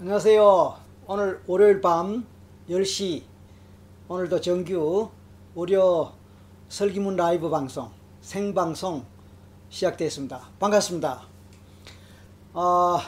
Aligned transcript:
안녕하세요. 0.00 0.80
오늘 1.08 1.42
월요일 1.46 1.82
밤 1.82 2.26
10시 2.70 3.22
오늘도 4.08 4.40
정규 4.40 5.10
무료 5.52 6.12
설기문 6.70 7.16
라이브 7.16 7.50
방송 7.50 7.90
생방송 8.22 9.04
시작되었습니다. 9.68 10.52
반갑습니다. 10.58 11.20
어, 12.54 12.98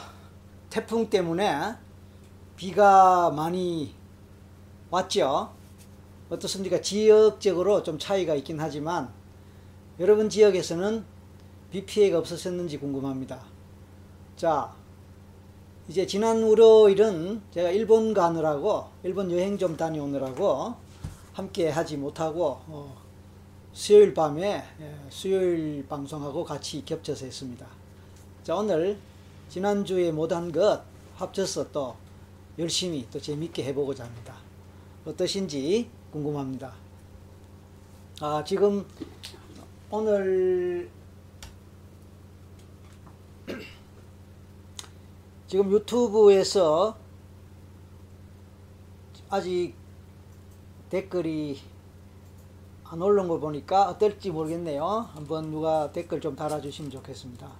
태풍 0.69 1.09
때문에 1.09 1.73
비가 2.55 3.31
많이 3.31 3.95
왔죠. 4.91 5.51
어떻습니까? 6.29 6.79
지역적으로 6.79 7.81
좀 7.81 7.97
차이가 7.97 8.35
있긴 8.35 8.59
하지만 8.59 9.11
여러분 9.99 10.29
지역에서는 10.29 11.03
비 11.71 11.87
피해가 11.87 12.19
없으셨는지 12.19 12.77
궁금합니다. 12.77 13.39
자, 14.35 14.75
이제 15.89 16.07
지난 16.07 16.41
월요일은 16.41 17.41
제가 17.51 17.69
일본 17.71 18.13
가느라고 18.13 18.85
일본 19.03 19.29
여행 19.31 19.57
좀 19.57 19.75
다녀오느라고 19.75 20.75
함께 21.33 21.69
하지 21.69 21.97
못하고 21.97 22.61
어, 22.67 23.03
수요일 23.73 24.13
밤에 24.13 24.63
예, 24.79 24.95
수요일 25.09 25.85
방송하고 25.89 26.45
같이 26.45 26.85
겹쳐서 26.85 27.25
했습니다. 27.25 27.67
자 28.43 28.55
오늘 28.55 28.97
지난주에 29.49 30.13
못한 30.13 30.53
것 30.53 30.83
합쳐서 31.15 31.69
또 31.73 31.97
열심히 32.57 33.05
또 33.11 33.19
재밌게 33.19 33.65
해보고자 33.65 34.05
합니다. 34.05 34.35
어떠신지 35.05 35.89
궁금합니다. 36.13 36.73
아 38.21 38.41
지금 38.45 38.85
오늘 39.89 40.89
지금 45.53 45.71
유튜브에서 45.71 46.97
아직 49.29 49.75
댓글이 50.89 51.59
안 52.85 52.99
올라온 52.99 53.27
걸 53.27 53.39
보니까 53.39 53.87
어떨지 53.87 54.31
모르겠네요. 54.31 54.83
한번 55.13 55.51
누가 55.51 55.91
댓글 55.91 56.19
좀 56.19 56.35
달아주시면 56.35 56.89
좋겠습니다. 56.89 57.51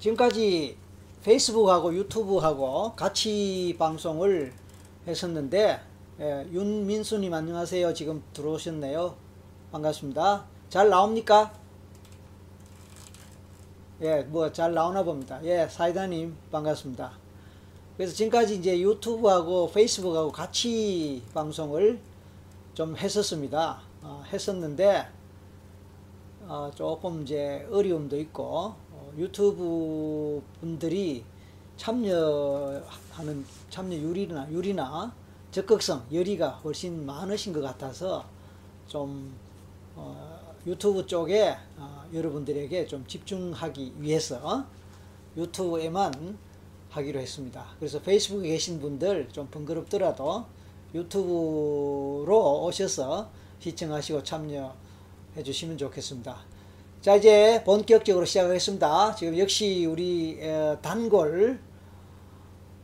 지금까지 0.00 0.76
페이스북하고 1.22 1.94
유튜브하고 1.94 2.94
같이 2.96 3.76
방송을 3.78 4.52
했었는데 5.06 5.80
예, 6.18 6.48
윤민수님 6.50 7.32
안녕하세요. 7.32 7.94
지금 7.94 8.20
들어오셨네요. 8.32 9.14
반갑습니다. 9.70 10.50
잘 10.68 10.88
나옵니까? 10.88 11.61
예, 14.02 14.22
뭐 14.22 14.50
잘 14.52 14.74
나오나 14.74 15.02
봅니다. 15.04 15.38
예, 15.44 15.68
사이다님 15.68 16.36
반갑습니다. 16.50 17.12
그래서 17.96 18.12
지금까지 18.14 18.56
이제 18.56 18.80
유튜브하고 18.80 19.70
페이스북하고 19.70 20.32
같이 20.32 21.22
방송을 21.32 22.00
좀 22.74 22.96
했었습니다. 22.96 23.80
어, 24.02 24.24
했었는데 24.32 25.06
어, 26.48 26.70
조금 26.74 27.22
이제 27.22 27.64
어려움도 27.70 28.18
있고 28.18 28.74
어, 28.90 29.12
유튜브 29.16 30.42
분들이 30.58 31.24
참여하는 31.76 33.44
참여율이나 33.70 34.50
율이나 34.50 35.14
적극성 35.52 36.06
열의가 36.12 36.48
훨씬 36.64 37.06
많으신 37.06 37.52
것 37.52 37.60
같아서 37.60 38.24
좀 38.88 39.32
어, 39.94 40.56
유튜브 40.66 41.06
쪽에 41.06 41.56
어, 41.78 41.91
여러분들에게 42.12 42.86
좀 42.86 43.06
집중하기 43.06 43.94
위해서 43.98 44.66
유튜브에만 45.36 46.38
하기로 46.90 47.20
했습니다. 47.20 47.66
그래서 47.78 48.00
페이스북에 48.00 48.48
계신 48.48 48.80
분들 48.80 49.28
좀 49.30 49.48
번거롭더라도 49.50 50.44
유튜브로 50.94 52.64
오셔서 52.64 53.30
시청하시고 53.60 54.22
참여해 54.22 55.42
주시면 55.42 55.78
좋겠습니다. 55.78 56.36
자 57.00 57.16
이제 57.16 57.62
본격적으로 57.64 58.26
시작하겠습니다. 58.26 59.14
지금 59.14 59.38
역시 59.38 59.86
우리 59.86 60.38
단골 60.82 61.58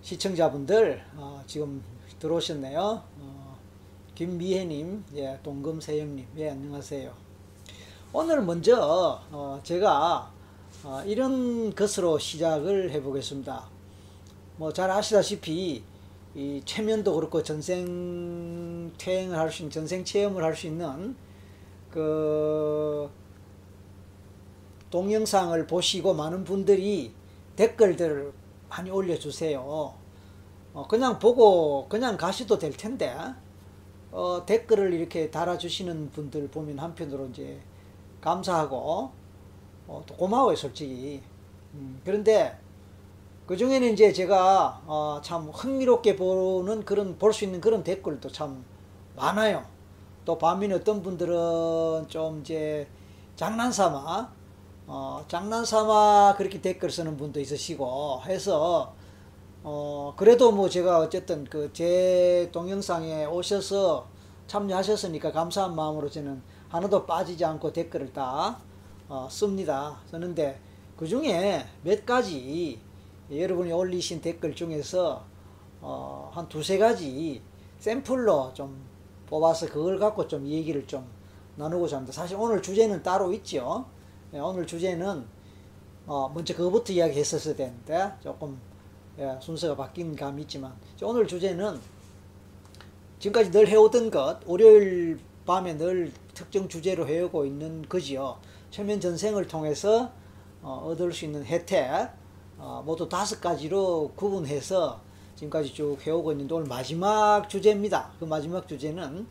시청자분들 0.01 1.05
어, 1.17 1.43
지금 1.47 1.83
들어오셨네요. 2.19 3.03
어, 3.19 3.59
김미혜님, 4.15 5.05
예, 5.17 5.39
동금세영님, 5.43 6.27
예, 6.39 6.51
안녕하세요. 6.51 7.28
오늘 8.13 8.43
먼저 8.43 9.21
어, 9.31 9.61
제가 9.63 10.33
어, 10.85 11.03
이런 11.05 11.75
것으로 11.75 12.19
시작을 12.19 12.91
해 12.91 13.03
보겠습니다. 13.03 13.69
뭐 14.57 14.73
잘 14.73 14.91
아시다시피 14.91 15.83
이 16.35 16.63
최면도 16.65 17.15
그렇고 17.15 17.43
전생 17.43 18.93
퇴행을 18.97 19.37
할 19.39 19.51
수 19.51 19.63
있는 19.63 19.71
전생 19.71 20.05
체험을 20.05 20.43
할 20.43 20.55
수 20.57 20.67
있는 20.69 21.15
그 21.91 23.11
동영상을 24.91 25.67
보시고 25.67 26.15
많은 26.15 26.45
분들이 26.45 27.13
댓글들을 27.57 28.33
많이 28.71 28.91
올려주세요. 28.91 29.61
어, 30.75 30.87
그냥 30.89 31.19
보고 31.19 31.87
그냥 31.89 32.17
가셔도 32.17 32.59
될 32.59 32.73
텐데 32.73 33.15
어, 34.13 34.45
댓글을 34.47 34.95
이렇게 34.95 35.31
달아주시는 35.31 36.11
분들 36.13 36.49
보면 36.49 36.79
한편으로 36.79 37.27
이제 37.27 37.61
감사하고 38.21 39.11
어, 39.87 40.03
또 40.07 40.15
고마워요 40.17 40.57
솔직히. 40.57 41.23
음, 41.75 42.01
그런데 42.05 42.59
그 43.47 43.57
중에는 43.57 43.93
이제 43.93 44.13
제가 44.13 44.83
어, 44.87 45.21
참 45.23 45.49
흥미롭게 45.51 46.17
보는 46.17 46.85
그런 46.85 47.19
볼 47.19 47.33
수 47.33 47.45
있는 47.45 47.61
그런 47.61 47.83
댓글도 47.85 48.31
참 48.31 48.65
많아요. 49.17 49.65
또 50.25 50.37
반면에 50.39 50.75
어떤 50.75 51.03
분들은 51.03 52.09
좀 52.09 52.41
이제 52.41 52.87
장난삼아 53.37 54.33
어, 54.87 55.25
장난삼아 55.29 56.35
그렇게 56.37 56.61
댓글 56.61 56.91
쓰는 56.91 57.17
분도 57.17 57.41
있으시고 57.41 58.23
해서 58.27 58.95
어, 59.65 60.15
그래도 60.17 60.53
뭐 60.53 60.69
제가 60.69 60.99
어쨌든 61.01 61.45
그 61.45 61.73
제 61.73 62.49
동영상에 62.53 63.27
오셔서 63.27 64.07
참여하셨으니까 64.47 65.33
감사한 65.33 65.75
마음으로 65.75 66.09
저는 66.11 66.43
하나도 66.69 67.07
빠지지 67.07 67.45
않고 67.45 67.73
댓글을 67.73 68.13
다 68.13 68.59
어, 69.09 69.29
씁니다. 69.31 69.99
쓰는데 70.11 70.61
그 70.97 71.07
중에 71.07 71.65
몇 71.83 72.05
가지 72.05 72.79
여러분이 73.31 73.73
올리신 73.73 74.21
댓글 74.21 74.55
중에서 74.55 75.25
어, 75.81 76.31
한 76.35 76.49
두세 76.49 76.79
가지 76.79 77.41
샘플로 77.79 78.53
좀 78.55 78.85
뽑아서 79.27 79.67
그걸 79.67 79.99
갖고 79.99 80.27
좀 80.27 80.47
얘기를 80.47 80.87
좀 80.87 81.07
나누고자 81.57 81.97
합니다. 81.97 82.13
사실 82.13 82.37
오늘 82.39 82.63
주제는 82.63 83.03
따로 83.03 83.33
있죠. 83.35 83.87
네, 84.31 84.39
오늘 84.39 84.67
주제는 84.67 85.25
어, 86.07 86.31
먼저 86.35 86.55
그거부터 86.55 86.93
이야기했었어야 86.93 87.55
되는데 87.55 88.13
조금 88.23 88.59
예, 89.19 89.37
순서가 89.41 89.75
바뀐 89.77 90.15
감이 90.15 90.43
있지만 90.43 90.73
오늘 91.03 91.27
주제는 91.27 91.81
지금까지 93.19 93.51
늘 93.51 93.67
해오던 93.67 94.11
것 94.11 94.41
월요일 94.47 95.19
밤에 95.45 95.77
늘 95.77 96.13
특정 96.39 96.69
주제로 96.69 97.05
해오고 97.09 97.45
있는 97.47 97.83
거지요. 97.89 98.39
최면 98.71 99.01
전생을 99.01 99.49
통해서 99.49 100.13
어, 100.63 100.87
얻을 100.87 101.13
수 101.13 101.25
있는 101.25 101.45
혜택 101.45 102.11
어, 102.59 102.81
모두 102.87 103.09
다섯 103.09 103.41
가지로 103.41 104.13
구분해서 104.15 105.01
지금까지 105.35 105.75
쭉 105.75 105.99
해오고 106.07 106.31
있는데 106.33 106.55
오늘 106.55 106.69
마지막 106.69 107.49
주제입니다. 107.49 108.13
그 108.21 108.25
마지막 108.25 108.69
주제는 108.69 109.27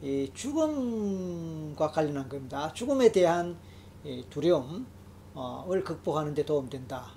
이 0.00 0.30
죽음과 0.32 1.90
관련한 1.90 2.30
겁니다. 2.30 2.72
죽음에 2.72 3.12
대한 3.12 3.58
두려움을 4.30 5.84
극복하는 5.84 6.32
데 6.32 6.46
도움된다. 6.46 7.10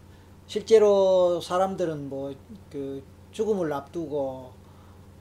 실제로 0.45 1.39
사람들은 1.39 2.09
뭐 2.09 2.33
그 2.69 3.01
죽음을 3.31 3.71
앞두고 3.71 4.51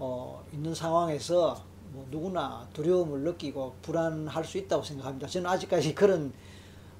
어 0.00 0.44
있는 0.52 0.74
상황에서 0.74 1.69
뭐 1.92 2.06
누구나 2.10 2.66
두려움을 2.72 3.20
느끼고 3.20 3.74
불안할 3.82 4.44
수 4.44 4.58
있다고 4.58 4.82
생각합니다. 4.82 5.26
저는 5.26 5.48
아직까지 5.50 5.94
그런 5.94 6.32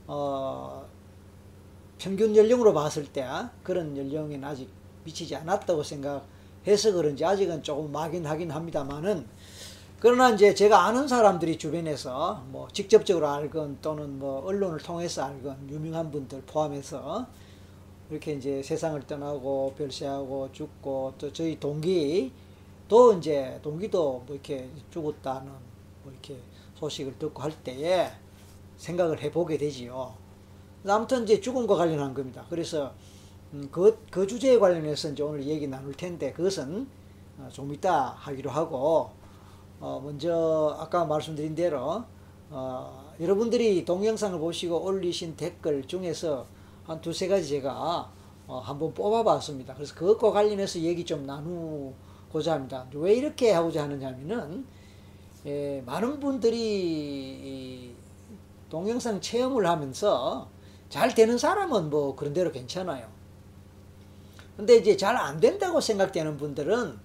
어 0.06 0.86
평균 1.98 2.34
연령으로 2.34 2.72
봤을 2.72 3.04
때 3.04 3.26
그런 3.62 3.96
연령에는 3.96 4.42
아직 4.44 4.68
미치지 5.04 5.36
않았다고 5.36 5.82
생각해서 5.82 6.92
그런지 6.92 7.24
아직은 7.24 7.62
조금 7.62 7.92
막연하긴 7.92 8.50
합니다만은 8.50 9.26
그러나 10.00 10.30
이제 10.30 10.54
제가 10.54 10.86
아는 10.86 11.06
사람들이 11.06 11.58
주변에서 11.58 12.42
뭐 12.48 12.68
직접적으로 12.72 13.28
알건 13.28 13.78
또는 13.82 14.18
뭐 14.18 14.42
언론을 14.46 14.78
통해서 14.78 15.24
알건 15.24 15.68
유명한 15.70 16.10
분들 16.10 16.42
포함해서 16.46 17.26
이렇게 18.10 18.32
이제 18.32 18.62
세상을 18.62 19.06
떠나고 19.06 19.74
별세하고 19.76 20.50
죽고 20.52 21.14
또 21.18 21.32
저희 21.32 21.60
동기 21.60 22.32
또 22.90 23.12
이제 23.12 23.56
동기도 23.62 24.24
뭐 24.26 24.34
이렇게 24.34 24.68
죽었다는 24.90 25.46
뭐 26.02 26.12
이렇게 26.12 26.36
소식을 26.74 27.20
듣고 27.20 27.40
할 27.40 27.52
때에 27.62 28.10
생각을 28.78 29.22
해보게 29.22 29.58
되지요. 29.58 30.12
아무튼 30.84 31.22
이제 31.22 31.40
죽음과 31.40 31.76
관련한 31.76 32.12
겁니다. 32.12 32.44
그래서 32.50 32.92
음, 33.52 33.68
그, 33.70 33.96
그 34.10 34.26
주제에 34.26 34.58
관련해서 34.58 35.10
이제 35.10 35.22
오늘 35.22 35.46
얘기 35.46 35.68
나눌 35.68 35.94
텐데 35.94 36.32
그것은 36.32 36.88
어, 37.38 37.48
좀 37.52 37.72
이따 37.72 38.06
하기로 38.18 38.50
하고 38.50 39.10
어, 39.78 40.00
먼저 40.02 40.76
아까 40.80 41.04
말씀드린 41.04 41.54
대로 41.54 42.02
어, 42.50 43.14
여러분들이 43.20 43.84
동영상을 43.84 44.36
보시고 44.40 44.82
올리신 44.82 45.36
댓글 45.36 45.86
중에서 45.86 46.44
한 46.86 47.00
두세 47.00 47.28
가지 47.28 47.46
제가 47.46 48.10
어, 48.48 48.58
한번 48.58 48.92
뽑아봤습니다. 48.94 49.74
그래서 49.74 49.94
그것과 49.94 50.32
관련해서 50.32 50.80
얘기 50.80 51.04
좀 51.04 51.24
나누 51.24 51.92
고자 52.32 52.54
합니다. 52.54 52.86
왜 52.94 53.14
이렇게 53.14 53.50
하고자 53.52 53.84
하느냐면은 53.84 54.66
예, 55.46 55.82
많은 55.86 56.20
분들이 56.20 57.94
동영상 58.68 59.20
체험을 59.20 59.66
하면서 59.66 60.48
잘 60.88 61.14
되는 61.14 61.38
사람은 61.38 61.90
뭐 61.90 62.14
그런 62.14 62.32
대로 62.32 62.52
괜찮아요. 62.52 63.08
근데 64.56 64.76
이제 64.76 64.96
잘 64.96 65.16
안 65.16 65.40
된다고 65.40 65.80
생각되는 65.80 66.36
분들은 66.36 66.98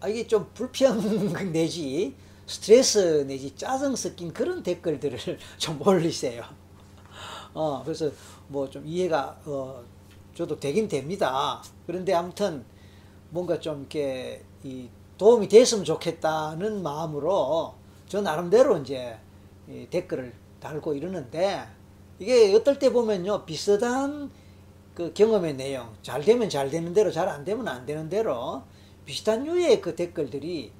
아, 0.00 0.08
이게 0.08 0.26
좀 0.26 0.50
불평 0.54 0.98
내지 1.52 2.14
스트레스 2.46 3.24
내지 3.26 3.54
짜증 3.54 3.94
섞인 3.94 4.32
그런 4.32 4.62
댓글들을 4.62 5.18
좀 5.58 5.80
올리세요. 5.86 6.42
어, 7.54 7.82
그래서 7.84 8.10
뭐 8.48 8.68
좀 8.68 8.86
이해가, 8.86 9.38
어, 9.46 9.82
저도 10.34 10.58
되긴 10.58 10.88
됩니다. 10.88 11.62
그런데 11.86 12.12
아무튼 12.14 12.64
뭔가 13.32 13.58
좀 13.58 13.80
이렇게 13.80 14.44
이 14.62 14.88
도움이 15.16 15.48
됐으면 15.48 15.84
좋겠다는 15.84 16.82
마음으로 16.82 17.74
저 18.06 18.20
나름대로 18.20 18.76
이제 18.78 19.18
댓글을 19.90 20.34
달고 20.60 20.94
이러는데 20.94 21.66
이게 22.18 22.54
어떨 22.54 22.78
때 22.78 22.92
보면요 22.92 23.46
비슷한 23.46 24.30
그 24.94 25.14
경험의 25.14 25.56
내용 25.56 25.94
잘 26.02 26.22
되면 26.22 26.50
잘 26.50 26.70
되는 26.70 26.92
대로 26.92 27.10
잘 27.10 27.26
안 27.28 27.42
되면 27.44 27.66
안 27.66 27.86
되는 27.86 28.08
대로 28.10 28.62
비슷한 29.06 29.44
류의 29.44 29.80
그 29.80 29.96
댓글들이 29.96 30.70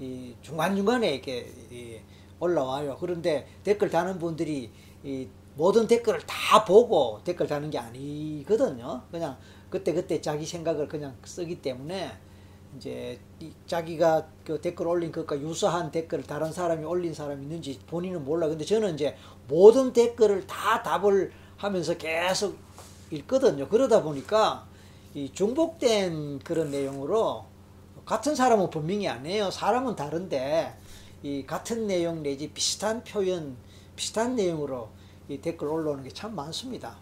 이 0.00 0.34
중간중간에 0.42 1.14
이렇게 1.14 2.02
올라와요. 2.40 2.96
그런데 2.98 3.46
댓글 3.62 3.88
다는 3.88 4.18
분들이 4.18 4.72
이 5.04 5.28
모든 5.54 5.86
댓글을 5.86 6.20
다 6.26 6.64
보고 6.64 7.20
댓글 7.22 7.46
다는 7.46 7.70
게 7.70 7.78
아니거든요. 7.78 9.02
그냥 9.12 9.38
그때 9.70 9.92
그때 9.92 10.20
자기 10.20 10.44
생각을 10.44 10.88
그냥 10.88 11.16
쓰기 11.24 11.62
때문에 11.62 12.10
이제 12.76 13.18
자기가 13.66 14.28
그 14.44 14.60
댓글 14.60 14.86
올린 14.86 15.10
것과 15.10 15.40
유사한 15.40 15.90
댓글을 15.90 16.24
다른 16.24 16.52
사람이 16.52 16.84
올린 16.84 17.14
사람이 17.14 17.42
있는지 17.42 17.80
본인은 17.86 18.24
몰라. 18.24 18.48
근데 18.48 18.64
저는 18.64 18.94
이제 18.94 19.16
모든 19.48 19.92
댓글을 19.92 20.46
다 20.46 20.82
답을 20.82 21.32
하면서 21.56 21.96
계속 21.96 22.56
읽거든요. 23.10 23.68
그러다 23.68 24.02
보니까 24.02 24.66
이 25.14 25.32
중복된 25.32 26.40
그런 26.40 26.70
내용으로 26.70 27.44
같은 28.04 28.34
사람은 28.34 28.70
분명히 28.70 29.08
아니에요. 29.08 29.50
사람은 29.50 29.96
다른데 29.96 30.74
이 31.22 31.44
같은 31.46 31.86
내용 31.86 32.22
내지 32.22 32.50
비슷한 32.52 33.02
표현, 33.04 33.56
비슷한 33.96 34.36
내용으로 34.36 34.88
이 35.28 35.38
댓글 35.38 35.68
올라오는 35.68 36.02
게 36.04 36.10
참 36.10 36.34
많습니다. 36.34 36.96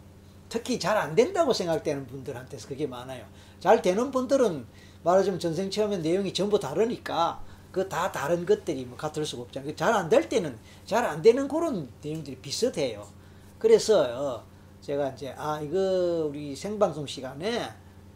특히 0.49 0.79
잘 0.79 0.97
안 0.97 1.15
된다고 1.15 1.53
생각되는 1.53 2.07
분들한테서 2.07 2.69
그게 2.69 2.87
많아요. 2.87 3.25
잘 3.61 3.83
되는 3.83 4.11
분들은 4.11 4.67
말하자면 5.05 5.39
전생 5.41 5.71
체험의 5.71 6.01
내용이 6.01 6.33
전부 6.33 6.59
다르니까 6.59 7.43
그 7.73 7.89
다 7.89 8.11
다른 8.11 8.45
것들이 8.47 8.85
뭐 8.87 8.97
같을 8.97 9.25
수가 9.27 9.43
없잖아요. 9.43 9.77
잘 9.77 9.93
안 9.95 10.09
될 10.09 10.29
때는 10.29 10.57
잘 10.87 11.05
안 11.05 11.23
되는 11.23 11.47
그런 11.49 11.89
내용들이 12.03 12.37
비슷해요. 12.39 13.07
그래서 13.59 14.43
제가 14.81 15.11
이제 15.11 15.35
아 15.37 15.61
이거 15.61 16.27
우리 16.29 16.57
생방송 16.57 17.07
시간에 17.07 17.69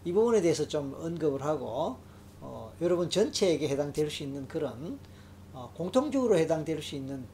이 0.05 0.13
부분에 0.13 0.41
대해서 0.41 0.67
좀 0.67 0.95
언급을 1.01 1.43
하고 1.43 1.97
어, 2.41 2.73
여러분 2.81 3.09
전체에게 3.11 3.69
해당될 3.69 4.11
수 4.11 4.23
있는 4.25 4.49
그런 4.49 4.99
어, 5.53 5.71
공통적으로 5.77 6.37
해당될 6.39 6.83
수 6.83 6.97
있는 6.97 7.25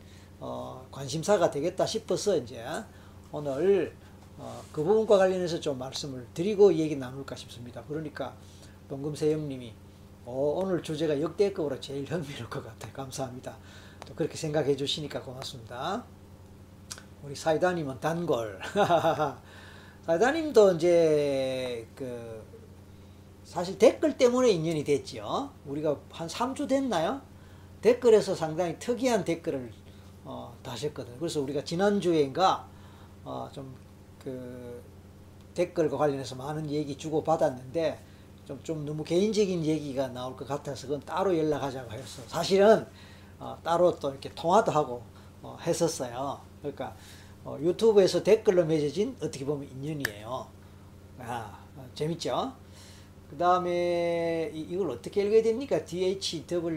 어, 0.40 0.86
관심사가 0.90 1.50
되겠다 1.50 1.86
싶어서 1.86 2.36
이제 2.36 2.62
오늘 3.32 3.94
어, 4.38 4.62
그 4.72 4.82
부분과 4.82 5.18
관련해서 5.18 5.60
좀 5.60 5.78
말씀을 5.78 6.26
드리고 6.32 6.74
얘기 6.74 6.96
나눌까 6.96 7.34
싶습니다. 7.36 7.82
그러니까 7.88 8.34
동금세영님이 8.88 9.74
어, 10.24 10.60
오늘 10.62 10.82
주제가 10.82 11.20
역대급으로 11.20 11.80
제일 11.80 12.04
흥미로울 12.04 12.48
것 12.48 12.64
같아요. 12.64 12.92
감사합니다. 12.92 13.56
또 14.06 14.14
그렇게 14.14 14.36
생각해 14.36 14.76
주시니까 14.76 15.22
고맙습니다. 15.22 16.04
우리 17.22 17.34
사이다님은 17.34 18.00
단골. 18.00 18.60
사이다님도 20.06 20.74
이제 20.74 21.86
그 21.96 22.42
사실 23.42 23.78
댓글 23.78 24.16
때문에 24.16 24.50
인연이 24.50 24.84
됐죠. 24.84 25.50
우리가 25.66 25.98
한 26.10 26.28
3주 26.28 26.68
됐나요? 26.68 27.22
댓글에서 27.80 28.34
상당히 28.34 28.78
특이한 28.78 29.24
댓글을 29.24 29.72
어, 30.24 30.56
다셨거든요. 30.62 31.16
그래서 31.18 31.40
우리가 31.40 31.64
지난주에인가 31.64 32.68
어, 33.24 33.48
좀 33.52 33.74
그 34.28 34.82
댓글과 35.54 35.96
관련해서 35.96 36.36
많은 36.36 36.68
얘기 36.70 36.96
주고 36.96 37.24
받았는데 37.24 37.98
좀, 38.44 38.60
좀 38.62 38.84
너무 38.84 39.02
개인적인 39.04 39.64
얘기가 39.64 40.08
나올 40.08 40.36
것 40.36 40.46
같아서 40.46 40.86
그건 40.86 41.00
따로 41.00 41.36
연락하자고 41.36 41.90
했어. 41.92 42.22
사실은 42.26 42.86
어, 43.38 43.58
따로 43.62 43.98
또 43.98 44.10
이렇게 44.10 44.30
통화도 44.34 44.70
하고 44.70 45.02
어, 45.42 45.56
했었어요. 45.66 46.40
그러니까 46.60 46.94
어, 47.44 47.56
유튜브에서 47.60 48.22
댓글로 48.22 48.66
맺어진 48.66 49.16
어떻게 49.22 49.44
보면 49.44 49.68
인연이에요. 49.70 50.46
아, 51.20 51.58
어, 51.76 51.88
재밌죠? 51.94 52.52
그 53.30 53.36
다음에 53.36 54.50
이걸 54.54 54.90
어떻게 54.90 55.22
읽어야 55.24 55.42
됩니까? 55.42 55.84
DHWNRWK 55.84 56.74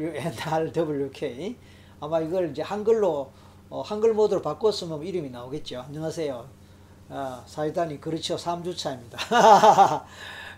아마 1.99 2.19
이걸 2.19 2.51
이제 2.51 2.61
한글로 2.61 3.31
어, 3.69 3.81
한글 3.81 4.13
모드로 4.13 4.41
바꿨으면 4.41 5.03
이름이 5.03 5.29
나오겠죠. 5.29 5.81
안녕하세요. 5.81 6.60
아, 7.11 7.43
사이다니 7.45 7.99
그렇죠. 7.99 8.35
3주 8.37 8.75
차입니다. 8.77 9.17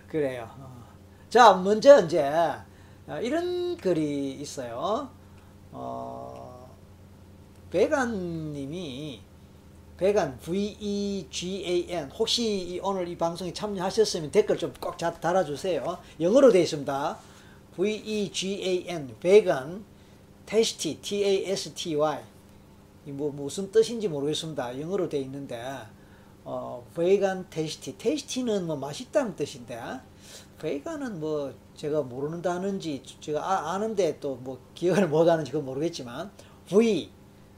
그래요. 0.08 0.48
어. 0.58 0.84
자, 1.28 1.52
먼저 1.54 2.04
이제 2.04 2.22
어, 3.08 3.18
이런 3.20 3.76
글이 3.76 4.32
있어요. 4.40 5.10
어, 5.72 6.70
베간님이 7.70 9.20
베간 9.96 10.38
V-E-G-A-N 10.38 12.10
혹시 12.10 12.80
오늘 12.82 13.08
이 13.08 13.16
방송에 13.18 13.52
참여하셨으면 13.52 14.30
댓글 14.30 14.56
좀 14.58 14.72
꼭 14.80 14.96
달아주세요. 14.96 15.98
영어로 16.20 16.52
되어 16.52 16.62
있습니다. 16.62 17.18
V-E-G-A-N 17.76 19.16
베간 19.20 19.84
테스티 20.46 21.00
T-A-S-T-Y 21.00 22.22
뭐 23.06 23.32
무슨 23.32 23.70
뜻인지 23.72 24.08
모르겠습니다. 24.08 24.80
영어로 24.80 25.08
되어 25.08 25.20
있는데 25.20 25.60
어, 26.44 26.86
베간 26.94 27.46
테스티 27.50 27.96
테스티는 27.98 28.66
뭐 28.66 28.76
맛있다는 28.76 29.34
뜻인데 29.36 29.80
베이가는 30.60 31.18
뭐 31.20 31.52
제가 31.74 32.02
모르는 32.02 32.42
단어인지 32.42 33.02
제가 33.20 33.72
아, 33.72 33.78
는데 33.78 34.18
또 34.20 34.36
뭐 34.36 34.60
기억을 34.74 35.08
못 35.08 35.28
하는지 35.28 35.50
그건 35.50 35.66
모르겠지만 35.66 36.30
V 36.68 37.10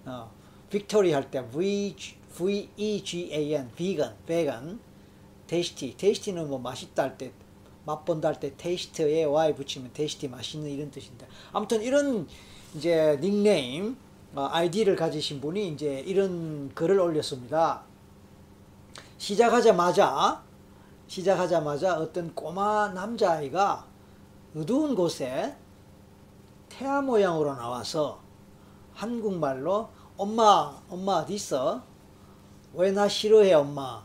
어, 0.05 0.31
victory 0.71 1.13
할 1.13 1.31
때 1.31 1.43
V 1.53 1.95
V 2.37 2.69
E 2.77 3.03
G 3.03 3.31
A 3.33 3.55
N 3.55 3.71
vegan 3.75 4.15
vegan 4.27 4.79
tasty 5.47 5.97
tasty는 5.97 6.49
뭐 6.49 6.59
맛있다 6.59 7.03
할 7.03 7.19
때 7.19 7.33
맛본다 7.87 8.29
할 8.29 8.41
때 8.41 8.53
taste에 8.57 9.25
Y 9.25 9.55
붙이면 9.55 9.91
tasty 9.95 10.29
맛있는 10.29 10.69
이런 10.71 10.91
뜻인데. 10.91 11.27
아무튼 11.53 11.83
이런 11.83 12.27
이제 12.75 13.17
닉네임 13.21 13.97
어, 14.35 14.49
아이디를 14.51 14.97
가지신 14.97 15.41
분이 15.41 15.69
이제 15.69 16.01
이런 16.07 16.71
글을 16.75 16.99
올렸습니다. 16.99 17.85
시작하자마자 19.19 20.43
시작하자마자 21.07 21.99
어떤 21.99 22.35
꼬마 22.35 22.89
남자아이가 22.89 23.87
어두운 24.57 24.95
곳에 24.95 25.57
태아 26.69 27.01
모양으로 27.01 27.55
나와서 27.55 28.21
한국말로 28.95 29.89
엄마 30.17 30.81
엄마 30.89 31.13
어디 31.19 31.35
있어? 31.35 31.83
왜 32.75 32.93
나 32.93 33.09
싫어해 33.09 33.53
엄마? 33.55 34.05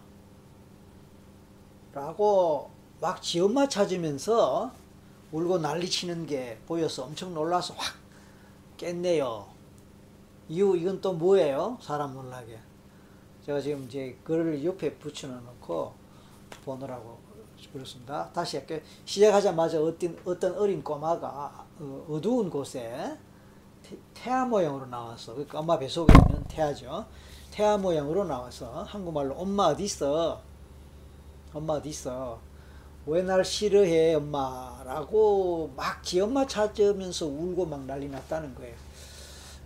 라고 1.94 2.70
막 3.02 3.22
지 3.22 3.40
엄마 3.42 3.68
찾으면서 3.68 4.72
울고 5.32 5.58
난리치는 5.60 6.26
게 6.26 6.60
보여서 6.68 7.04
엄청 7.04 7.34
놀라서 7.34 7.74
확 7.78 7.96
깼네요. 8.78 9.48
이유 10.50 10.76
이건 10.78 11.02
또 11.02 11.14
뭐예요? 11.14 11.78
사람 11.82 12.14
놀라게. 12.14 12.60
제가 13.46 13.60
지금 13.60 13.86
이제 13.86 14.18
글을 14.24 14.64
옆에 14.64 14.94
붙여놓고 14.96 15.94
보느라고 16.66 17.20
그렇습니다. 17.74 18.30
다시 18.34 18.58
할게 18.58 18.84
시작하자마자 19.06 19.82
어떤, 19.82 20.18
어떤 20.26 20.58
어린 20.58 20.84
꼬마가 20.84 21.66
어, 21.80 22.06
어두운 22.10 22.50
곳에 22.50 23.18
태아 24.14 24.46
모양으로 24.46 24.86
나왔어. 24.88 25.34
그러니까 25.34 25.60
엄마 25.60 25.78
뱃속에 25.78 26.14
있는 26.30 26.44
태아죠. 26.48 27.06
태아 27.52 27.78
모양으로 27.78 28.24
나와서 28.26 28.84
한국말로 28.84 29.36
엄마 29.36 29.66
어디 29.66 29.84
있어? 29.84 30.42
엄마 31.54 31.74
어디 31.74 31.90
있어? 31.90 32.40
왜 33.06 33.24
날 33.24 33.44
싫어해 33.44 34.14
엄마라고 34.16 35.72
막 35.76 36.02
지 36.04 36.20
엄마 36.22 36.46
찾으면서 36.46 37.26
울고 37.26 37.66
막 37.66 37.82
난리 37.86 38.08
났다는 38.10 38.54
거예요. 38.56 38.76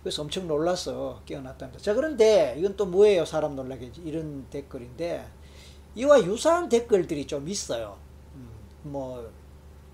그래서 0.06 0.22
엄청 0.22 0.46
놀라서 0.46 1.20
깨어났답니다. 1.26 1.82
자 1.82 1.92
그런데 1.92 2.54
이건 2.58 2.76
또 2.76 2.86
뭐예요? 2.86 3.24
사람 3.24 3.56
놀라게 3.56 3.90
이런 4.04 4.46
댓글인데 4.50 5.26
이와 5.96 6.22
유사한 6.24 6.68
댓글들이 6.68 7.26
좀 7.26 7.48
있어요. 7.48 7.96
음, 8.36 8.48
뭐 8.84 9.46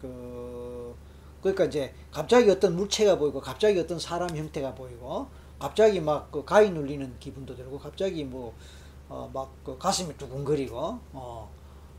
그 0.02 0.94
그러니까 1.40 1.64
이제 1.64 1.94
갑자기 2.10 2.50
어떤 2.50 2.76
물체가 2.76 3.16
보이고 3.16 3.40
갑자기 3.40 3.78
어떤 3.78 3.98
사람 3.98 4.36
형태가 4.36 4.74
보이고 4.74 5.28
갑자기 5.58 6.00
막 6.00 6.30
그 6.32 6.44
가위 6.44 6.70
눌리는 6.70 7.18
기분도 7.20 7.54
들고 7.54 7.78
갑자기 7.78 8.24
뭐 8.24 8.52
어, 9.08 9.30
막그 9.32 9.78
가슴이 9.78 10.16
두근거리고 10.16 10.98
어, 11.12 11.50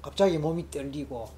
갑자기 0.01 0.37
몸이 0.37 0.69
떨리고 0.69 1.29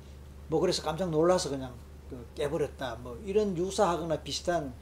뭐 0.47 0.59
그래서 0.59 0.81
깜짝 0.81 1.09
놀라서 1.11 1.51
그냥 1.51 1.73
그 2.09 2.25
깨버렸다 2.35 2.95
뭐 3.01 3.17
이런 3.25 3.55
유사하거나 3.55 4.23
비슷한 4.23 4.73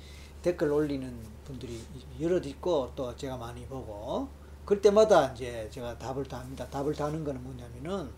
댓글 0.42 0.72
올리는 0.72 1.33
분들이 1.44 1.82
여러 2.20 2.38
있고 2.38 2.92
또 2.96 3.16
제가 3.16 3.38
많이 3.38 3.66
보고 3.66 4.28
그럴 4.66 4.82
때마다 4.82 5.32
이제 5.34 5.68
제가 5.72 5.98
답을 5.98 6.26
답니다. 6.26 6.68
답을 6.70 6.94
다는 6.96 7.24
거는 7.24 7.44
뭐냐면은 7.44 8.10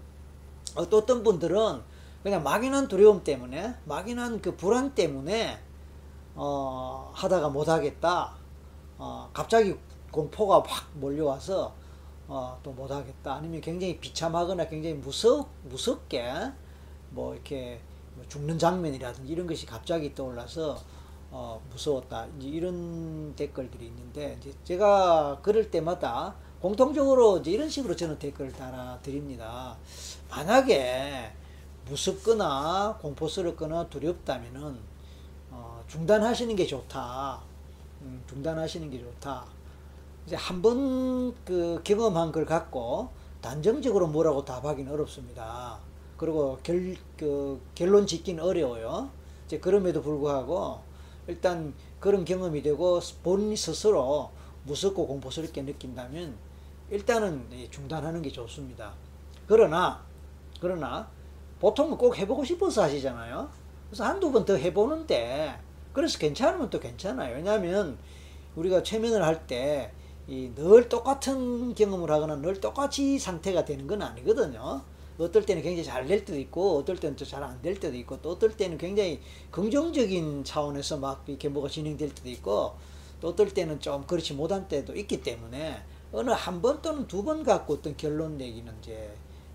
어떤 0.75 1.24
분들은 1.24 1.82
그냥 2.24 2.44
막연한 2.44 2.88
두려움 2.88 3.24
때문에 3.24 3.75
막연한 3.86 4.41
그 4.41 4.55
불안 4.55 4.94
때문에 4.96 5.60
어 6.36 7.12
하다가 7.13 7.50
못 7.50 7.67
하겠다. 7.70 8.36
어 8.98 9.29
갑자기 9.34 9.75
공포가 10.12 10.63
확 10.65 10.89
몰려와서 10.96 11.74
어 12.27 12.60
또 12.63 12.72
못 12.72 12.89
하겠다. 12.91 13.36
아니면 13.36 13.62
굉장히 13.62 14.00
비참하거나 14.00 14.67
굉장히 14.67 14.96
무섭 14.96 15.48
무섭게 15.63 16.34
뭐 17.12 17.34
이렇게 17.34 17.79
뭐 18.15 18.25
죽는 18.27 18.58
장면이라든지 18.58 19.32
이런 19.32 19.46
것이 19.48 19.65
갑자기 19.65 20.13
떠올라서 20.15 20.77
어, 21.38 21.62
무서웠다. 21.70 22.27
이제 22.39 22.48
이런 22.48 23.36
댓글들이 23.36 23.88
있는데, 23.88 24.38
이제 24.39 24.54
제가 24.63 25.39
그럴 25.42 25.70
때마다 25.70 26.34
공통적으로 26.62 27.39
이제 27.39 27.51
이런 27.51 27.68
식으로 27.70 27.94
저는 27.94 28.18
댓글을 28.20 28.54
달아 28.54 29.00
드립니다. 29.04 29.75
만약에 30.30 31.34
무섭거나 31.89 32.98
공포스럽거나 33.01 33.89
두렵다면은, 33.89 34.77
어, 35.51 35.84
중단하시는 35.89 36.56
게 36.56 36.65
좋다. 36.65 37.42
음, 38.04 38.24
중단하시는 38.30 38.89
게 38.89 39.00
좋다. 39.00 39.44
이제 40.25 40.38
한 40.38 40.62
번 40.62 41.36
그 41.44 41.82
경험한 41.84 42.32
걸 42.32 42.46
갖고 42.46 43.10
단정적으로 43.42 44.08
뭐라고 44.08 44.46
답하기는 44.46 44.89
어렵습니다. 44.92 45.80
그리고 46.18 46.58
결, 46.63 46.96
그 47.18 47.62
결론 47.75 48.08
짓기는 48.08 48.42
어려워요. 48.42 49.10
이제 49.46 49.60
그럼에도 49.60 50.01
불구하고 50.01 50.80
일단 51.27 51.74
그런 52.00 52.25
경험이 52.25 52.62
되고 52.62 53.00
본인 53.24 53.55
스스로 53.55 54.29
무섭고 54.63 55.08
공포스럽게 55.08 55.62
느낀다면 55.63 56.36
일단은 56.89 57.46
중단하는 57.72 58.22
게 58.22 58.32
좋습니다. 58.32 58.94
그러나 59.48 60.03
그러나 60.60 61.10
보통은 61.60 61.98
꼭 61.98 62.17
해보고 62.17 62.44
싶어서 62.46 62.84
하시잖아요. 62.84 63.50
그래서 63.89 64.03
한두 64.05 64.32
번 64.32 64.46
더 64.46 64.55
해보는데 64.55 65.60
그래서 65.94 66.17
괜찮으면 66.20 66.70
또 66.70 66.79
괜찮아요. 66.79 67.36
왜냐하면 67.36 67.98
우리가 68.55 68.84
최면을 68.84 69.24
할 69.24 69.48
때 69.48 69.91
늘 70.27 70.89
똑같은 70.89 71.75
경험을 71.75 72.10
하거나 72.10 72.36
늘 72.38 72.60
똑같이 72.60 73.20
상태가 73.20 73.63
되는 73.63 73.86
건 73.86 74.01
아니거든요. 74.01 74.82
어떨 75.24 75.45
때는 75.45 75.62
굉장히 75.63 75.84
잘 75.86 76.05
될 76.05 76.25
때도 76.25 76.38
있고 76.39 76.77
어떨 76.79 76.98
때는 76.98 77.15
또 77.15 77.24
잘 77.25 77.41
안 77.43 77.62
될 77.62 77.79
때도 77.79 77.95
있고 77.98 78.22
또 78.22 78.31
어떨 78.31 78.57
때는 78.57 78.77
굉장히 78.77 79.22
긍정적인 79.51 80.43
차원에서 80.43 80.98
막 80.98 81.24
이렇게 81.27 81.48
뭐가 81.50 81.69
진행될 81.69 82.13
때도 82.13 82.29
있고 82.29 82.75
또 83.22 83.29
어떨 83.29 83.50
때는 83.53 83.79
좀 83.79 84.05
그렇지 84.05 84.34
못한 84.34 84.67
때도 84.67 84.95
있기 84.95 85.22
때문에 85.24 85.81
어느 86.12 86.31
한 86.31 86.62
번 86.62 86.81
또는 86.81 87.07
두 87.07 87.24
번 87.24 87.43
갖고 87.43 87.75
어떤 87.75 87.95
결론 87.98 88.38
내기는 88.38 88.74
이제 88.81 89.13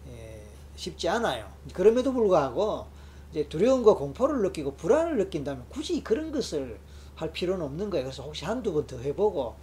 예, 0.08 0.42
쉽지 0.76 1.08
않아요. 1.08 1.46
그럼에도 1.74 2.12
불구하고 2.12 2.86
이제 3.30 3.46
두려움과 3.48 3.94
공포를 3.94 4.42
느끼고 4.42 4.74
불안을 4.74 5.16
느낀다면 5.18 5.66
굳이 5.68 6.02
그런 6.02 6.32
것을 6.32 6.78
할 7.14 7.32
필요는 7.32 7.64
없는 7.64 7.90
거예요. 7.90 8.06
그래서 8.06 8.22
혹시 8.22 8.44
한두 8.46 8.72
번 8.72 8.86
더 8.86 8.98
해보고 8.98 9.54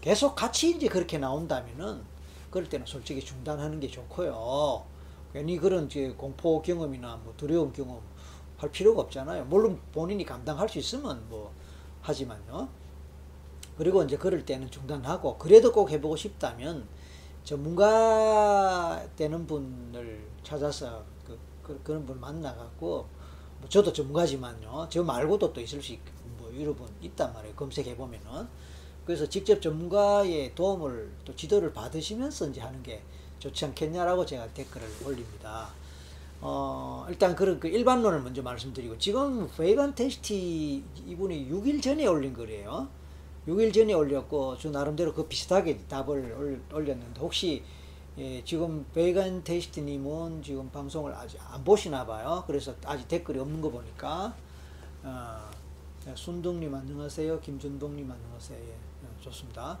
계속 0.00 0.34
같이 0.34 0.70
이제 0.70 0.88
그렇게 0.88 1.18
나온다면은 1.18 2.00
그럴 2.56 2.66
때는 2.70 2.86
솔직히 2.86 3.22
중단하는 3.22 3.80
게 3.80 3.86
좋고요. 3.86 4.82
괜히 5.30 5.58
그런 5.58 5.84
이제 5.84 6.14
공포 6.16 6.62
경험이나 6.62 7.16
뭐 7.22 7.34
두려움 7.36 7.70
경험 7.70 8.00
할 8.56 8.70
필요가 8.70 9.02
없잖아요. 9.02 9.44
물론 9.44 9.78
본인이 9.92 10.24
감당할 10.24 10.66
수 10.66 10.78
있으면 10.78 11.22
뭐 11.28 11.52
하지만요. 12.00 12.66
그리고 13.76 14.02
이제 14.04 14.16
그럴 14.16 14.46
때는 14.46 14.70
중단하고 14.70 15.36
그래도 15.36 15.70
꼭 15.70 15.90
해보고 15.90 16.16
싶다면 16.16 16.88
전문가 17.44 19.06
되는 19.16 19.46
분을 19.46 20.26
찾아서 20.42 21.04
그, 21.26 21.38
그 21.62 21.78
그런 21.82 22.06
분 22.06 22.18
만나갖고 22.18 23.06
뭐 23.60 23.68
저도 23.68 23.92
전문가지만요. 23.92 24.86
저 24.88 25.04
말고도 25.04 25.52
또 25.52 25.60
있을 25.60 25.82
수 25.82 25.92
있고 25.92 26.10
뭐 26.38 26.50
여러 26.58 26.72
분 26.72 26.88
있단 27.02 27.34
말이에요. 27.34 27.54
검색해 27.54 27.94
보면은 27.98 28.48
그래서 29.06 29.26
직접 29.28 29.62
전문가의 29.62 30.54
도움을 30.56 31.12
또 31.24 31.34
지도를 31.34 31.72
받으시면서 31.72 32.48
이제 32.48 32.60
하는 32.60 32.82
게 32.82 33.02
좋지 33.38 33.64
않겠냐라고 33.66 34.26
제가 34.26 34.48
댓글을 34.48 34.86
올립니다. 35.06 35.68
어, 36.40 37.06
일단 37.08 37.34
그런 37.36 37.60
그 37.60 37.68
일반론을 37.68 38.20
먼저 38.20 38.42
말씀드리고 38.42 38.98
지금 38.98 39.48
베이건 39.56 39.94
테스티 39.94 40.82
이분이 41.06 41.48
6일 41.48 41.80
전에 41.80 42.06
올린 42.06 42.34
거래요. 42.34 42.88
6일 43.46 43.72
전에 43.72 43.92
올렸고 43.92 44.58
저 44.58 44.70
나름대로 44.70 45.14
그 45.14 45.28
비슷하게 45.28 45.78
답을 45.88 46.60
올렸는데 46.72 47.20
혹시 47.20 47.62
예, 48.18 48.42
지금 48.44 48.86
베이건 48.92 49.44
테스트님은 49.44 50.42
지금 50.42 50.68
방송을 50.70 51.14
아직 51.14 51.38
안 51.52 51.62
보시나 51.62 52.04
봐요. 52.04 52.42
그래서 52.46 52.74
아직 52.84 53.06
댓글이 53.06 53.38
없는 53.38 53.60
거 53.60 53.70
보니까 53.70 54.34
어, 55.04 55.50
순둥님 56.14 56.74
안녕하세요. 56.74 57.40
김준동님 57.40 58.10
안녕하세요. 58.10 58.58
예. 58.58 58.85
좋습니다. 59.26 59.78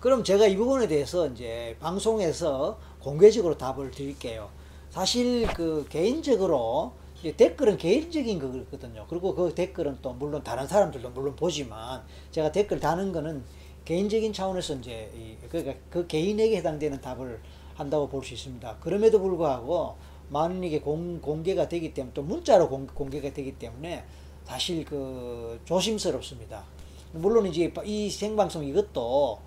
그럼 0.00 0.24
제가 0.24 0.46
이 0.46 0.56
부분에 0.56 0.88
대해서 0.88 1.26
이제 1.28 1.76
방송에서 1.80 2.78
공개적으로 3.00 3.56
답을 3.56 3.90
드릴게요. 3.90 4.50
사실 4.90 5.46
그 5.54 5.86
개인적으로 5.88 6.92
댓글은 7.36 7.76
개인적인 7.78 8.38
거거든요. 8.40 9.06
그리고 9.08 9.34
그 9.34 9.54
댓글은 9.54 9.98
또 10.02 10.12
물론 10.12 10.42
다른 10.42 10.66
사람들도 10.66 11.10
물론 11.10 11.36
보지만 11.36 12.02
제가 12.32 12.50
댓글 12.50 12.80
다는 12.80 13.12
거는 13.12 13.44
개인적인 13.84 14.32
차원에서 14.32 14.74
이제 14.74 15.10
그러니까 15.48 15.74
그 15.88 16.06
개인에게 16.06 16.56
해당되는 16.56 17.00
답을 17.00 17.40
한다고 17.74 18.08
볼 18.08 18.24
수 18.24 18.34
있습니다. 18.34 18.76
그럼에도 18.80 19.20
불구하고 19.20 19.96
많은 20.30 20.62
이게 20.64 20.80
공, 20.80 21.20
공개가 21.20 21.68
되기 21.68 21.94
때문에 21.94 22.12
또 22.12 22.22
문자로 22.22 22.68
공, 22.68 22.86
공개가 22.86 23.32
되기 23.32 23.52
때문에 23.52 24.04
사실 24.44 24.84
그 24.84 25.60
조심스럽습니다. 25.64 26.64
물론 27.12 27.46
이제 27.46 27.72
이 27.84 28.10
생방송 28.10 28.64
이것도 28.64 29.38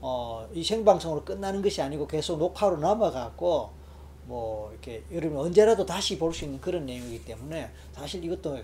어, 0.00 0.48
이 0.52 0.64
생방송으로 0.64 1.24
끝나는 1.24 1.62
것이 1.62 1.80
아니고 1.80 2.06
계속 2.06 2.38
녹화로 2.38 2.78
남아갖고 2.78 3.70
뭐 4.26 4.70
이렇게 4.70 5.04
여러분 5.12 5.38
언제라도 5.38 5.84
다시 5.86 6.18
볼 6.18 6.32
수 6.32 6.44
있는 6.44 6.60
그런 6.60 6.86
내용이기 6.86 7.24
때문에 7.24 7.70
사실 7.92 8.24
이것도 8.24 8.58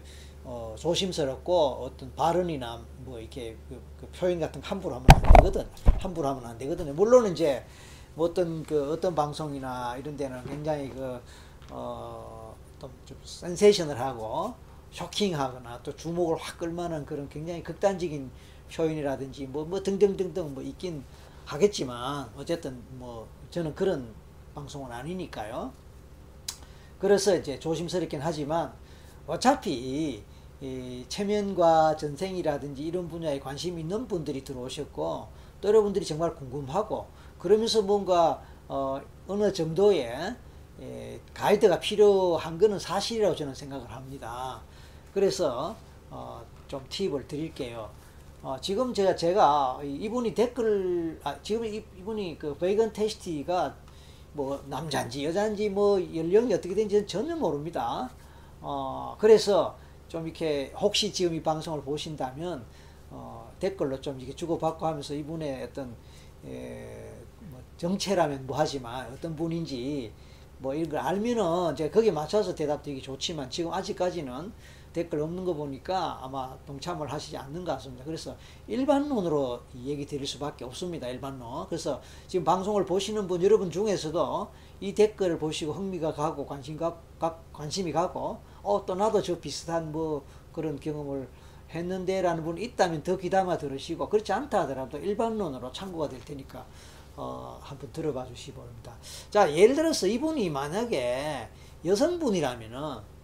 어, 0.44 0.74
조심스럽고 0.78 1.84
어떤 1.84 2.14
발언이나 2.14 2.80
뭐 3.04 3.18
이렇게 3.20 3.56
그, 3.68 3.80
그 4.00 4.06
표현 4.08 4.40
같은 4.40 4.60
거 4.60 4.66
함부로 4.68 4.94
하면 4.94 5.06
안 5.12 5.22
되거든. 5.34 5.66
함부로 5.98 6.28
하면 6.28 6.46
안 6.46 6.58
되거든요. 6.58 6.92
물론 6.94 7.30
이제 7.30 7.64
뭐 8.14 8.28
어떤 8.28 8.62
그 8.64 8.92
어떤 8.92 9.14
방송이나 9.14 9.96
이런 9.98 10.16
데는 10.16 10.44
굉장히 10.44 10.88
그 10.90 11.20
어, 11.70 12.56
좀 12.80 13.16
센세이션을 13.22 14.00
하고 14.00 14.54
쇼킹하거나 14.90 15.82
또 15.82 15.94
주목을 15.94 16.36
확 16.36 16.58
끌만한 16.58 17.04
그런 17.04 17.28
굉장히 17.28 17.62
극단적인 17.62 18.30
표현이라든지 18.72 19.46
뭐, 19.46 19.64
뭐 19.64 19.82
등등등등 19.82 20.54
뭐 20.54 20.62
있긴 20.62 21.04
하겠지만 21.44 22.30
어쨌든 22.36 22.82
뭐 22.90 23.26
저는 23.50 23.74
그런 23.74 24.12
방송은 24.54 24.90
아니니까요. 24.92 25.72
그래서 26.98 27.36
이제 27.36 27.58
조심스럽긴 27.58 28.20
하지만 28.20 28.72
어차피 29.26 30.22
이 30.60 31.04
체면과 31.08 31.96
전생이라든지 31.96 32.82
이런 32.82 33.08
분야에 33.08 33.38
관심 33.38 33.78
있는 33.78 34.08
분들이 34.08 34.42
들어오셨고 34.42 35.28
또 35.60 35.68
여러분들이 35.68 36.04
정말 36.04 36.34
궁금하고 36.34 37.06
그러면서 37.38 37.82
뭔가 37.82 38.42
어 38.66 39.00
어느 39.28 39.52
정도의 39.52 40.36
예, 40.80 41.20
가이드가 41.34 41.80
필요한 41.80 42.58
것은 42.58 42.78
사실이라고 42.78 43.34
저는 43.34 43.54
생각을 43.54 43.90
합니다. 43.90 44.60
그래서 45.12 45.76
어, 46.10 46.44
좀 46.68 46.84
팁을 46.88 47.26
드릴게요. 47.26 47.90
어, 48.40 48.56
지금 48.60 48.94
제가 48.94 49.16
제가 49.16 49.80
이분이 49.82 50.32
댓글 50.32 51.18
아, 51.24 51.36
지금 51.42 51.64
이, 51.64 51.82
이분이 51.98 52.38
그 52.38 52.56
베이건 52.56 52.92
테스티가 52.92 53.74
뭐 54.32 54.62
남자인지 54.66 55.24
여자인지 55.24 55.70
뭐 55.70 56.00
연령이 56.14 56.54
어떻게 56.54 56.74
되는지 56.74 57.04
전혀 57.06 57.34
모릅니다. 57.34 58.08
어, 58.60 59.16
그래서 59.18 59.76
좀 60.06 60.24
이렇게 60.24 60.72
혹시 60.76 61.12
지금 61.12 61.34
이 61.34 61.42
방송을 61.42 61.82
보신다면 61.82 62.64
어, 63.10 63.50
댓글로 63.58 64.00
좀 64.00 64.18
이렇게 64.20 64.34
주고받고 64.34 64.86
하면서 64.86 65.14
이분의 65.14 65.64
어떤 65.64 65.96
에, 66.46 67.12
뭐 67.50 67.60
정체라면 67.76 68.46
뭐 68.46 68.56
하지만 68.56 69.12
어떤 69.12 69.34
분인지 69.34 70.12
뭐 70.58 70.74
이런 70.74 70.90
걸 70.90 71.00
알면은 71.00 71.72
이제 71.72 71.90
거기에 71.90 72.12
맞춰서 72.12 72.54
대답드리기 72.54 73.02
좋지만 73.02 73.50
지금 73.50 73.72
아직까지는 73.72 74.52
댓글 74.98 75.20
없는 75.20 75.44
거 75.44 75.54
보니까 75.54 76.18
아마 76.22 76.56
동참을 76.66 77.12
하시지 77.12 77.36
않는 77.36 77.64
것 77.64 77.72
같습니다. 77.72 78.04
그래서 78.04 78.34
일반론으로 78.66 79.60
얘기 79.84 80.04
드릴 80.04 80.26
수밖에 80.26 80.64
없습니다. 80.64 81.06
일반론. 81.06 81.66
그래서 81.68 82.00
지금 82.26 82.44
방송을 82.44 82.84
보시는 82.84 83.28
분 83.28 83.40
여러분 83.44 83.70
중에서도 83.70 84.48
이 84.80 84.94
댓글을 84.94 85.38
보시고 85.38 85.72
흥미가 85.72 86.14
가고 86.14 86.44
관심 86.46 86.76
가, 86.76 86.96
관심이 87.52 87.92
가고 87.92 88.38
어 88.62 88.84
또 88.86 88.96
나도 88.96 89.22
저 89.22 89.38
비슷한 89.38 89.92
뭐 89.92 90.24
그런 90.52 90.80
경험을 90.80 91.28
했는데 91.70 92.20
라는 92.20 92.42
분이 92.42 92.64
있다면 92.64 93.04
더 93.04 93.16
귀담아 93.16 93.56
들으시고 93.58 94.08
그렇지 94.08 94.32
않다 94.32 94.62
하더라도 94.62 94.98
일반론으로 94.98 95.70
참고가 95.72 96.08
될 96.08 96.24
테니까 96.24 96.66
어, 97.16 97.58
한번 97.62 97.92
들어봐 97.92 98.26
주시기 98.26 98.52
바랍니다. 98.52 98.96
자, 99.30 99.54
예를 99.54 99.76
들어서 99.76 100.08
이분이 100.08 100.50
만약에 100.50 101.48
여성분이라면은 101.84 103.17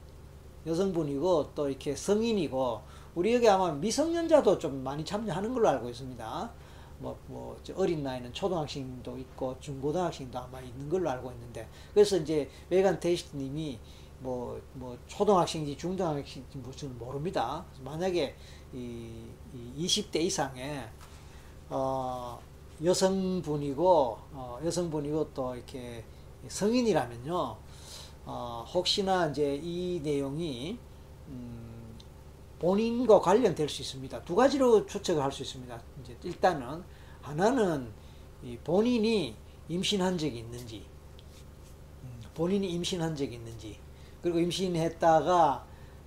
여성분이고 0.66 1.52
또 1.54 1.68
이렇게 1.68 1.94
성인이고 1.94 2.80
우리 3.14 3.34
여기 3.34 3.48
아마 3.48 3.72
미성년자도 3.72 4.58
좀 4.58 4.82
많이 4.82 5.04
참여하는 5.04 5.52
걸로 5.52 5.68
알고 5.68 5.88
있습니다. 5.88 6.50
뭐, 6.98 7.18
뭐, 7.26 7.56
어린 7.76 8.02
나이는 8.02 8.32
초등학생도 8.32 9.18
있고 9.18 9.56
중고등학생도 9.60 10.38
아마 10.38 10.60
있는 10.60 10.88
걸로 10.88 11.10
알고 11.10 11.32
있는데 11.32 11.68
그래서 11.92 12.16
이제 12.16 12.48
외간 12.70 12.98
테이스트님이 12.98 13.78
뭐, 14.20 14.60
뭐, 14.72 14.96
초등학생인지 15.06 15.76
중등학생인지 15.76 16.58
무슨 16.58 16.96
모릅니다. 16.98 17.64
만약에 17.82 18.34
이, 18.72 19.26
이 19.52 19.86
20대 19.86 20.16
이상의, 20.16 20.88
어, 21.68 22.40
여성분이고, 22.82 24.18
어, 24.32 24.58
여성분이고 24.64 25.34
또 25.34 25.54
이렇게 25.54 26.04
성인이라면요, 26.48 27.56
어, 28.26 28.64
혹시나 28.72 29.26
이제 29.28 29.60
이 29.62 30.00
내용이, 30.02 30.78
음, 31.28 31.94
본인과 32.58 33.20
관련될 33.20 33.68
수 33.68 33.82
있습니다. 33.82 34.22
두 34.24 34.34
가지로 34.34 34.86
추측을 34.86 35.22
할 35.22 35.32
수 35.32 35.42
있습니다. 35.42 35.80
이제 36.02 36.16
일단은, 36.24 36.82
하나는 37.20 37.90
본인이 38.64 39.34
임신한 39.68 40.18
적이 40.18 40.38
있는지, 40.38 40.84
음, 42.04 42.22
본인이 42.34 42.70
임신한 42.72 43.16
적이 43.16 43.34
있는지, 43.36 43.78
그리고 44.22 44.38
임신했다가 44.40 45.66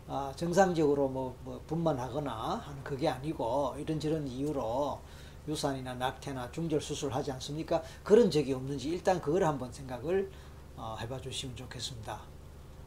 아, 0.09 0.31
정상적으로 0.38 1.09
뭐, 1.09 1.36
뭐 1.43 1.62
분만하거나 1.67 2.62
하는 2.65 2.83
그게 2.83 3.09
아니고 3.09 3.75
이런저런 3.77 4.25
이유로 4.25 5.00
유산이나 5.47 5.95
낙태나 5.95 6.51
중절 6.51 6.79
수술을 6.81 7.13
하지 7.13 7.31
않습니까? 7.33 7.83
그런 8.03 8.31
적이 8.31 8.53
없는지 8.53 8.89
일단 8.89 9.19
그걸 9.21 9.43
한번 9.43 9.71
생각을 9.71 10.29
어, 10.29 10.46
해봐 10.77 11.22
주시면 11.22 11.55
좋겠습니다. 11.55 12.19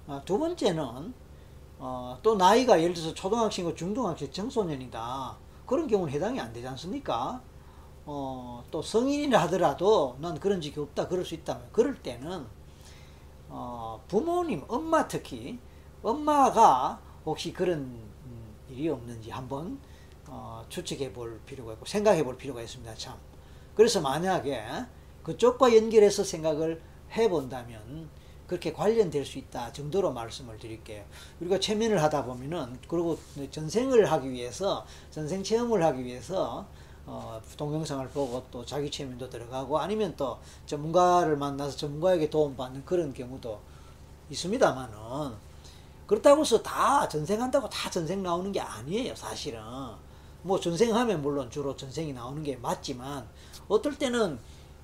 어, 0.07 0.23
두 0.25 0.39
번째는 0.39 1.15
어, 1.79 2.19
또 2.23 2.37
나이가 2.37 2.81
예를 2.81 2.95
들어서 2.95 3.15
초등학생이고 3.15 3.75
중등학생 3.75 4.31
청소년이다. 4.31 5.37
그런 5.67 5.87
경우는 5.87 6.13
해당이 6.13 6.41
안 6.41 6.53
되지 6.53 6.67
않습니까? 6.69 7.41
어, 8.05 8.65
또 8.71 8.83
성인이라 8.83 9.41
하더라도 9.43 10.17
난 10.21 10.39
그런 10.39 10.61
적이 10.61 10.81
없다. 10.81 11.09
그럴 11.09 11.25
수 11.25 11.35
있다면 11.35 11.69
그럴 11.73 12.03
때는 12.03 12.47
어, 13.49 14.03
부모님, 14.09 14.65
엄마 14.69 15.07
특히 15.09 15.59
엄마가 16.03 17.01
혹시 17.25 17.53
그런 17.53 17.99
일이 18.69 18.89
없는지 18.89 19.31
한번 19.31 19.79
어, 20.27 20.65
추측해 20.69 21.13
볼 21.13 21.41
필요가 21.47 21.73
있고 21.75 21.85
생각해 21.87 22.25
볼 22.25 22.37
필요가 22.37 22.63
있습니다. 22.63 22.95
참. 22.95 23.17
그래서 23.75 24.01
만약에 24.01 24.63
그쪽과 25.23 25.77
연결해서 25.77 26.25
생각을 26.25 26.81
해 27.13 27.29
본다면 27.29 28.09
그렇게 28.47 28.73
관련될 28.73 29.25
수 29.25 29.39
있다 29.39 29.73
정도로 29.73 30.13
말씀을 30.13 30.59
드릴게요. 30.59 31.05
우리가 31.41 31.61
체면을 31.61 32.03
하다 32.03 32.25
보면은 32.25 32.79
그리고 32.89 33.17
전생을 33.51 34.11
하기 34.11 34.31
위해서 34.31 34.85
전생 35.11 35.43
체험을 35.43 35.85
하기 35.85 36.05
위해서 36.05 36.67
어, 37.07 37.41
동영상을 37.57 38.09
보고 38.09 38.45
또 38.51 38.65
자기 38.65 38.91
체면도 38.91 39.31
들어가고 39.31 39.79
아니면 39.79 40.15
또 40.17 40.39
전문가를 40.67 41.37
만나서 41.37 41.77
전문가에게 41.77 42.29
도움받는 42.31 42.85
그런 42.85 43.13
경우도 43.13 43.61
있습니다만은 44.31 44.99
그렇다고 46.07 46.41
해서 46.43 46.63
다 46.63 47.09
전생한다고 47.09 47.69
다 47.69 47.91
전생 47.91 48.23
나오는 48.23 48.51
게 48.53 48.61
아니에요 48.61 49.15
사실은 49.15 49.61
뭐 50.43 50.59
전생하면 50.59 51.23
물론 51.23 51.51
주로 51.51 51.77
전생이 51.77 52.13
나오는 52.13 52.43
게 52.43 52.57
맞지만 52.57 53.29
어떨 53.69 53.97
때는 53.97 54.39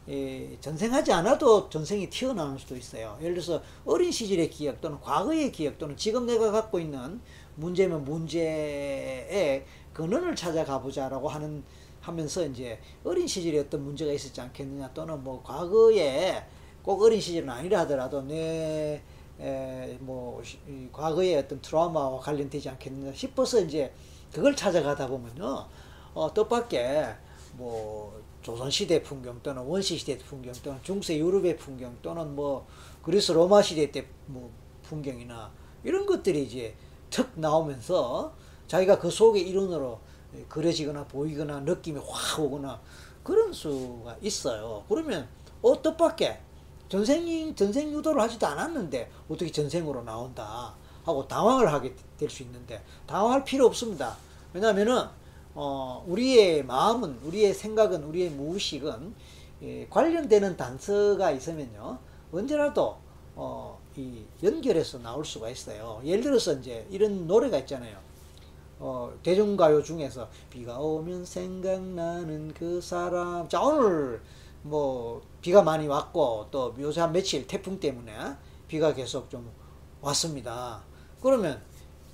예, 0.08 0.56
전생하지 0.60 1.12
않아도 1.12 1.68
전생이 1.68 2.08
튀어나올 2.08 2.58
수도 2.58 2.76
있어요. 2.76 3.18
예를 3.20 3.34
들어서 3.34 3.62
어린 3.84 4.12
시절의 4.12 4.50
기억 4.50 4.80
또는 4.80 5.00
과거의 5.00 5.50
기억 5.50 5.78
또는 5.78 5.96
지금 5.96 6.26
내가 6.26 6.52
갖고 6.52 6.78
있는 6.78 7.20
문제면 7.56 8.04
문제의 8.04 9.64
근원을 9.92 10.36
찾아가 10.36 10.80
보자라고 10.80 11.28
하는 11.28 11.64
하면서 12.00 12.44
이제 12.46 12.78
어린 13.02 13.26
시절에 13.26 13.58
어떤 13.58 13.82
문제가 13.82 14.12
있었지 14.12 14.40
않겠느냐 14.40 14.92
또는 14.94 15.24
뭐 15.24 15.42
과거에 15.42 16.44
꼭 16.82 17.02
어린 17.02 17.20
시절은 17.20 17.50
아니라 17.50 17.80
하더라도 17.80 18.22
내 18.22 19.02
에, 19.40 19.98
뭐 20.00 20.40
과거의 20.92 21.36
어떤 21.36 21.60
트라우마와 21.60 22.20
관련되지 22.20 22.68
않겠느냐 22.68 23.12
싶어서 23.12 23.60
이제 23.60 23.92
그걸 24.32 24.54
찾아가다 24.54 25.08
보면요 25.08 25.66
어, 26.14 26.32
뜻밖의 26.32 27.16
뭐 27.54 28.22
조선시대 28.46 29.02
풍경 29.02 29.42
또는 29.42 29.62
원시시대 29.62 30.18
풍경 30.18 30.54
또는 30.62 30.78
중세 30.84 31.18
유럽의 31.18 31.56
풍경 31.56 31.98
또는 32.00 32.36
뭐 32.36 32.64
그리스 33.02 33.32
로마 33.32 33.60
시대 33.60 33.90
때 33.90 34.06
뭐 34.26 34.52
풍경이나 34.84 35.50
이런 35.82 36.06
것들이 36.06 36.44
이제 36.44 36.76
턱 37.10 37.28
나오면서 37.34 38.32
자기가 38.68 39.00
그 39.00 39.10
속에 39.10 39.40
일원으로 39.40 39.98
그려지거나 40.48 41.08
보이거나 41.08 41.60
느낌이 41.60 42.00
확 42.06 42.38
오거나 42.38 42.80
그런 43.24 43.52
수가 43.52 44.16
있어요. 44.22 44.84
그러면 44.88 45.28
어 45.60 45.82
뜻밖의 45.82 46.38
전생 46.88 47.52
전생 47.56 47.92
유도를 47.92 48.22
하지도 48.22 48.46
않았는데 48.46 49.10
어떻게 49.28 49.50
전생으로 49.50 50.04
나온다 50.04 50.72
하고 51.04 51.26
당황을 51.26 51.72
하게 51.72 51.96
될 52.16 52.30
수 52.30 52.44
있는데 52.44 52.80
당황할 53.08 53.44
필요 53.44 53.66
없습니다. 53.66 54.16
왜냐하면은 54.52 55.08
어 55.56 56.04
우리의 56.06 56.64
마음은 56.64 57.18
우리의 57.24 57.52
생각은 57.54 58.04
우리의 58.04 58.30
무의식은 58.30 59.14
예, 59.62 59.86
관련되는 59.88 60.56
단서가 60.56 61.32
있으면요 61.32 61.98
언제라도 62.30 62.96
어 63.34 63.76
이 63.96 64.26
연결해서 64.42 64.98
나올 64.98 65.24
수가 65.24 65.48
있어요. 65.48 66.00
예를 66.04 66.22
들어서 66.22 66.52
이제 66.52 66.86
이런 66.90 67.26
노래가 67.26 67.58
있잖아요. 67.60 67.98
어, 68.78 69.10
대중가요 69.22 69.82
중에서 69.82 70.28
비가 70.50 70.78
오면 70.78 71.24
생각나는 71.24 72.52
그 72.52 72.80
사람. 72.80 73.48
자, 73.48 73.62
오늘 73.62 74.20
뭐 74.62 75.22
비가 75.40 75.62
많이 75.62 75.86
왔고 75.86 76.48
또 76.50 76.74
요새 76.78 77.00
한 77.00 77.12
며칠 77.12 77.46
태풍 77.46 77.80
때문에 77.80 78.12
비가 78.68 78.92
계속 78.92 79.30
좀 79.30 79.50
왔습니다. 80.02 80.82
그러면 81.22 81.62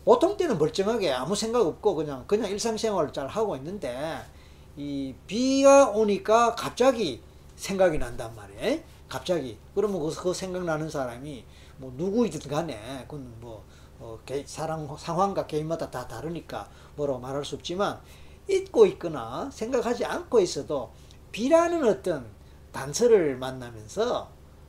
보통 0.04 0.36
때는 0.36 0.58
멀쩡하게 0.58 1.12
아무 1.12 1.36
생각 1.36 1.66
없고 1.66 1.94
그냥 1.94 2.24
그냥 2.26 2.50
일상생활을 2.50 3.12
잘 3.12 3.28
하고 3.28 3.56
있는데 3.56 4.18
이 4.76 5.14
비가 5.26 5.90
오니까 5.90 6.54
갑자기 6.54 7.22
생각이 7.56 7.98
난단 7.98 8.34
말이에요. 8.34 8.80
갑자기 9.08 9.58
그러면 9.74 10.00
그, 10.00 10.10
그 10.14 10.34
생각나는 10.34 10.88
사람이 10.88 11.44
뭐 11.76 11.92
누구이든 11.96 12.50
간에 12.50 13.04
그건 13.06 13.32
뭐 13.40 13.64
어, 14.00 14.18
개, 14.26 14.44
사람 14.46 14.88
상황과 14.96 15.46
개인마다 15.46 15.90
다 15.90 16.08
다르니까 16.08 16.68
뭐라고 16.96 17.20
말할 17.20 17.44
수 17.44 17.54
없지만 17.54 18.00
잊고 18.48 18.86
있거나 18.86 19.48
생각하지 19.52 20.04
않고 20.04 20.40
있어도 20.40 20.90
비라는 21.30 21.86
어떤 21.86 22.26
단서를 22.72 23.36
만나면서 23.36 24.28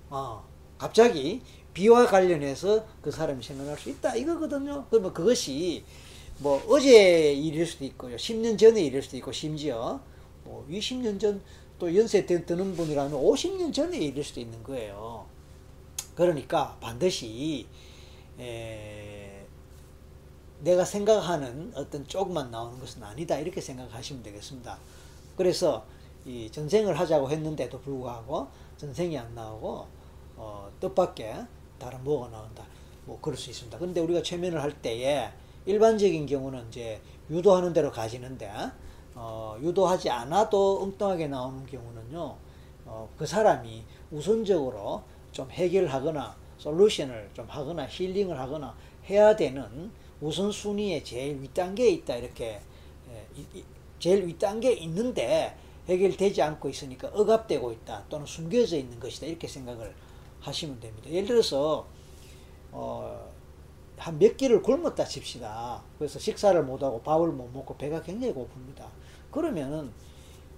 어, 0.09 0.45
갑자기 0.77 1.41
비와 1.73 2.05
관련해서 2.05 2.85
그 3.01 3.11
사람이 3.11 3.43
생각할 3.43 3.77
수 3.77 3.89
있다 3.89 4.15
이거거든요. 4.15 4.85
그러면 4.89 5.13
그것이 5.13 5.83
뭐 6.39 6.61
어제 6.67 7.33
일일 7.33 7.65
수도 7.65 7.85
있고요, 7.85 8.15
10년 8.15 8.57
전에 8.57 8.81
일일 8.81 9.01
수도 9.01 9.17
있고 9.17 9.31
심지어 9.31 9.99
뭐 10.43 10.65
20년 10.69 11.19
전 11.19 11.41
또 11.83 11.93
연세 11.97 12.25
드는 12.25 12.77
분이라면 12.77 13.11
50년 13.11 13.73
전에 13.73 13.97
일일 13.97 14.23
수도 14.23 14.39
있는 14.39 14.63
거예요. 14.63 15.25
그러니까 16.15 16.77
반드시 16.79 17.67
에, 18.39 19.45
내가 20.61 20.85
생각하는 20.85 21.73
어떤 21.75 22.07
쪽만 22.07 22.51
나오는 22.51 22.79
것은 22.79 23.03
아니다 23.03 23.37
이렇게 23.37 23.59
생각하시면 23.59 24.23
되겠습니다. 24.23 24.77
그래서 25.35 25.85
이 26.25 26.49
전생을 26.49 26.97
하자고 26.97 27.29
했는데도 27.29 27.81
불구하고 27.81 28.47
전생이 28.77 29.17
안 29.17 29.35
나오고 29.35 29.85
어, 30.37 30.71
뜻밖의 30.79 31.45
다른 31.83 32.03
뭐가 32.03 32.29
나온다. 32.29 32.65
뭐 33.05 33.19
그럴 33.21 33.37
수 33.37 33.49
있습니다. 33.49 33.77
근데 33.77 33.99
우리가 33.99 34.21
최면을 34.21 34.61
할 34.61 34.71
때에 34.81 35.29
일반적인 35.65 36.25
경우는 36.25 36.67
이제 36.69 37.01
유도하는 37.29 37.73
대로 37.73 37.91
가지는데 37.91 38.49
어, 39.15 39.57
유도하지 39.61 40.09
않아도 40.09 40.81
엉뚱하게 40.81 41.27
나오는 41.27 41.65
경우는요. 41.65 42.35
어, 42.85 43.09
그 43.17 43.25
사람이 43.25 43.83
우선적으로 44.11 45.03
좀 45.31 45.49
해결하거나 45.51 46.35
솔루션을 46.57 47.31
좀 47.33 47.45
하거나 47.49 47.85
힐링을 47.87 48.39
하거나 48.39 48.75
해야 49.09 49.35
되는 49.35 49.91
우선순위에 50.21 51.03
제일 51.03 51.41
윗단계에 51.41 51.89
있다 51.89 52.15
이렇게 52.15 52.61
예, 53.09 53.63
제일 53.99 54.25
윗단계에 54.25 54.73
있는데 54.73 55.57
해결되지 55.87 56.41
않고 56.41 56.69
있으니까 56.69 57.09
억압되고 57.09 57.71
있다 57.73 58.05
또는 58.09 58.25
숨겨져 58.25 58.77
있는 58.77 58.99
것이다 58.99 59.27
이렇게 59.27 59.47
생각을 59.47 59.93
하시면 60.43 60.79
됩니다. 60.79 61.09
예를 61.09 61.27
들어서 61.27 61.85
어, 62.71 63.31
한 63.97 64.17
몇 64.19 64.35
끼를 64.37 64.61
굶었다 64.61 65.05
칩시다. 65.05 65.81
그래서 65.97 66.19
식사를 66.19 66.61
못하고 66.63 67.01
밥을 67.01 67.29
못 67.29 67.49
먹고 67.53 67.75
배가 67.77 68.01
굉장히 68.01 68.33
고픕니다. 68.33 68.85
그러면은 69.31 69.91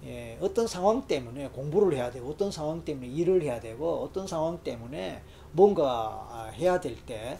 예, 0.04 0.36
어떤 0.40 0.66
상황 0.66 1.06
때문에 1.06 1.48
공부를 1.48 1.96
해야 1.96 2.10
되고 2.10 2.28
어떤 2.30 2.50
상황 2.50 2.84
때문에 2.84 3.06
일을 3.08 3.42
해야 3.42 3.60
되고 3.60 4.02
어떤 4.02 4.26
상황 4.26 4.58
때문에 4.58 5.22
뭔가 5.52 6.50
해야 6.54 6.80
될 6.80 6.96
때 7.06 7.38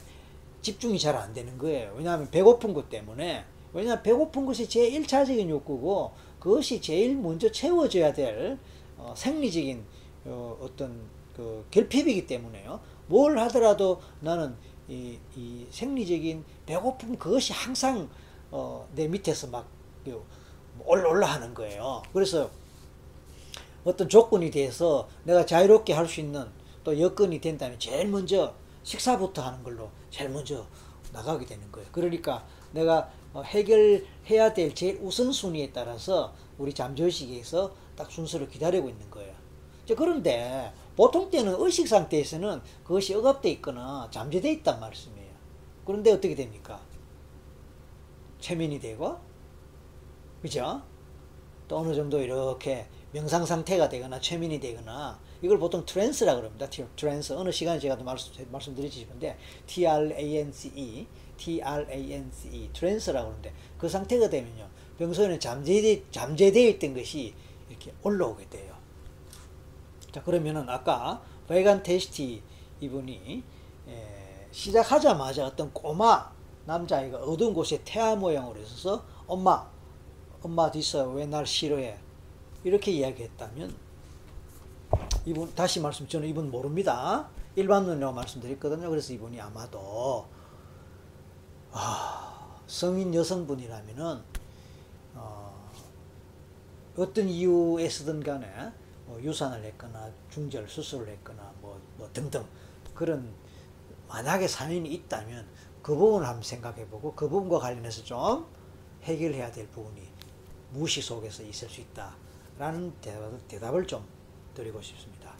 집중이 0.63 0.99
잘 0.99 1.17
안 1.17 1.33
되는 1.35 1.57
거예요. 1.59 1.93
왜냐하면 1.97 2.31
배고픈 2.31 2.73
것 2.75 2.89
때문에 2.89 3.45
왜냐하면 3.73 4.03
배고픈 4.03 4.47
것이 4.47 4.69
제 4.69 4.91
1차적인 4.91 5.49
욕구고 5.49 6.13
그것이 6.41 6.81
제일 6.81 7.17
먼저 7.17 7.51
채워져야 7.51 8.13
될 8.13 8.59
어, 8.99 9.13
생리적인 9.17 9.85
어, 10.27 10.59
어떤 10.61 11.01
그 11.37 11.67
결핍이기 11.71 12.27
때문에요. 12.27 12.81
뭘 13.09 13.39
하더라도 13.39 14.01
나는 14.21 14.57
이, 14.89 15.19
이 15.37 15.67
생리적인 15.71 16.45
배고픔 16.65 17.17
그것이 17.19 17.53
항상 17.53 18.09
어, 18.51 18.89
내 18.95 19.07
밑에서 19.07 19.49
막 19.49 19.69
올라 20.85 21.09
올라 21.11 21.27
하는 21.27 21.53
거예요. 21.53 22.03
그래서 22.13 22.51
어떤 23.85 24.09
조건이 24.09 24.51
돼서 24.51 25.09
내가 25.25 25.45
자유롭게 25.45 25.93
할 25.93 26.09
수 26.09 26.21
있는 26.21 26.47
또 26.83 26.99
여건이 26.99 27.41
된다면 27.41 27.79
제일 27.79 28.09
먼저 28.09 28.55
식사부터 28.83 29.43
하는 29.43 29.63
걸로 29.63 29.91
제일 30.11 30.31
먼저 30.31 30.67
나가게 31.13 31.45
되는 31.45 31.71
거예요. 31.71 31.89
그러니까 31.93 32.47
내가 32.73 33.11
어, 33.35 33.43
해결해야 33.43 34.55
될 34.55 34.75
제일 34.75 34.99
우선순위에 35.03 35.73
따라서 35.73 36.33
우리 36.57 36.73
잠재의식에서 36.73 37.75
딱 37.97 38.11
순서를 38.11 38.49
기다리고 38.49 38.89
있는 38.89 39.11
거예요. 39.11 39.35
그런데 39.97 40.73
보통 40.97 41.31
때는 41.31 41.55
의식 41.59 41.87
상태에서는 41.87 42.63
그것이 42.83 43.15
억압되어 43.15 43.53
있거나 43.53 44.09
잠재되어 44.11 44.51
있단 44.53 44.81
말씀이에요. 44.81 45.31
그런데 45.85 46.11
어떻게 46.11 46.35
됩니까? 46.35 46.81
최면이 48.41 48.81
되고, 48.81 49.19
그죠? 50.43 50.83
또 51.69 51.79
어느 51.79 51.95
정도 51.95 52.21
이렇게 52.21 52.87
명상 53.13 53.45
상태가 53.45 53.89
되거나 53.89 54.21
최면이 54.21 54.61
되거나 54.61 55.19
이걸 55.43 55.59
보통 55.59 55.85
trance라 55.85 56.37
그럽니다. 56.37 56.69
trance 56.97 57.33
어느 57.35 57.51
시간에 57.51 57.79
제가 57.79 57.97
말씀, 57.97 58.33
말씀드렸는데 58.51 59.37
T-R-A-N-C-E 59.67 61.07
T-R-A-N-C-E 61.37 62.71
trance라고 62.73 63.27
그러는데 63.27 63.53
그 63.79 63.89
상태가 63.89 64.31
되면요 64.31 64.69
평소에는 64.99 65.41
잠재되, 65.41 66.05
잠재되어 66.11 66.69
있던 66.69 66.95
것이 66.95 67.35
이렇게 67.69 67.93
올라오게 68.03 68.49
돼요. 68.49 68.76
자 70.17 70.23
그러면은 70.23 70.67
아까 70.71 71.21
베간 71.47 71.83
테스티 71.83 72.43
이분이 72.81 73.45
에, 73.87 74.49
시작하자마자 74.51 75.45
어떤 75.45 75.71
꼬마 75.75 76.33
남자아이가 76.65 77.19
어두운 77.19 77.53
곳에 77.53 77.83
태아 77.85 78.17
모양으로 78.17 78.59
있어서 78.63 79.05
엄마 79.27 79.69
엄마 80.41 80.71
뒤서 80.71 81.11
왜날 81.11 81.47
싫어해 81.47 81.99
이렇게 82.65 82.93
이야기했다면 82.93 83.77
이분 85.27 85.55
다시 85.55 85.81
말씀 85.81 86.09
저는 86.09 86.27
이분 86.27 86.51
모릅니다. 86.51 87.29
일반론이라고 87.55 88.15
말씀드렸거든요. 88.15 88.89
그래서 88.89 89.13
이분이 89.13 89.39
아마도 89.39 90.27
아, 91.73 92.57
성인 92.67 93.15
여성분이라면은 93.15 94.23
어, 95.15 95.71
떤 97.13 97.29
이유에서든 97.29 98.23
간에 98.23 98.73
뭐 99.07 99.21
유산을 99.23 99.65
했거나 99.65 100.11
중절 100.31 100.69
수술을 100.69 101.09
했거나 101.09 101.53
뭐, 101.61 101.81
뭐 101.97 102.09
등등 102.13 102.45
그런 102.95 103.33
만약에 104.09 104.47
사연이 104.47 104.93
있다면 104.93 105.47
그 105.83 105.95
부분을 105.95 106.27
한번 106.27 106.43
생각해 106.43 106.87
보고 106.89 107.15
그 107.15 107.29
부분과 107.29 107.59
관련해서 107.59 108.03
좀 108.05 108.47
해결해야 109.03 109.53
될 109.53 109.69
부분이 109.69 110.03
무시 110.71 111.01
속에서 111.01 111.43
있을 111.43 111.69
수 111.69 111.81
있다라는 111.81 112.93
대답을 113.49 113.87
좀 113.87 114.05
드리고 114.55 114.83
싶습니다. 114.83 115.35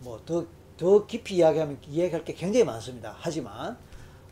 뭐더 0.00 0.46
더 0.76 1.06
깊이 1.06 1.36
이야기하면 1.36 1.78
이야기할 1.86 2.24
게 2.24 2.34
굉장히 2.34 2.64
많습니다. 2.64 3.14
하지만 3.18 3.78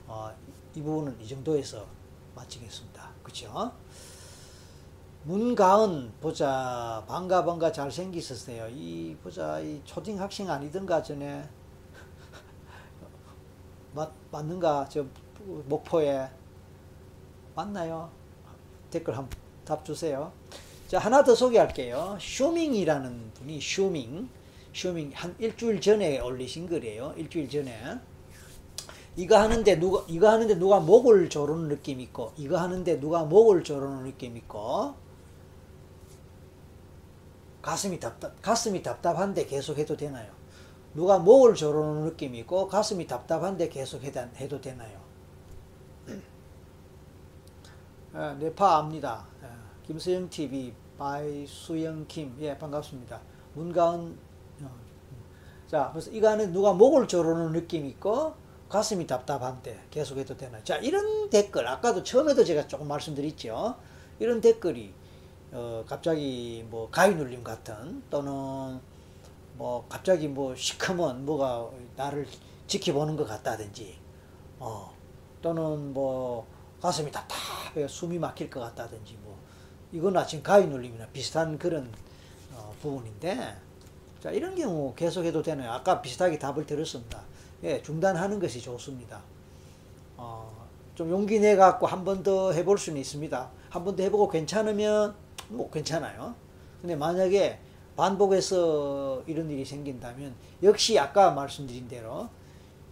어, 0.06 0.34
이 0.74 0.82
부분은 0.82 1.20
이 1.20 1.28
정도에서 1.28 1.86
마치겠습니다. 2.34 3.10
그렇죠? 3.22 3.72
문가은 5.24 6.12
보자 6.20 7.04
반가 7.06 7.44
반가 7.44 7.70
잘생기셨어요. 7.70 8.68
이 8.70 9.16
보자 9.22 9.60
이 9.60 9.80
초딩 9.84 10.20
학생 10.20 10.50
아니던가 10.50 11.00
전에 11.00 11.48
맞 13.94 14.10
맞는가 14.32 14.88
저 14.88 15.06
목포에 15.66 16.28
맞나요? 17.54 18.10
댓글 18.90 19.16
한번답 19.16 19.84
주세요. 19.84 20.32
자, 20.88 20.98
하나 20.98 21.22
더 21.22 21.34
소개할게요. 21.34 22.18
쇼밍이라는 22.20 23.32
분이 23.34 23.60
쇼밍, 23.60 24.28
쇼밍 24.74 25.12
한 25.14 25.34
일주일 25.38 25.80
전에 25.80 26.18
올리신 26.18 26.66
글이에요. 26.66 27.14
일주일 27.16 27.48
전에. 27.48 27.80
이거 29.14 29.38
하는데 29.38 29.78
누가 29.78 30.04
이거 30.08 30.30
하는데 30.30 30.58
누가 30.58 30.80
목을 30.80 31.28
조르는 31.28 31.68
느낌 31.68 32.00
있고 32.00 32.32
이거 32.36 32.58
하는데 32.58 32.98
누가 32.98 33.24
목을 33.24 33.62
조르는 33.62 34.04
느낌 34.04 34.36
있고 34.38 34.94
가슴이 37.62 38.00
답답 38.00 38.42
가슴이 38.42 38.82
답답한데 38.82 39.46
계속 39.46 39.78
해도 39.78 39.96
되나요? 39.96 40.30
누가 40.94 41.18
목을 41.18 41.54
조르는 41.54 42.02
느낌이 42.04 42.40
있고 42.40 42.68
가슴이 42.68 43.06
답답한데 43.06 43.68
계속 43.68 44.02
해도 44.02 44.60
되나요? 44.60 45.00
네, 48.12 48.34
네파 48.34 48.76
압니다. 48.78 49.24
김수영 49.86 50.28
TV 50.28 50.74
by 50.98 51.46
수영 51.46 52.04
김. 52.06 52.36
예, 52.40 52.56
반갑습니다. 52.58 53.20
문가은 53.54 54.18
어, 54.62 54.70
자, 55.66 55.88
그래서 55.92 56.10
이거는 56.10 56.52
누가 56.52 56.72
목을 56.74 57.08
조르는 57.08 57.52
느낌 57.52 57.86
있고 57.86 58.34
가슴이 58.68 59.06
답답한데 59.06 59.86
계속해도 59.90 60.36
되나? 60.36 60.62
자, 60.62 60.76
이런 60.76 61.30
댓글 61.30 61.66
아까도 61.66 62.02
처음에도 62.02 62.44
제가 62.44 62.68
조금 62.68 62.88
말씀드렸죠. 62.88 63.76
이런 64.18 64.40
댓글이 64.40 64.94
어, 65.52 65.84
갑자기 65.86 66.64
뭐 66.68 66.88
가위 66.90 67.14
눌림 67.14 67.44
같은 67.44 68.02
또는 68.10 68.80
뭐 69.56 69.84
갑자기 69.88 70.28
뭐 70.28 70.54
시커먼 70.56 71.24
뭐가 71.26 71.68
나를 71.96 72.26
지켜보는 72.66 73.16
것 73.16 73.26
같다든지 73.26 73.98
어, 74.58 74.92
또는 75.42 75.92
뭐 75.92 76.46
가슴이 76.80 77.10
답답해 77.12 77.86
숨이 77.86 78.18
막힐 78.18 78.48
것 78.48 78.60
같다든지 78.60 79.18
뭐 79.22 79.36
이거나 79.92 80.24
지금 80.26 80.42
가위 80.42 80.66
눌림이나 80.66 81.06
비슷한 81.08 81.58
그런 81.58 81.92
어, 82.54 82.74
부분인데 82.80 83.54
자 84.22 84.30
이런 84.30 84.54
경우 84.54 84.94
계속해도 84.94 85.42
되나요? 85.42 85.70
아까 85.72 86.00
비슷하게 86.00 86.38
답을 86.38 86.64
드렸습니다. 86.64 87.20
예, 87.62 87.82
중단하는 87.82 88.40
것이 88.40 88.60
좋습니다. 88.60 89.20
어, 90.16 90.66
좀 90.94 91.10
용기 91.10 91.38
내 91.40 91.56
갖고 91.56 91.86
한 91.86 92.04
번 92.04 92.22
더 92.22 92.52
해볼 92.52 92.78
수는 92.78 93.00
있습니다. 93.00 93.50
한 93.70 93.84
번 93.84 93.96
더 93.96 94.02
해보고 94.04 94.28
괜찮으면 94.28 95.14
뭐 95.48 95.70
괜찮아요. 95.70 96.34
근데 96.80 96.96
만약에 96.96 97.58
반복해서 97.96 99.22
이런 99.26 99.50
일이 99.50 99.64
생긴다면 99.64 100.34
역시 100.62 100.98
아까 100.98 101.30
말씀드린 101.30 101.88
대로 101.88 102.28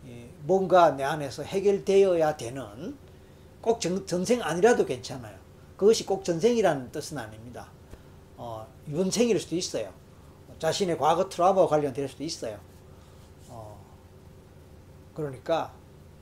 예, 0.07 0.29
뭔가 0.45 0.93
내 0.93 1.05
안에서 1.05 1.43
해결되어야 1.43 2.37
되는 2.37 2.97
꼭 3.61 3.81
전, 3.81 4.07
전생 4.07 4.43
아니라도 4.43 4.87
괜찮아요. 4.87 5.37
그것이 5.77 6.07
꼭 6.07 6.25
전생이라는 6.25 6.93
뜻은 6.93 7.19
아닙니다. 7.19 7.69
어, 8.37 8.67
이번 8.89 9.11
생일 9.11 9.39
수도 9.39 9.57
있어요. 9.57 9.93
자신의 10.59 10.99
과거 10.99 11.29
트라우마와 11.29 11.69
관련될 11.69 12.09
수도 12.09 12.23
있어요. 12.23 12.59
어, 13.49 13.79
그러니까 15.15 15.73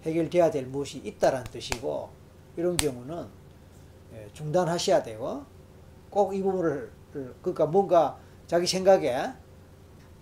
해결돼야 0.05 0.51
될 0.51 0.67
무엇이 0.67 0.99
있다라는 0.99 1.45
뜻이고 1.51 2.11
이런 2.57 2.77
경우는 2.77 3.27
예, 4.15 4.29
중단하셔야 4.33 5.03
되고 5.03 5.45
꼭 6.11 6.33
이 6.35 6.43
부분을 6.43 6.91
그러니까 7.43 7.67
뭔가 7.67 8.19
자기 8.47 8.67
생각에 8.67 9.33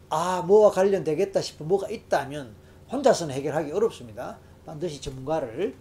아 0.08 0.42
뭐와 0.42 0.70
관련되겠다 0.70 1.40
싶은 1.40 1.66
뭐가 1.68 1.88
있다면 1.88 2.54
혼자서는 2.90 3.34
해결하기 3.34 3.72
어렵습니다. 3.72 4.38
반드시 4.64 5.00
전문가를 5.00 5.74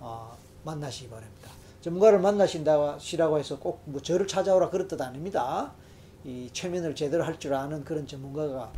어, 0.00 0.36
만나시기 0.64 1.08
바랍니다. 1.10 1.50
전문가를 1.80 2.20
만나신다시라고 2.20 3.38
해서 3.38 3.58
꼭 3.58 3.80
뭐 3.86 4.00
저를 4.00 4.26
찾아오라 4.26 4.70
그런 4.70 4.86
뜻 4.88 5.00
아닙니다. 5.00 5.72
이 6.24 6.48
최면을 6.52 6.94
제대로 6.94 7.24
할 7.24 7.38
줄 7.38 7.54
아는 7.54 7.84
그런 7.84 8.06
전문가가 8.06 8.72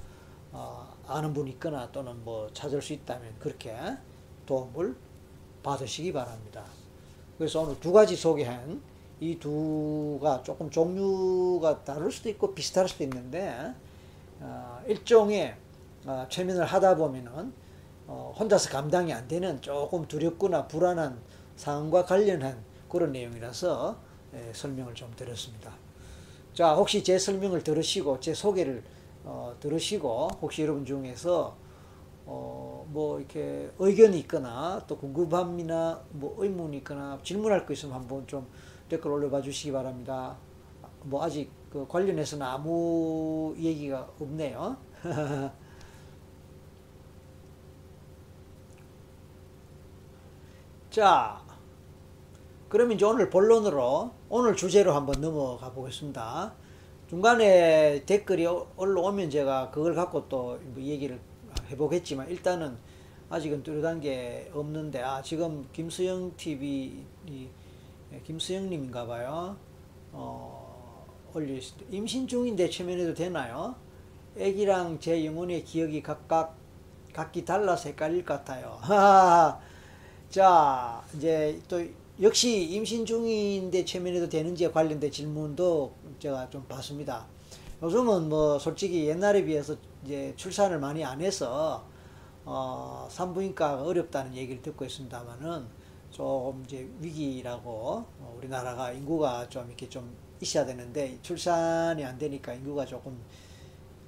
어, 0.53 0.95
아는 1.07 1.35
분이 1.35 1.51
있거나 1.53 1.91
또는 1.93 2.25
뭐 2.25 2.49
찾을 2.55 2.81
수 2.81 2.93
있다면 2.95 3.35
그렇게 3.39 3.75
도움을 4.47 4.97
받으시기 5.63 6.13
바랍니다. 6.13 6.65
그래서 7.37 7.61
오늘 7.63 7.79
두 7.81 7.93
가지 7.93 8.17
소개한 8.17 8.81
이 9.25 9.39
두가 9.39 10.43
조금 10.43 10.69
종류가 10.69 11.83
다를 11.83 12.13
수도 12.13 12.29
있고 12.29 12.55
비슷할 12.55 12.87
수도 12.87 13.05
있는데 13.05 13.73
어, 14.39 14.83
일종의 14.87 15.57
어, 16.05 16.27
최면을 16.29 16.67
하다 16.67 16.97
보면은 16.97 17.51
어, 18.07 18.35
혼자서 18.39 18.69
감당이 18.69 19.15
안 19.15 19.27
되는 19.27 19.63
조금 19.63 20.07
두렵거나 20.07 20.69
불안한 20.69 21.19
상황과 21.57 22.05
관련한 22.05 22.63
그런 22.87 23.13
내용이라서 23.13 23.97
예, 24.35 24.53
설명을 24.53 24.95
좀 24.95 25.11
드렸습니다. 25.17 25.73
자, 26.53 26.75
혹시 26.75 27.03
제 27.03 27.19
설명을 27.19 27.65
들으시고 27.65 28.21
제 28.21 28.35
소개를 28.35 28.85
어, 29.25 29.57
들으시고 29.59 30.29
혹시 30.43 30.63
여러분 30.63 30.85
중에서 30.85 31.57
어, 32.27 32.87
뭐 32.91 33.19
이렇게 33.19 33.71
의견이 33.79 34.19
있거나 34.21 34.83
또 34.87 34.99
궁금함이나 34.99 36.03
뭐 36.11 36.35
의문이 36.37 36.79
있거나 36.79 37.19
질문할 37.23 37.65
거 37.65 37.73
있으면 37.73 37.95
한번 37.95 38.27
좀 38.27 38.47
댓글 38.95 39.11
올려봐 39.11 39.43
주시기 39.43 39.73
바랍니다. 39.73 40.37
뭐 41.03 41.25
아직 41.25 41.51
그 41.69 41.85
관련해서는 41.89 42.47
아무 42.47 43.53
얘기가 43.59 44.09
없네요. 44.21 44.77
자, 50.91 51.43
그러면 52.69 52.95
이제 52.95 53.05
오늘 53.05 53.29
본론으로 53.31 54.13
오늘 54.29 54.55
주제로 54.55 54.93
한번 54.93 55.21
넘어가 55.21 55.73
보겠습니다. 55.73 56.53
중간에 57.11 58.05
댓글이 58.07 58.47
올라오면 58.77 59.31
제가 59.31 59.73
그걸 59.73 59.97
갖고 59.97 60.29
또뭐 60.29 60.77
얘기를 60.79 61.19
해보겠지만 61.69 62.31
일단은 62.31 62.77
아직은 63.29 63.65
뚜렷한 63.65 64.01
게 64.01 64.53
없는데 64.55 65.03
아 65.03 65.21
지금 65.21 65.67
김수영 65.73 66.37
TV 66.37 67.05
예, 68.15 68.21
김수영님인가 68.23 69.07
봐요. 69.07 69.57
어, 70.13 71.05
올리시 71.35 71.75
임신 71.91 72.29
중인데 72.29 72.71
최면해도 72.71 73.15
되나요? 73.15 73.75
애기랑 74.37 75.01
제 75.01 75.25
영혼의 75.25 75.65
기억이 75.65 76.03
각각 76.03 76.57
각기 77.13 77.45
달라서 77.45 77.91
헷갈릴 77.91 78.25
것 78.25 78.35
같아요. 78.35 78.79
자 80.31 81.03
이제 81.17 81.61
또 81.69 81.85
역시 82.21 82.63
임신 82.65 83.05
중인데 83.07 83.85
최면해도 83.85 84.29
되는지에 84.29 84.71
관련된 84.71 85.11
질문도 85.11 85.93
제가 86.19 86.51
좀 86.51 86.65
봤습니다. 86.69 87.27
요즘은 87.83 88.29
뭐 88.29 88.59
솔직히 88.59 89.09
옛날에 89.09 89.45
비해서 89.45 89.77
이제 90.05 90.33
출산을 90.37 90.79
많이 90.79 91.05
안 91.05 91.21
해서 91.21 91.85
어 92.45 93.09
산부인과가 93.11 93.83
어렵다는 93.83 94.35
얘기를 94.37 94.63
듣고 94.63 94.85
있습니다만은 94.85 95.84
좀 96.15 96.63
이제 96.65 96.89
위기라고 97.01 98.05
어, 98.21 98.35
우리나라가 98.39 98.93
인구가 98.93 99.49
좀 99.49 99.67
이렇게 99.67 99.89
좀 99.89 100.17
있어야 100.41 100.65
되는데 100.65 101.19
출산이 101.23 102.05
안 102.05 102.17
되니까 102.17 102.55
인구가 102.55 102.87
조금 102.87 103.19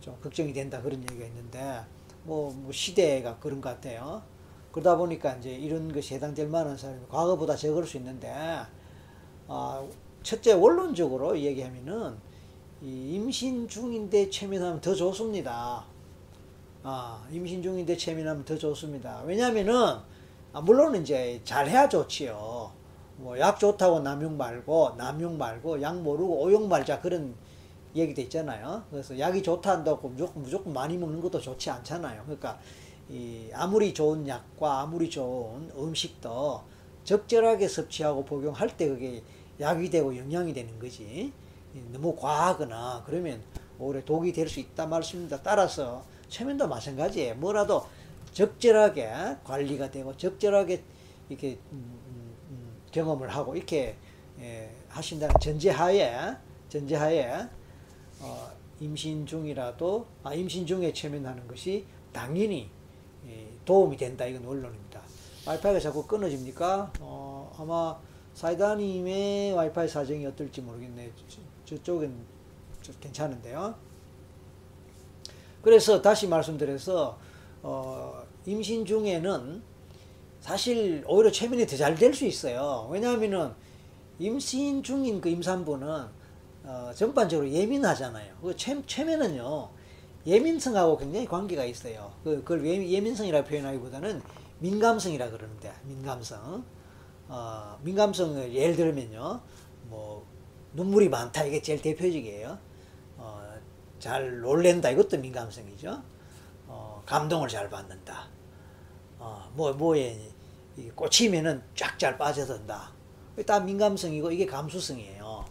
좀 0.00 0.16
걱정이 0.22 0.52
된다 0.52 0.80
그런 0.80 1.02
얘기가 1.02 1.26
있는데 1.26 1.80
뭐, 2.22 2.52
뭐 2.52 2.70
시대가 2.70 3.36
그런 3.40 3.60
것 3.60 3.70
같아요. 3.70 4.22
그러다 4.70 4.96
보니까 4.96 5.34
이제 5.34 5.50
이런 5.50 5.92
것이 5.92 6.14
해당될 6.14 6.46
만한 6.46 6.76
사람이 6.76 7.00
과거보다 7.08 7.56
적을 7.56 7.84
수 7.84 7.96
있는데 7.96 8.32
어, 9.48 9.90
첫째 10.22 10.52
원론적으로 10.52 11.36
얘기하면은 11.36 12.16
이 12.82 13.14
임신 13.14 13.66
중인데 13.66 14.30
최면하면 14.30 14.80
더 14.80 14.94
좋습니다. 14.94 15.84
아, 16.84 17.26
임신 17.32 17.60
중인데 17.60 17.96
최면하면 17.96 18.44
더 18.44 18.56
좋습니다. 18.56 19.22
왜냐면은 19.26 19.96
아, 20.52 20.60
물론 20.60 20.94
이제 20.96 21.40
잘해야 21.44 21.88
좋지요. 21.88 22.72
뭐 23.18 23.38
약 23.38 23.58
좋다고 23.58 24.00
남용 24.00 24.36
말고 24.36 24.94
남용 24.98 25.38
말고 25.38 25.80
약 25.80 26.00
모르고 26.02 26.42
오용 26.42 26.68
말자 26.68 27.00
그런 27.00 27.34
얘기도 27.94 28.20
있잖아요. 28.22 28.84
그래서 28.90 29.18
약이 29.18 29.42
좋다 29.42 29.70
한다고 29.70 30.08
무조건 30.08 30.42
무조건 30.42 30.72
많이 30.74 30.98
먹는 30.98 31.20
것도 31.22 31.40
좋지 31.40 31.70
않잖아요. 31.70 32.22
그러니까 32.24 32.58
이 33.08 33.48
아무리 33.54 33.94
좋은 33.94 34.26
약과 34.28 34.80
아무리 34.82 35.08
좋은 35.08 35.70
음식도 35.76 36.62
적절하게 37.04 37.68
섭취하고 37.68 38.24
복용할 38.24 38.76
때 38.76 38.88
그게 38.88 39.22
약이 39.60 39.88
되고 39.88 40.14
영양이 40.16 40.52
되는 40.52 40.78
거지. 40.78 41.32
너무 41.92 42.14
과하거나 42.16 43.02
그러면 43.06 43.40
오히려 43.78 44.04
독이 44.04 44.32
될 44.32 44.48
수 44.48 44.60
있다 44.60 44.86
말씀입니다. 44.86 45.40
따라서 45.42 46.02
최면도 46.28 46.68
마찬가지예요. 46.68 47.36
뭐라도 47.36 47.86
적절하게 48.36 49.38
관리가 49.44 49.90
되고 49.90 50.14
적절하게 50.14 50.82
이렇게 51.30 51.58
음, 51.72 51.98
음, 52.06 52.36
음, 52.50 52.76
경험을 52.92 53.30
하고 53.30 53.56
이렇게 53.56 53.96
예, 54.38 54.70
하신다는 54.90 55.34
전제하에 55.40 56.36
전제하에 56.68 57.48
어, 58.20 58.50
임신 58.78 59.24
중이라도 59.24 60.06
아 60.22 60.34
임신 60.34 60.66
중에 60.66 60.92
최면하는 60.92 61.48
것이 61.48 61.86
당연히 62.12 62.68
예, 63.26 63.48
도움이 63.64 63.96
된다 63.96 64.26
이건 64.26 64.44
원론입니다. 64.44 65.00
와이파이가 65.46 65.80
자꾸 65.80 66.06
끊어집니까? 66.06 66.92
어, 67.00 67.56
아마 67.58 67.98
사이다님의 68.34 69.54
와이파이 69.54 69.88
사정이 69.88 70.26
어떨지 70.26 70.60
모르겠네. 70.60 71.10
저, 71.64 71.82
쪽은 71.82 72.14
괜찮은데요. 73.00 73.74
그래서 75.62 76.02
다시 76.02 76.28
말씀드려서 76.28 77.18
어, 77.62 78.25
임신 78.46 78.84
중에는 78.86 79.62
사실 80.40 81.04
오히려 81.06 81.30
최면이 81.30 81.66
더 81.66 81.76
잘 81.76 81.96
될 81.96 82.14
수 82.14 82.24
있어요. 82.26 82.88
왜냐하면은 82.90 83.52
임신 84.18 84.82
중인 84.82 85.20
그 85.20 85.28
임산부는 85.28 86.04
어, 86.64 86.90
전반적으로 86.94 87.48
예민하잖아요. 87.50 88.34
그 88.42 88.56
최, 88.56 88.80
최면은요 88.86 89.68
예민성하고 90.26 90.96
굉장히 90.98 91.26
관계가 91.26 91.64
있어요. 91.64 92.12
그, 92.24 92.36
그걸 92.42 92.64
예 92.66 93.00
민성이라 93.00 93.44
표현하기보다는 93.44 94.22
민감성이라 94.60 95.30
그러는데 95.30 95.72
민감성. 95.84 96.64
어, 97.28 97.78
민감성을 97.82 98.54
예를 98.54 98.76
들면요, 98.76 99.40
뭐 99.88 100.24
눈물이 100.74 101.08
많다 101.08 101.44
이게 101.44 101.60
제일 101.60 101.82
대표적이에요. 101.82 102.58
어, 103.18 103.54
잘 103.98 104.40
놀랜다 104.40 104.90
이것도 104.90 105.18
민감성이죠. 105.18 106.02
어, 106.68 107.02
감동을 107.06 107.48
잘 107.48 107.68
받는다. 107.68 108.28
어, 109.26 109.50
뭐, 109.54 109.72
뭐에 109.72 110.16
꽂히면은 110.94 111.60
쫙잘 111.74 112.16
빠져든다. 112.16 112.92
다 113.44 113.58
민감성이고 113.60 114.30
이게 114.30 114.46
감수성이에요. 114.46 115.44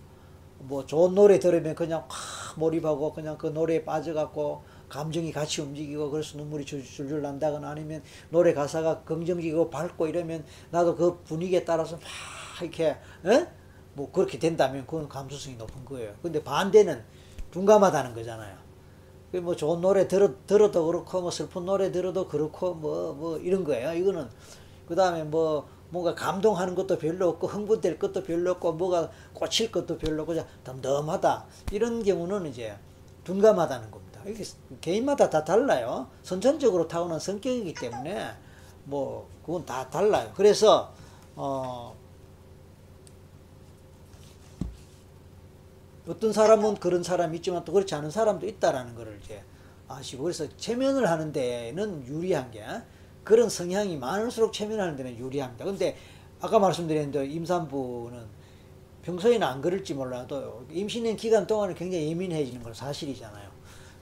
뭐 0.59 0.85
좋은 0.85 1.13
노래 1.13 1.37
들으면 1.39 1.75
그냥 1.75 2.05
확 2.07 2.57
몰입하고 2.57 3.11
그냥 3.11 3.37
그 3.37 3.47
노래에 3.47 3.83
빠져갖고 3.83 4.63
감정이 4.87 5.31
같이 5.33 5.61
움직이고 5.61 6.09
그래서 6.09 6.37
눈물이 6.37 6.65
줄줄 6.65 7.21
난다거나 7.21 7.69
아니면 7.71 8.01
노래 8.29 8.53
가사가 8.53 9.01
긍정적이고 9.01 9.69
밝고 9.69 10.07
이러면 10.07 10.45
나도 10.71 10.95
그 10.95 11.19
분위기에 11.23 11.65
따라서 11.65 11.97
막 11.97 12.03
이렇게 12.61 12.95
에? 13.25 13.47
뭐 13.93 14.09
그렇게 14.11 14.39
된다면 14.39 14.85
그건 14.87 15.09
감수성이 15.09 15.57
높은 15.57 15.83
거예요. 15.83 16.15
근데 16.21 16.41
반대는 16.41 17.03
둔감하다는 17.51 18.15
거잖아요. 18.15 18.64
뭐 19.39 19.55
좋은 19.55 19.81
노래 19.81 20.07
들어, 20.07 20.29
들어도 20.47 20.85
그렇고 20.85 21.21
뭐 21.21 21.31
슬픈 21.31 21.65
노래 21.65 21.91
들어도 21.91 22.27
그렇고 22.27 22.73
뭐뭐 22.73 23.13
뭐 23.13 23.37
이런 23.37 23.63
거예요. 23.63 23.93
이거는 23.93 24.29
그 24.87 24.95
다음에 24.95 25.23
뭐 25.23 25.67
뭔가 25.89 26.13
감동하는 26.13 26.75
것도 26.75 26.97
별로 26.97 27.29
없고 27.29 27.47
흥분될 27.47 27.99
것도 27.99 28.23
별로 28.23 28.51
없고 28.51 28.73
뭐가 28.73 29.09
꽂힐 29.33 29.71
것도 29.71 29.97
별로 29.97 30.23
없고 30.23 30.35
덤덤하다 30.63 31.45
이런 31.71 32.03
경우는 32.03 32.47
이제 32.47 32.75
둔감하다는 33.23 33.91
겁니다. 33.91 34.21
이게 34.27 34.43
개인마다 34.81 35.29
다 35.29 35.43
달라요. 35.43 36.07
선천적으로 36.23 36.87
타고난 36.87 37.19
성격이기 37.19 37.73
때문에 37.73 38.31
뭐 38.85 39.27
그건 39.45 39.65
다 39.65 39.89
달라요. 39.89 40.31
그래서 40.35 40.93
어 41.35 41.95
어떤 46.07 46.31
사람은 46.31 46.75
그런 46.75 47.03
사람이 47.03 47.37
있지만 47.37 47.63
또 47.65 47.73
그렇지 47.73 47.95
않은 47.95 48.11
사람도 48.11 48.45
있다라는 48.45 48.95
것을 48.95 49.19
이제 49.23 49.41
아시고 49.87 50.23
그래서 50.23 50.47
체면을 50.57 51.09
하는 51.09 51.31
데는 51.31 52.05
유리한 52.05 52.51
게 52.51 52.63
그런 53.23 53.49
성향이 53.49 53.97
많을수록 53.97 54.53
체면하는 54.53 54.95
데는 54.95 55.17
유리합니다. 55.17 55.65
근데 55.65 55.97
아까 56.39 56.59
말씀드렸는데 56.59 57.25
임산부는 57.25 58.23
평소에는 59.03 59.45
안 59.45 59.61
그럴지 59.61 59.93
몰라도 59.93 60.65
임신된 60.71 61.15
기간 61.15 61.45
동안은 61.47 61.75
굉장히 61.75 62.09
예민해지는 62.09 62.63
건 62.63 62.73
사실이잖아요. 62.73 63.49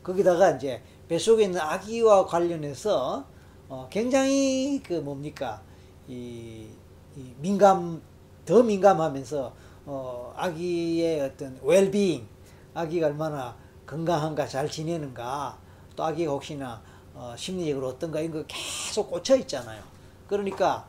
거기다가 0.02 0.52
이제 0.52 0.82
뱃속에 1.08 1.46
있는 1.46 1.60
아기와 1.60 2.26
관련해서 2.26 3.26
어 3.70 3.88
굉장히 3.90 4.82
그 4.84 4.94
뭡니까 4.94 5.62
이, 6.08 6.68
이 7.16 7.34
민감 7.40 8.02
더 8.46 8.62
민감하면서 8.62 9.54
어 9.86 10.34
아기의 10.36 11.22
어떤 11.22 11.60
웰빙 11.62 12.28
아기가 12.74 13.08
얼마나 13.08 13.56
건강한가 13.86 14.48
잘 14.48 14.70
지내는가 14.70 15.58
또 15.96 16.04
아기가 16.04 16.32
혹시나 16.32 16.82
어 17.14 17.34
심리적으로 17.38 17.90
어떤가 17.90 18.20
이런 18.20 18.32
거 18.32 18.44
계속 18.48 19.10
꽂혀 19.10 19.36
있잖아요. 19.38 19.84
그러니까 20.28 20.88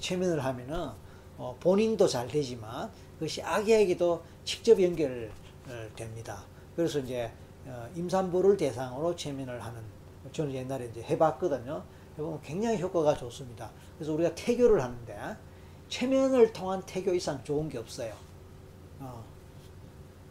최면을 0.00 0.44
하면은 0.44 0.90
어 1.36 1.56
본인도 1.60 2.06
잘 2.08 2.28
되지만 2.28 2.90
그것이 3.18 3.42
아기에게도 3.42 4.22
직접 4.44 4.80
연결됩니다. 4.80 6.44
그래서 6.74 6.98
이제 7.00 7.30
어, 7.66 7.88
임산부를 7.96 8.56
대상으로 8.56 9.16
최면을 9.16 9.62
하는 9.62 9.80
저는 10.32 10.54
옛날에 10.54 10.86
이제 10.86 11.02
해봤거든요. 11.02 11.82
해보면 12.16 12.40
굉장히 12.42 12.80
효과가 12.80 13.14
좋습니다. 13.16 13.70
그래서 13.96 14.12
우리가 14.12 14.34
태교를 14.34 14.82
하는데 14.82 15.36
최면을 15.88 16.52
통한 16.52 16.82
태교 16.86 17.14
이상 17.14 17.42
좋은 17.42 17.68
게 17.68 17.78
없어요. 17.78 18.14
어, 19.00 19.24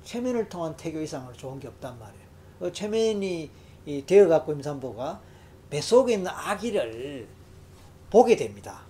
최면을 0.04 0.49
통한 0.49 0.75
태교 0.75 0.99
이상으로 1.01 1.34
좋은 1.34 1.60
게 1.60 1.67
없단 1.67 1.97
말이에요. 1.99 2.25
그 2.60 2.71
최면이 2.71 3.51
되어 4.06 4.28
갖고 4.28 4.54
임산부가 4.54 5.21
뱃속에 5.69 6.13
있는 6.13 6.32
아기를 6.32 7.28
보게 8.10 8.36
됩니다. 8.36 8.82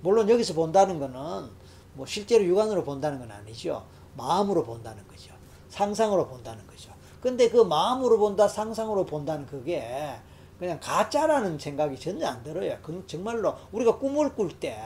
물론 0.00 0.28
여기서 0.28 0.54
본다는 0.54 0.98
거는 0.98 1.50
뭐 1.94 2.06
실제로 2.06 2.44
육안으로 2.44 2.84
본다는 2.84 3.18
건 3.18 3.30
아니죠. 3.30 3.84
마음으로 4.16 4.64
본다는 4.64 5.06
거죠. 5.08 5.32
상상으로 5.68 6.28
본다는 6.28 6.66
거죠. 6.66 6.92
근데 7.20 7.48
그 7.48 7.58
마음으로 7.58 8.18
본다, 8.18 8.46
상상으로 8.46 9.04
본다는 9.04 9.46
그게 9.46 10.14
그냥 10.58 10.78
가짜라는 10.80 11.58
생각이 11.58 11.98
전혀 11.98 12.26
안 12.26 12.42
들어요. 12.42 12.78
그 12.82 13.04
정말로 13.06 13.54
우리가 13.72 13.98
꿈을 13.98 14.34
꿀 14.34 14.48
때 14.60 14.78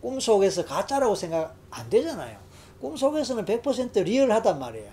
꿈 0.00 0.20
속에서 0.20 0.64
가짜라고 0.64 1.14
생각 1.14 1.54
안 1.70 1.90
되잖아요. 1.90 2.38
꿈 2.80 2.96
속에서는 2.96 3.44
100% 3.44 4.04
리얼하단 4.04 4.58
말이에요. 4.58 4.90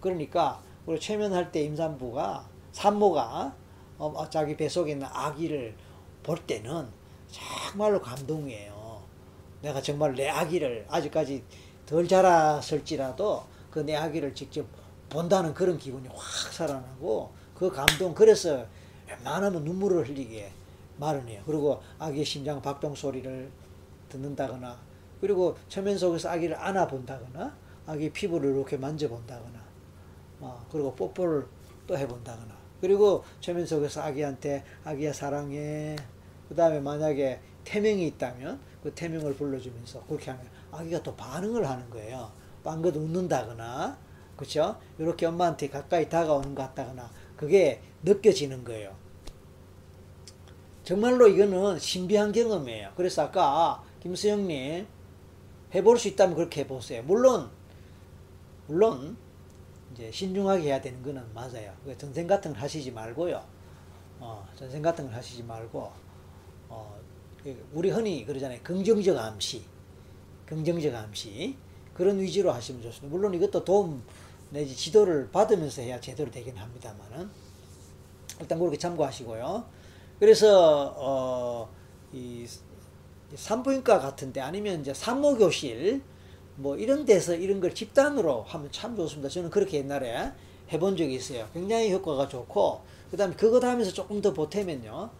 그러니까 0.00 0.60
우리 0.86 0.98
최면할 0.98 1.52
때 1.52 1.62
임산부가 1.62 2.48
산모가 2.72 3.54
어, 3.98 4.28
자기 4.30 4.56
뱃속에 4.56 4.92
있는 4.92 5.06
아기를 5.10 5.74
볼 6.22 6.38
때는 6.38 6.88
정말로 7.30 8.00
감동이에요. 8.00 9.00
내가 9.62 9.80
정말 9.80 10.14
내 10.14 10.28
아기를 10.28 10.86
아직까지 10.88 11.44
덜 11.86 12.08
자랐을지라도 12.08 13.44
그 13.70 13.80
내 13.80 13.94
아기를 13.96 14.34
직접 14.34 14.66
본다는 15.08 15.54
그런 15.54 15.78
기분이 15.78 16.08
확 16.08 16.52
살아나고 16.52 17.32
그 17.54 17.70
감동 17.70 18.14
그래서 18.14 18.66
웬만하면 19.08 19.64
눈물을 19.64 20.08
흘리게 20.08 20.50
마련해요. 20.98 21.42
그리고 21.46 21.80
아기의 21.98 22.24
심장 22.24 22.60
박동 22.60 22.94
소리를 22.94 23.50
듣는다거나 24.08 24.78
그리고 25.22 25.56
처면 25.68 25.96
속에서 25.96 26.30
아기를 26.30 26.56
안아본다거나 26.58 27.56
아기 27.86 28.10
피부를 28.10 28.56
이렇게 28.56 28.76
만져본다거나 28.76 29.62
어, 30.40 30.66
그리고 30.70 30.92
뽀뽀를 30.96 31.46
또 31.86 31.96
해본다거나 31.96 32.52
그리고 32.80 33.22
처면 33.40 33.64
속에서 33.64 34.02
아기한테 34.02 34.64
아기야 34.82 35.12
사랑해 35.12 35.94
그 36.48 36.56
다음에 36.56 36.80
만약에 36.80 37.38
태명이 37.62 38.04
있다면 38.08 38.58
그 38.82 38.92
태명을 38.92 39.34
불러주면서 39.34 40.04
그렇게 40.06 40.32
하면 40.32 40.44
아기가 40.72 41.00
또 41.04 41.14
반응을 41.14 41.68
하는 41.68 41.88
거예요. 41.88 42.32
빵긋 42.64 42.96
웃는다거나 42.96 43.96
그렇죠? 44.36 44.76
이렇게 44.98 45.26
엄마한테 45.26 45.68
가까이 45.68 46.08
다가오는 46.08 46.56
것 46.56 46.62
같다거나 46.62 47.08
그게 47.36 47.80
느껴지는 48.02 48.64
거예요. 48.64 48.96
정말로 50.82 51.28
이거는 51.28 51.78
신비한 51.78 52.32
경험이에요. 52.32 52.90
그래서 52.96 53.22
아까 53.22 53.84
김수영님 54.02 54.88
해볼 55.74 55.98
수 55.98 56.08
있다면 56.08 56.36
그렇게 56.36 56.62
해보세요. 56.62 57.02
물론 57.02 57.50
물론 58.66 59.16
이제 59.92 60.10
신중하게 60.10 60.64
해야 60.64 60.80
되는 60.80 61.02
거는 61.02 61.22
맞아요. 61.34 61.72
전생 61.98 62.26
같은 62.26 62.52
걸 62.52 62.62
하시지 62.62 62.90
말고요. 62.90 63.42
어, 64.20 64.48
전생 64.56 64.80
같은 64.82 65.06
걸 65.06 65.14
하시지 65.14 65.42
말고 65.42 65.90
어, 66.68 66.96
그 67.42 67.68
우리 67.72 67.90
흔히 67.90 68.24
그러잖아요. 68.24 68.60
긍정적 68.62 69.16
암시, 69.16 69.64
긍정적 70.46 70.94
암시 70.94 71.56
그런 71.94 72.18
위주로 72.20 72.52
하시면 72.52 72.82
좋습니다. 72.82 73.14
물론 73.14 73.34
이것도 73.34 73.64
도움 73.64 74.02
내지 74.50 74.76
지도를 74.76 75.30
받으면서 75.30 75.82
해야 75.82 76.00
제대로 76.00 76.30
되긴 76.30 76.56
합니다만은 76.56 77.30
일단 78.40 78.58
그렇게 78.58 78.78
참고하시고요. 78.78 79.64
그래서 80.18 80.94
어, 80.96 81.68
이 82.12 82.46
산부인과 83.34 84.00
같은데 84.00 84.40
아니면 84.40 84.80
이제 84.80 84.92
산모교실 84.94 86.02
뭐 86.56 86.76
이런 86.76 87.04
데서 87.04 87.34
이런 87.34 87.60
걸 87.60 87.74
집단으로 87.74 88.42
하면 88.42 88.70
참 88.70 88.94
좋습니다. 88.96 89.28
저는 89.28 89.50
그렇게 89.50 89.78
옛날에 89.78 90.32
해본 90.70 90.96
적이 90.96 91.14
있어요. 91.14 91.48
굉장히 91.52 91.92
효과가 91.92 92.28
좋고 92.28 92.80
그 93.10 93.16
다음에 93.16 93.34
그것 93.34 93.62
하면서 93.64 93.92
조금 93.92 94.20
더 94.20 94.32
보태면요. 94.32 95.10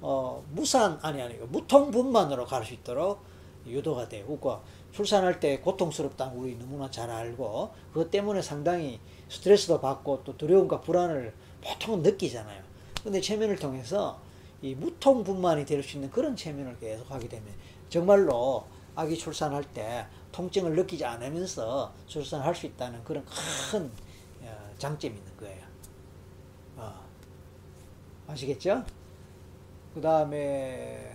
어, 0.00 0.44
무산 0.50 0.98
아니 1.02 1.22
아니 1.22 1.34
무통분만으로 1.34 2.44
갈 2.46 2.64
수 2.64 2.74
있도록 2.74 3.20
유도가 3.66 4.08
되고 4.08 4.38
그 4.38 4.56
출산할 4.92 5.38
때 5.40 5.60
고통스럽다는 5.60 6.36
우리 6.36 6.56
너무나 6.58 6.90
잘 6.90 7.08
알고 7.08 7.70
그것 7.92 8.10
때문에 8.10 8.42
상당히 8.42 8.98
스트레스도 9.28 9.80
받고 9.80 10.22
또 10.24 10.36
두려움과 10.36 10.80
불안을 10.80 11.32
보통은 11.64 12.02
느끼잖아요. 12.02 12.60
근데 13.02 13.20
체면을 13.20 13.56
통해서 13.56 14.18
이 14.62 14.74
무통분만이 14.76 15.66
될 15.66 15.82
수 15.82 15.96
있는 15.96 16.10
그런 16.10 16.36
체면을 16.36 16.78
계속 16.78 17.10
하게 17.10 17.28
되면 17.28 17.52
정말로 17.88 18.64
아기 18.94 19.16
출산할 19.16 19.64
때 19.64 20.06
통증을 20.30 20.74
느끼지 20.76 21.04
않으면서 21.04 21.92
출산할 22.06 22.54
수 22.54 22.66
있다는 22.66 23.02
그런 23.04 23.24
큰 23.70 23.90
어, 24.42 24.70
장점이 24.78 25.16
있는 25.16 25.36
거예요. 25.36 25.62
어. 26.76 26.92
아시겠죠? 28.28 28.84
그 29.94 30.00
다음에 30.00 31.12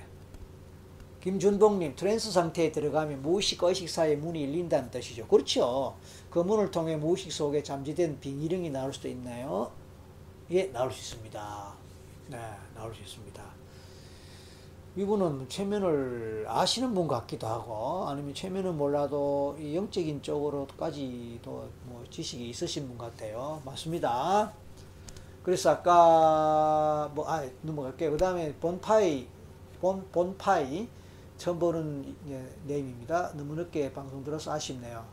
김준봉님 1.21 1.95
trance 1.95 2.31
상태에 2.31 2.71
들어가면 2.71 3.21
무의식 3.21 3.61
의식 3.63 3.89
사이에 3.89 4.15
문이 4.15 4.43
열린다는 4.43 4.91
뜻이죠. 4.91 5.27
그렇죠. 5.27 5.95
그 6.29 6.39
문을 6.39 6.69
통해 6.71 6.95
무의식 6.95 7.31
속에 7.31 7.63
잠재된 7.63 8.19
빙의령이 8.19 8.69
나올 8.69 8.93
수도 8.93 9.07
있나요? 9.07 9.71
예, 10.51 10.65
나올 10.71 10.91
수 10.91 10.99
있습니다. 11.15 11.73
네, 12.29 12.37
나올 12.75 12.93
수 12.93 13.01
있습니다. 13.01 13.43
이분은 14.95 15.47
최면을 15.47 16.45
아시는 16.47 16.93
분 16.93 17.07
같기도 17.07 17.45
하고 17.47 18.07
아니면 18.09 18.33
최면은 18.33 18.77
몰라도 18.77 19.55
영적인 19.61 20.23
쪽으로까지도 20.23 21.69
뭐 21.83 22.03
지식이 22.09 22.49
있으신 22.49 22.87
분 22.87 22.97
같아요. 22.97 23.61
맞습니다. 23.63 24.51
그래서 25.43 25.69
아까 25.71 27.09
뭐 27.13 27.29
아 27.29 27.47
넘어갈게요. 27.61 28.11
그 28.11 28.17
다음에 28.17 28.53
본파이 28.55 29.27
본 29.79 30.05
본파이 30.11 30.89
처음 31.37 31.59
보는 31.59 32.15
예, 32.29 32.43
네임입니다. 32.65 33.33
너무 33.37 33.53
늦게 33.55 33.93
방송 33.93 34.23
들어서 34.23 34.51
아쉽네요. 34.51 35.05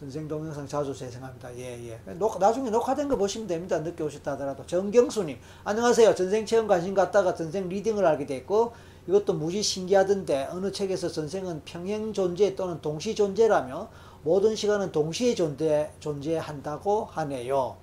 전생 0.00 0.26
동영상 0.26 0.66
자주 0.66 0.94
재생합니다. 0.94 1.54
예, 1.58 1.78
예. 1.90 2.12
녹, 2.14 2.38
나중에 2.38 2.70
녹화된 2.70 3.06
거 3.06 3.16
보시면 3.16 3.46
됩니다. 3.46 3.78
늦게 3.80 4.02
오셨다 4.02 4.32
하더라도. 4.32 4.64
정경수님, 4.64 5.38
안녕하세요. 5.62 6.14
전생 6.14 6.46
체험 6.46 6.66
관심 6.66 6.94
갖다가 6.94 7.34
전생 7.34 7.68
리딩을 7.68 8.06
알게 8.06 8.24
됐고, 8.24 8.72
이것도 9.06 9.34
무지 9.34 9.62
신기하던데, 9.62 10.48
어느 10.52 10.72
책에서 10.72 11.08
전생은 11.08 11.62
평행 11.66 12.14
존재 12.14 12.56
또는 12.56 12.80
동시 12.80 13.14
존재라며, 13.14 13.90
모든 14.22 14.56
시간은 14.56 14.90
동시에 14.90 15.34
존재, 15.34 15.90
존재한다고 16.00 17.04
하네요. 17.04 17.76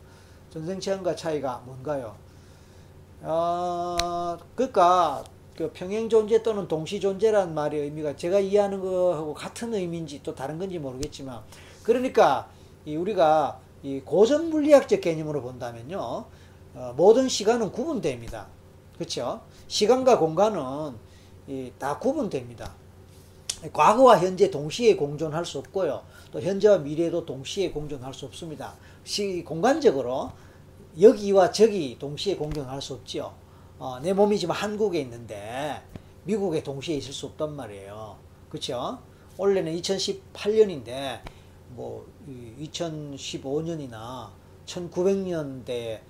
전생 0.49 0.79
체험과 0.79 1.15
차이가 1.15 1.61
뭔가요? 1.67 2.15
어, 3.21 4.37
그러니까 4.55 5.23
그 5.55 5.69
평행 5.71 6.09
존재 6.09 6.41
또는 6.41 6.67
동시 6.67 6.99
존재란 6.99 7.53
말의 7.53 7.81
의미가 7.81 8.15
제가 8.15 8.39
이해하는 8.39 8.79
거하고 8.79 9.35
같은 9.35 9.71
의미인지 9.75 10.21
또 10.23 10.33
다른 10.33 10.57
건지 10.57 10.79
모르겠지만 10.79 11.41
그러니까 11.87 12.49
이 12.85 12.97
우리가 12.97 13.61
이 13.81 14.01
고전 14.03 14.49
물리학적 14.49 14.99
개념으로 14.99 15.41
본다면요. 15.41 16.25
어, 16.75 16.93
모든 16.97 17.29
시간은 17.29 17.71
구분됩니다. 17.71 18.47
그렇죠? 18.95 19.39
시간과 19.69 20.19
공간은 20.19 20.97
다 21.79 21.97
구분됩니다. 21.97 22.73
과거와 23.71 24.19
현재 24.19 24.51
동시에 24.51 24.97
공존할 24.97 25.45
수 25.45 25.59
없고요. 25.59 26.03
또 26.31 26.41
현재와 26.41 26.79
미래도 26.79 27.25
동시에 27.25 27.71
공존할 27.71 28.13
수 28.13 28.25
없습니다. 28.25 28.75
시, 29.05 29.41
공간적으로 29.45 30.31
여기와 30.99 31.51
저기 31.51 31.97
동시에 31.97 32.35
공존할 32.35 32.81
수 32.81 32.95
없죠. 32.95 33.33
어, 33.79 33.97
내 34.01 34.11
몸이 34.11 34.37
지금 34.37 34.53
한국에 34.53 34.99
있는데 34.99 35.81
미국에 36.25 36.63
동시에 36.63 36.97
있을 36.97 37.13
수 37.13 37.27
없단 37.27 37.55
말이에요. 37.55 38.17
그렇죠? 38.49 38.99
올해는 39.37 39.73
2018년인데 39.77 41.36
뭐 41.77 42.05
2015년이나 42.59 44.31
1900년대 44.65 46.01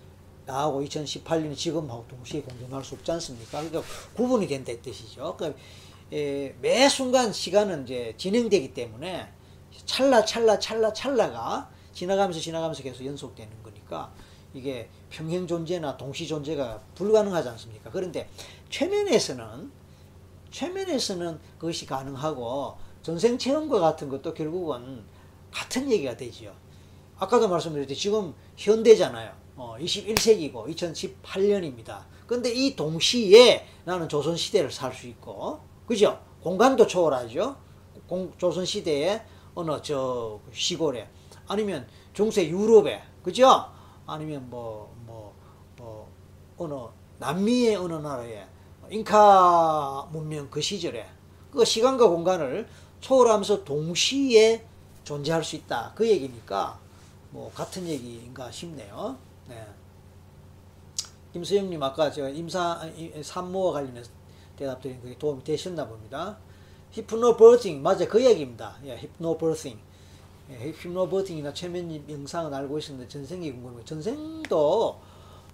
나하고 0.45 0.81
2018년 0.81 1.55
지금하고 1.55 2.05
동시에 2.07 2.41
공존할 2.41 2.83
수 2.83 2.95
없지 2.95 3.11
않습니까? 3.11 3.61
그러니까 3.61 3.83
구분이 4.15 4.47
된다 4.47 4.71
이 4.71 4.81
뜻이죠. 4.81 5.35
그러니까 5.37 5.59
에, 6.13 6.55
매 6.61 6.87
순간 6.87 7.33
시간은 7.33 7.83
이제 7.83 8.15
진행되기 8.17 8.73
때문에 8.73 9.27
찰나 9.85 10.23
찰나 10.23 10.57
찰나 10.57 10.93
찰나가 10.93 11.69
지나가면서 11.93 12.39
지나가면서 12.39 12.81
계속 12.81 13.05
연속되는 13.05 13.61
거니까 13.61 14.13
이게 14.53 14.89
평행 15.09 15.45
존재나 15.45 15.97
동시 15.97 16.25
존재가 16.25 16.79
불가능하지 16.95 17.49
않습니까? 17.49 17.91
그런데 17.91 18.29
최면에서는 18.69 19.69
최면에서는 20.49 21.39
그것이 21.59 21.85
가능하고 21.85 22.77
전생 23.01 23.37
체험과 23.37 23.81
같은 23.81 24.07
것도 24.07 24.33
결국은 24.33 25.03
같은 25.51 25.89
얘기가 25.91 26.15
되지요. 26.17 26.53
아까도 27.17 27.47
말씀드렸듯이 27.47 27.99
지금 28.01 28.33
현대잖아요. 28.55 29.31
어, 29.55 29.75
21세기고 29.79 30.67
2018년입니다. 30.75 32.05
근데 32.27 32.51
이 32.53 32.75
동시에 32.75 33.65
나는 33.85 34.07
조선시대를 34.07 34.71
살 34.71 34.93
수 34.93 35.07
있고, 35.07 35.59
그죠? 35.87 36.19
공간도 36.41 36.85
초월하죠? 36.85 37.55
공, 38.07 38.31
조선시대에 38.37 39.21
어느 39.55 39.81
저 39.81 40.39
시골에, 40.53 41.09
아니면 41.47 41.87
중세 42.13 42.47
유럽에, 42.47 43.01
그죠? 43.23 43.65
아니면 44.05 44.47
뭐, 44.49 44.93
뭐, 45.05 45.33
뭐, 45.77 46.07
어느 46.57 46.73
남미의 47.19 47.77
어느 47.77 47.93
나라에, 47.93 48.45
잉카 48.91 50.09
문명 50.11 50.49
그 50.49 50.61
시절에, 50.61 51.07
그 51.51 51.65
시간과 51.65 52.07
공간을 52.09 52.67
초월하면서 52.99 53.63
동시에 53.63 54.65
존재할 55.07 55.41
수 55.41 55.55
있다. 55.55 55.93
그 55.95 56.05
얘기니까, 56.05 56.77
뭐, 57.31 57.49
같은 57.53 57.87
얘기인가 57.87 58.51
싶네요. 58.51 59.17
네. 59.47 59.65
김수영님 61.31 61.81
아까 61.81 62.11
제가 62.11 62.27
임사 62.27 62.81
산모와 63.21 63.71
관련해서 63.71 64.11
대답 64.57 64.81
드린 64.81 64.99
그게 65.01 65.17
도움이 65.17 65.45
되셨나 65.45 65.87
봅니다. 65.87 66.37
히프노버팅 66.91 67.81
맞아 67.81 68.05
그 68.05 68.23
얘기입니다. 68.25 68.75
예, 68.83 68.97
히프노버팅. 68.97 69.79
예, 70.49 70.67
히프노버팅이나 70.67 71.53
최면님 71.53 72.05
영상은 72.09 72.53
알고 72.53 72.77
있었는데 72.77 73.07
전생이 73.07 73.51
궁금해요. 73.51 73.85
전생도 73.85 74.99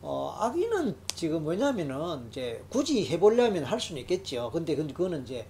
어, 0.01 0.35
아기는 0.39 0.95
지금 1.13 1.43
뭐냐면은 1.43 2.27
이제 2.29 2.63
굳이 2.69 3.05
해보려면 3.07 3.65
할 3.65 3.79
수는 3.79 4.01
있겠죠. 4.01 4.49
근데 4.51 4.75
그거는 4.75 5.23
이제 5.23 5.47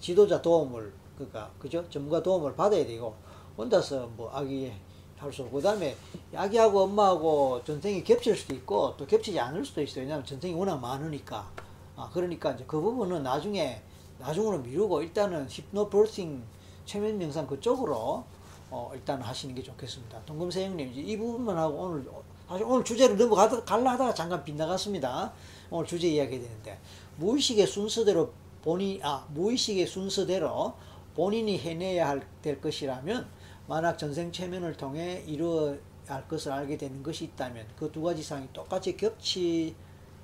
지도자 0.00 0.40
도움을 0.40 0.92
그니까 1.16 1.50
그죠 1.58 1.84
전문가 1.90 2.22
도움을 2.22 2.54
받아야 2.54 2.86
되고 2.86 3.14
혼자서 3.60 4.08
뭐 4.16 4.30
아기 4.32 4.72
할 5.20 5.30
수 5.32 5.42
없고 5.42 5.56
그 5.58 5.62
다음에 5.62 5.94
아기하고 6.34 6.80
엄마하고 6.80 7.62
전생이 7.64 8.02
겹칠 8.04 8.34
수도 8.34 8.54
있고 8.54 8.94
또 8.96 9.06
겹치지 9.06 9.38
않을 9.38 9.64
수도 9.64 9.82
있어요. 9.82 10.02
왜냐하면 10.02 10.24
전생이 10.24 10.54
워낙 10.54 10.78
많으니까. 10.78 11.46
아 11.94 12.10
그러니까 12.12 12.52
이제 12.52 12.64
그 12.66 12.80
부분은 12.80 13.22
나중에 13.22 13.82
나중으로 14.18 14.58
미루고 14.60 15.02
일단은 15.02 15.46
히프노버싱 15.48 16.42
최면 16.86 17.18
명상 17.18 17.46
그쪽으로 17.46 18.24
어 18.70 18.90
일단 18.94 19.20
하시는 19.20 19.54
게 19.54 19.62
좋겠습니다. 19.62 20.22
동금세 20.24 20.64
형님 20.64 20.90
이제 20.92 21.02
이 21.02 21.18
부분만 21.18 21.58
하고 21.58 21.76
오늘 21.82 22.08
사실 22.48 22.64
오늘 22.64 22.82
주제를 22.82 23.18
넘어가다 23.18 23.64
갈라 23.64 23.92
하다가 23.92 24.14
잠깐 24.14 24.42
빗나갔습니다. 24.42 25.32
오늘 25.70 25.86
주제 25.86 26.08
이야기 26.08 26.40
되는데 26.40 26.78
무의식의 27.18 27.66
순서대로 27.66 28.32
본인 28.62 28.98
아 29.02 29.26
무의식의 29.34 29.86
순서대로 29.86 30.74
본인이 31.14 31.58
해내야 31.58 32.18
될 32.40 32.58
것이라면 32.60 33.39
만약 33.70 33.96
전생 33.96 34.32
체면을 34.32 34.76
통해 34.76 35.22
이루어야 35.28 35.78
할 36.08 36.26
것을 36.26 36.50
알게 36.50 36.76
되는 36.76 37.04
것이 37.04 37.22
있다면 37.26 37.68
그 37.78 37.92
두 37.92 38.02
가지 38.02 38.20
사항이 38.20 38.48
똑같이 38.52 38.96
겹치 38.96 39.76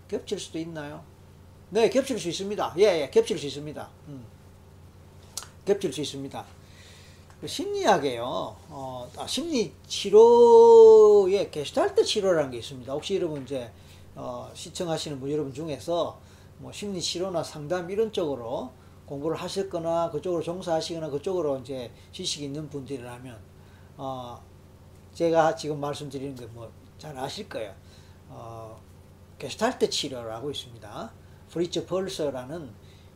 겹칠 0.09 0.41
수도 0.41 0.59
있나요? 0.59 1.05
네, 1.71 1.89
겹칠 1.89 2.19
수 2.19 2.29
있습니다. 2.29 2.75
예, 2.79 3.03
예, 3.03 3.11
겹칠 3.11 3.39
수 3.39 3.47
있습니다. 3.47 3.89
음. 4.09 4.27
겹칠 5.65 5.93
수 5.93 6.01
있습니다. 6.01 6.45
그 7.41 7.47
심리학에요. 7.47 8.25
어, 8.27 9.09
아, 9.17 9.27
심리 9.29 9.73
치료에 9.87 11.49
게스탈트 11.49 12.03
치료라는 12.05 12.51
게 12.51 12.59
있습니다. 12.59 12.93
혹시 12.93 13.15
여러분 13.15 13.45
이제 13.45 13.71
어, 14.17 14.51
시청하시는 14.55 15.21
분 15.21 15.31
여러분 15.31 15.55
중에서 15.55 16.19
뭐 16.59 16.73
심리 16.73 17.01
치료나 17.01 17.45
상담 17.45 17.89
이런 17.93 18.11
쪽으로 18.11 18.73
공부를 19.07 19.37
하셨거나 19.37 20.11
그쪽으로 20.11 20.43
종사하시거나 20.43 21.11
그쪽으로 21.11 21.59
이제 21.59 21.93
지식이 22.13 22.47
있는 22.47 22.69
분들이라면 22.69 23.39
어 23.97 24.43
제가 25.15 25.55
지금 25.55 25.81
말씀드리는 25.81 26.35
거 26.37 26.61
뭐 26.61 26.93
잘 26.93 27.17
아실 27.17 27.49
거예요. 27.49 27.75
어 28.29 28.81
게스탈트 29.39 29.89
치료라고 29.89 30.51
있습니다. 30.51 31.13
프리츠 31.51 31.87
펄스라는 31.87 32.71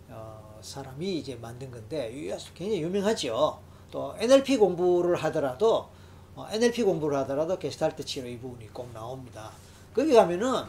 어 0.08 0.58
사람이 0.62 1.18
이제 1.18 1.34
만든 1.36 1.70
건데 1.70 2.10
굉장히 2.54 2.82
유명하죠. 2.82 3.58
또 3.90 4.14
NLP 4.18 4.56
공부를 4.58 5.16
하더라도 5.16 5.88
어 6.36 6.46
NLP 6.50 6.84
공부를 6.84 7.18
하더라도 7.18 7.58
게스탈트 7.58 8.04
치료 8.04 8.28
이 8.28 8.38
부분이 8.38 8.68
꼭 8.72 8.92
나옵니다. 8.92 9.50
거기 9.92 10.12
가면은 10.12 10.64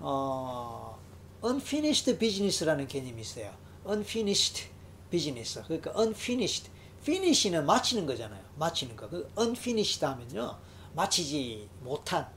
어 0.00 0.98
unfinished 1.42 2.18
business라는 2.18 2.86
개념이 2.86 3.22
있어요. 3.22 3.50
Unfinished 3.88 4.68
business. 5.10 5.62
그러니까 5.64 5.92
unfinished. 5.98 6.70
finish는 7.00 7.64
마치는 7.64 8.06
거잖아요. 8.06 8.42
마치는 8.56 8.96
거. 8.96 9.08
그 9.08 9.30
unfinished 9.38 10.04
하면요. 10.04 10.58
마치지 10.94 11.68
못한, 11.80 12.28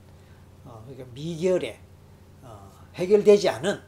어, 0.64 0.82
그러니까 0.86 1.12
미결의, 1.14 1.78
어, 2.42 2.70
해결되지 2.94 3.48
않은, 3.48 3.82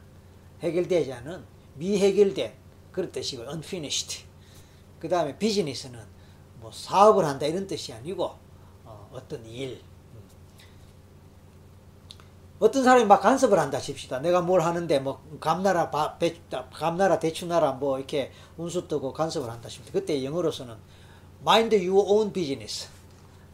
해결되지 0.61 1.13
않은, 1.13 1.45
미해결된 1.77 2.53
그런 2.91 3.13
뜻이고, 3.13 3.45
unfinished. 3.45 4.25
그 4.99 5.09
다음에 5.09 5.39
비즈니스는 5.39 6.01
뭐 6.61 6.73
사업을 6.73 7.25
한다 7.25 7.47
이런 7.47 7.67
뜻이 7.67 7.93
아니고, 7.93 8.37
어, 8.85 9.11
어떤 9.13 9.45
일, 9.47 9.81
어떤 12.61 12.85
사람이 12.85 13.05
막 13.07 13.21
간섭을 13.21 13.59
한다 13.59 13.81
칩시다. 13.81 14.21
내가 14.21 14.41
뭘 14.41 14.61
하는데 14.63 14.99
뭐 15.01 15.23
감나라 15.41 15.91
바, 15.91 16.17
배, 16.19 16.37
감나라 16.73 17.19
대추나라 17.19 17.73
뭐 17.73 17.99
이렇게 17.99 18.31
운수 18.57 18.87
뜨고 18.87 19.13
간섭을 19.13 19.51
한다 19.51 19.69
칩시다. 19.69 19.93
그때 19.93 20.25
영어로서는 20.25 20.77
mind 21.43 21.77
your 21.77 22.05
own 22.09 22.33
business. 22.33 22.89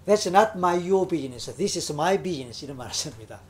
That's 0.07 0.29
not 0.29 0.53
my 0.57 0.77
your 0.77 1.09
business. 1.09 1.55
This 1.57 1.79
is 1.79 1.93
my 1.93 2.23
business. 2.23 2.65
이런 2.65 2.77
말을 2.77 2.93
씁니다. 2.93 3.41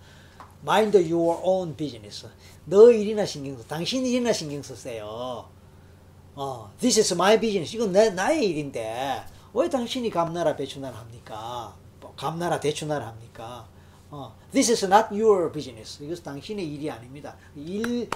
mind 0.63 0.97
your 0.97 1.41
own 1.43 1.77
business. 1.77 2.29
너 2.65 2.91
일이나 2.91 3.27
신경 3.27 3.57
써. 3.57 3.65
당신 3.67 4.07
일이나 4.07 4.33
신경 4.33 4.63
쓰세요. 4.63 5.49
어, 6.35 6.71
this 6.79 6.99
is 7.01 7.13
my 7.15 7.41
business. 7.41 7.75
이건 7.75 7.93
내, 7.93 8.11
나의 8.11 8.47
일인데 8.47 9.25
왜 9.53 9.69
당신이 9.69 10.11
감나라 10.11 10.55
배추나라 10.55 10.99
합니까? 10.99 11.75
뭐 12.01 12.15
감나라 12.17 12.61
대추나라 12.61 13.09
합니까? 13.09 13.67
어, 14.11 14.35
this 14.51 14.73
is 14.73 14.85
not 14.87 15.09
your 15.13 15.53
business. 15.53 16.03
이것은 16.03 16.25
당신의 16.25 16.67
일이 16.67 16.91
아닙니다. 16.91 17.37
일, 17.55 18.11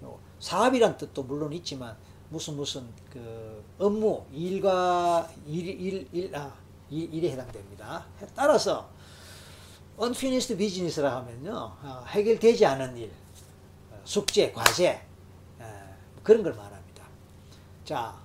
뭐, 0.00 0.20
사업이란 0.38 0.96
뜻도 0.96 1.24
물론 1.24 1.52
있지만, 1.52 1.96
무슨 2.28 2.56
무슨 2.56 2.86
그 3.10 3.62
업무, 3.78 4.24
일과 4.32 5.28
일, 5.46 5.68
일, 5.68 6.08
일, 6.12 6.36
아, 6.36 6.54
일, 6.90 7.12
일에 7.12 7.32
해당됩니다. 7.32 8.06
따라서, 8.34 8.88
unfinished 10.00 10.56
business라 10.56 11.16
하면요, 11.16 11.52
어, 11.52 12.04
해결되지 12.06 12.64
않은 12.64 12.96
일, 12.96 13.10
어, 13.90 14.00
숙제, 14.04 14.52
과제, 14.52 14.88
에, 14.88 15.64
그런 16.22 16.42
걸 16.44 16.54
말합니다. 16.54 17.04
자, 17.84 18.16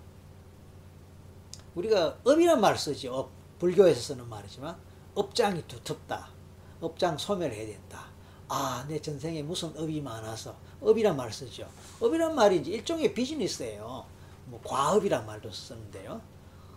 우리가 1.74 2.18
업이란 2.24 2.62
말을 2.62 2.78
쓰죠. 2.78 3.14
업, 3.14 3.32
불교에서 3.58 4.00
쓰는 4.00 4.30
말이지만, 4.30 4.78
업장이 5.16 5.64
두텁다. 5.68 6.37
업장 6.82 7.18
소멸해야 7.18 7.66
된다. 7.66 8.06
아, 8.50 8.86
내 8.88 9.00
전생에 9.00 9.44
무슨 9.44 9.78
업이 9.78 10.02
많아서 10.02 10.56
업이란 10.82 11.18
말 11.18 11.32
쓰죠. 11.32 11.68
업이란 12.00 12.36
말이 12.36 12.58
이제 12.58 12.72
일종의 12.72 13.14
비즈니스예요. 13.14 14.06
뭐 14.46 14.62
과업이란 14.64 15.26
말도 15.26 15.52
쓰는데요. 15.52 16.22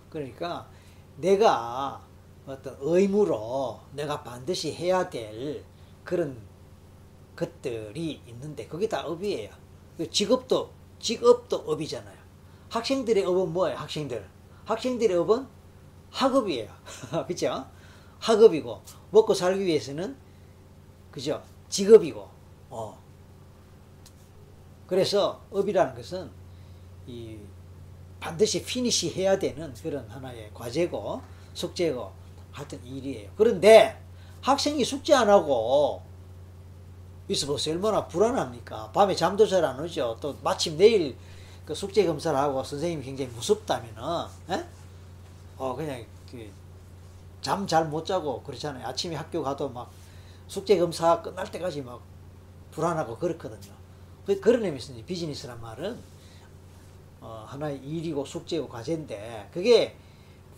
그러니까 0.08 0.68
내가 1.16 2.04
어떤 2.46 2.76
의무로 2.80 3.80
내가 3.92 4.22
반드시 4.22 4.74
해야 4.74 5.08
될 5.08 5.62
그런 6.02 6.40
것들이 7.36 8.20
있는데 8.26 8.66
그게 8.66 8.88
다 8.88 9.06
업이에요. 9.06 9.50
그 9.96 10.10
직업도 10.10 10.70
직업도 10.98 11.56
업이잖아요. 11.66 12.18
학생들의 12.70 13.24
업은 13.24 13.52
뭐예요? 13.52 13.76
학생들. 13.78 14.28
학생들의 14.64 15.16
업은 15.18 15.46
학업이에요. 16.10 16.70
그죠? 17.26 17.66
학업이고 18.18 18.82
먹고 19.10 19.34
살기 19.34 19.64
위해서는 19.64 20.16
그죠 21.10 21.42
직업이고 21.68 22.28
어 22.70 22.98
그래서 24.86 25.40
업이라는 25.50 25.94
것은 25.94 26.30
이 27.06 27.38
반드시 28.18 28.62
finish 28.64 29.14
해야 29.14 29.38
되는 29.38 29.72
그런 29.82 30.08
하나의 30.08 30.50
과제고 30.52 31.22
숙제고 31.54 32.12
하여튼 32.52 32.84
일이에요. 32.84 33.30
그런데 33.36 34.00
학생이 34.42 34.84
숙제 34.84 35.14
안 35.14 35.28
하고 35.28 36.02
있어 37.28 37.46
보세요. 37.46 37.74
얼마나 37.74 38.06
불안합니까? 38.06 38.90
밤에 38.92 39.14
잠도 39.14 39.46
잘 39.46 39.64
안 39.64 39.78
오죠. 39.80 40.16
또 40.20 40.36
마침 40.42 40.76
내일 40.76 41.16
그 41.64 41.74
숙제 41.74 42.04
검사를 42.04 42.36
하고 42.36 42.64
선생님이 42.64 43.04
굉장히 43.04 43.30
무섭다면은, 43.30 44.26
에? 44.50 44.64
어, 45.56 45.76
그냥 45.76 46.04
그 46.30 46.50
잠 47.42 47.66
잘 47.66 47.88
못 47.88 48.04
자고 48.04 48.42
그렇잖아요. 48.42 48.86
아침에 48.86 49.16
학교 49.16 49.42
가도 49.42 49.68
막 49.68 49.90
숙제 50.46 50.78
검사 50.78 51.22
끝날 51.22 51.50
때까지 51.50 51.82
막 51.82 52.00
불안하고 52.70 53.16
그렇거든요. 53.16 53.72
그, 54.26 54.38
그런 54.40 54.64
의미에서 54.64 54.92
비즈니스란 55.06 55.60
말은 55.60 55.98
어, 57.20 57.44
하나의 57.48 57.78
일이고 57.78 58.24
숙제고 58.24 58.68
과제인데 58.68 59.50
그게 59.52 59.96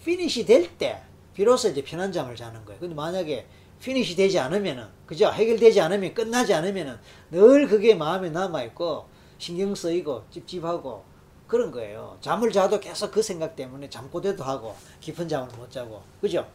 finish 0.05 0.45
될 0.47 0.77
때 0.79 1.03
비로소 1.35 1.69
이제 1.69 1.83
편한 1.83 2.13
잠을 2.13 2.37
자는 2.37 2.65
거예요. 2.65 2.81
근데 2.81 2.95
만약에 2.95 3.47
finish 3.81 4.15
되지 4.17 4.39
않으면은 4.39 4.87
그죠 5.07 5.31
해결되지 5.31 5.81
않으면 5.81 6.15
끝나지 6.15 6.53
않으면은 6.55 6.99
늘 7.31 7.67
그게 7.67 7.95
마음에 7.95 8.31
남아 8.31 8.63
있고 8.65 9.07
신경 9.39 9.75
쓰이고 9.75 10.25
찝찝하고 10.31 11.03
그런 11.49 11.71
거예요. 11.71 12.17
잠을 12.21 12.53
자도 12.53 12.79
계속 12.81 13.11
그 13.11 13.23
생각 13.23 13.57
때문에 13.57 13.89
잠꼬대도 13.91 14.45
하고 14.45 14.75
깊은 15.01 15.29
잠을 15.29 15.49
못 15.57 15.71
자고 15.71 16.03
그죠? 16.21 16.47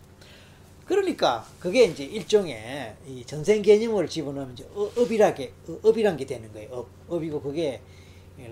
그러니까 0.88 1.46
그게 1.60 1.84
이제 1.84 2.06
일종의 2.06 2.96
이 3.06 3.26
전생 3.26 3.62
개념을 3.62 4.08
집어넣으면 4.08 4.54
이제 4.54 4.68
업이라게 4.74 5.54
업이란 5.84 6.16
게 6.16 6.26
되는 6.26 6.52
거예요. 6.54 6.70
업 6.72 6.88
업이고 7.10 7.42
그게 7.42 7.82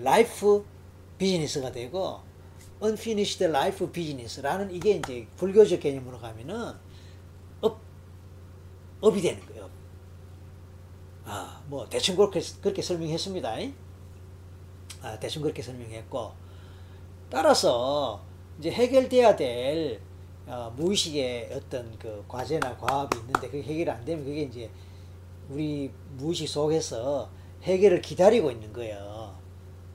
life 0.02 0.64
business가 1.16 1.72
되고 1.72 2.20
unfinished 2.82 3.42
life 3.44 3.90
business라는 3.90 4.70
이게 4.70 4.92
이제 4.92 5.26
불교적 5.36 5.80
개념으로 5.80 6.18
가면은 6.18 6.74
업 7.62 7.80
업이 9.00 9.22
되는 9.22 9.40
거예요. 9.46 9.70
아, 11.24 11.62
뭐 11.68 11.88
대충 11.88 12.16
그렇게 12.16 12.42
그렇게 12.60 12.82
설명했습니다. 12.82 13.56
아, 15.00 15.18
대충 15.18 15.40
그렇게 15.40 15.62
설명했고 15.62 16.32
따라서 17.30 18.22
이제 18.58 18.70
해결돼야 18.70 19.36
될 19.36 20.00
어, 20.46 20.72
무의식의 20.76 21.50
어떤 21.52 21.98
그 21.98 22.24
과제나 22.28 22.76
과업이 22.76 23.18
있는데 23.18 23.48
그게 23.48 23.62
해결 23.62 23.90
안 23.90 24.04
되면 24.04 24.24
그게 24.24 24.42
이제 24.42 24.70
우리 25.48 25.90
무의식 26.16 26.48
속에서 26.48 27.28
해결을 27.62 28.00
기다리고 28.00 28.50
있는 28.50 28.72
거예요. 28.72 29.34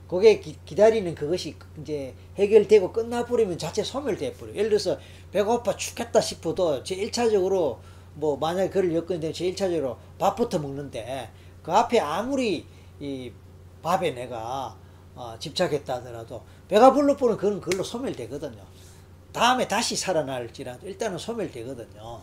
그게 0.06 0.40
기, 0.40 0.76
다리는 0.76 1.14
그것이 1.14 1.56
이제 1.80 2.14
해결되고 2.36 2.92
끝나버리면 2.92 3.56
자체 3.56 3.82
소멸돼 3.82 4.34
버려. 4.34 4.54
예를 4.54 4.68
들어서 4.68 4.98
배고파 5.30 5.74
죽겠다 5.74 6.20
싶어도 6.20 6.82
제 6.82 6.96
1차적으로 6.96 7.78
뭐 8.14 8.36
만약에 8.36 8.68
그를 8.68 8.94
엮었는데 8.94 9.32
제 9.32 9.50
1차적으로 9.50 9.96
밥부터 10.18 10.58
먹는데 10.58 11.30
그 11.62 11.72
앞에 11.72 11.98
아무리 11.98 12.66
이 13.00 13.32
밥에 13.82 14.10
내가 14.10 14.76
어, 15.14 15.34
집착했다 15.38 15.94
하더라도 15.96 16.42
배가 16.68 16.92
불러보는 16.92 17.38
그건 17.38 17.60
그걸로 17.62 17.82
소멸되거든요. 17.82 18.71
다음에 19.32 19.66
다시 19.66 19.96
살아날지라도 19.96 20.86
일단은 20.86 21.18
소멸되거든요. 21.18 22.20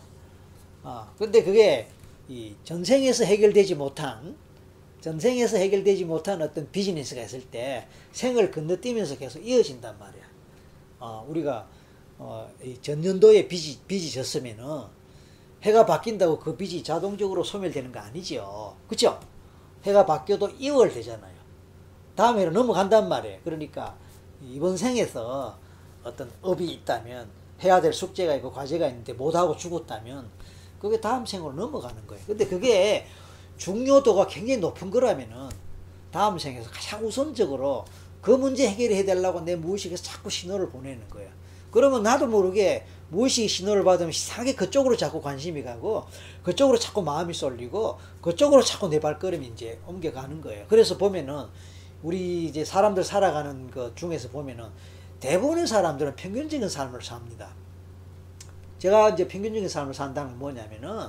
아, 0.84 1.12
근데 1.18 1.44
그게 1.44 1.88
이 2.28 2.56
전생에서 2.64 3.26
해결되지 3.26 3.76
못한 3.76 4.38
전생에서 5.02 5.58
해결되지 5.58 6.06
못한 6.06 6.42
어떤 6.42 6.70
비즈니스가 6.72 7.22
있을 7.22 7.42
때 7.42 7.88
생을 8.12 8.52
건너뛰면서 8.52 9.18
계속 9.18 9.40
이어진단 9.40 9.98
말이야. 9.98 10.24
어, 11.00 11.26
우리가 11.28 11.68
어, 12.18 12.50
이 12.62 12.78
전년도에 12.82 13.48
빚이, 13.48 13.80
빚이 13.88 14.12
졌으면은 14.12 14.84
해가 15.64 15.86
바뀐다고 15.86 16.40
그 16.40 16.56
빚이 16.56 16.84
자동적으로 16.84 17.44
소멸되는 17.44 17.92
거 17.92 18.00
아니죠. 18.00 18.76
그죠? 18.88 19.20
해가 19.84 20.06
바뀌어도 20.06 20.50
2월 20.58 20.94
되잖아요. 20.94 21.34
다음 22.16 22.38
해로 22.38 22.52
넘어간단 22.52 23.08
말이에요. 23.08 23.40
그러니까 23.46 23.98
이번 24.42 24.76
생에서 24.76 25.58
어떤 26.04 26.32
업이 26.42 26.66
있다면 26.66 27.30
해야 27.64 27.82
될 27.82 27.94
숙제가 27.94 28.36
있고 28.36 28.52
과제가 28.52 28.88
있는데 28.88 29.14
못하고 29.14 29.56
죽었다면 29.56 30.30
그게 30.80 31.00
다음 31.02 31.26
생으로 31.26 31.54
넘어가는 31.54 32.08
거예요. 32.08 32.24
근데 32.26 32.48
그게 32.48 33.06
중요도가 33.58 34.28
굉장히 34.28 34.60
높은 34.60 34.90
거라면은 34.90 35.50
다음 36.12 36.40
생에서 36.40 36.70
가장 36.72 37.06
우선적으로 37.06 37.86
그 38.22 38.32
문제 38.32 38.68
해결해야 38.68 39.04
되려고 39.04 39.42
내 39.42 39.56
무의식에서 39.56 40.02
자꾸 40.04 40.30
신호를 40.30 40.70
보내는 40.70 41.08
거예요. 41.10 41.30
그러면 41.72 42.04
나도 42.04 42.28
모르게 42.28 42.86
무의식 43.10 43.50
신호를 43.50 43.84
받으면 43.84 44.10
이상하게 44.10 44.56
그쪽으로 44.56 44.98
자꾸 44.98 45.22
관심이 45.22 45.64
가고 45.64 46.06
그쪽으로 46.44 46.78
자꾸 46.80 47.02
마음이 47.02 47.34
쏠리고 47.34 47.98
그쪽으로 48.22 48.64
자꾸 48.64 48.88
내 48.88 49.00
발걸음이 49.00 49.48
이제 49.48 49.80
옮겨가는 49.86 50.42
거예요. 50.42 50.66
그래서 50.68 50.98
보면은 50.98 51.46
우리 52.02 52.46
이제 52.46 52.64
사람들 52.64 53.04
살아가는 53.04 53.70
것 53.72 53.96
중에서 53.96 54.30
보면은 54.30 54.70
대부분의 55.20 55.68
사람들은 55.68 56.16
평균적인 56.16 56.68
삶을 56.68 57.02
삽니다. 57.02 57.50
제가 58.78 59.10
이제 59.10 59.28
평균적인 59.28 59.68
삶을 59.68 59.94
산다는 59.94 60.32
건 60.32 60.40
뭐냐면은 60.40 61.08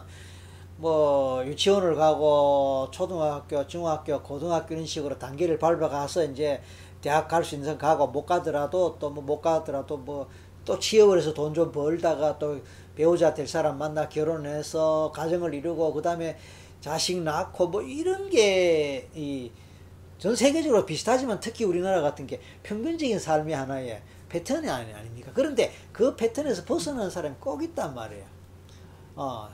뭐 0.76 1.44
유치원을 1.44 1.94
가고 1.94 2.88
초등학교, 2.90 3.66
중학교, 3.66 4.22
고등학교 4.22 4.74
이런 4.74 4.86
식으로 4.86 5.18
단계를 5.18 5.58
밟아가서 5.58 6.24
이제 6.24 6.60
대학 7.00 7.28
갈 7.28 7.44
수 7.44 7.54
있는 7.54 7.78
가고 7.78 8.08
못 8.08 8.26
가더라도 8.26 8.98
또 8.98 9.10
뭐 9.10 9.22
못 9.22 9.40
가더라도 9.40 9.96
뭐 9.98 10.28
또 10.64 10.78
취업을 10.78 11.18
해서 11.18 11.32
돈 11.32 11.54
좀 11.54 11.72
벌다가 11.72 12.38
또 12.38 12.60
배우자 12.94 13.32
될 13.34 13.46
사람 13.48 13.78
만나 13.78 14.08
결혼해서 14.08 15.10
가정을 15.14 15.54
이루고 15.54 15.92
그 15.92 16.02
다음에 16.02 16.36
자식 16.80 17.20
낳고 17.22 17.68
뭐 17.68 17.82
이런 17.82 18.28
게이 18.30 19.50
전 20.20 20.36
세계적으로 20.36 20.84
비슷하지만 20.84 21.40
특히 21.40 21.64
우리나라 21.64 22.02
같은 22.02 22.26
게 22.26 22.42
평균적인 22.62 23.18
삶의 23.18 23.56
하나의 23.56 24.02
패턴이 24.28 24.68
아니, 24.68 24.92
아닙니까? 24.92 25.32
그런데 25.34 25.72
그 25.92 26.14
패턴에서 26.14 26.64
벗어나는 26.66 27.08
사람이 27.08 27.36
꼭 27.40 27.62
있단 27.62 27.94
말이에요. 27.94 28.26
어, 29.16 29.48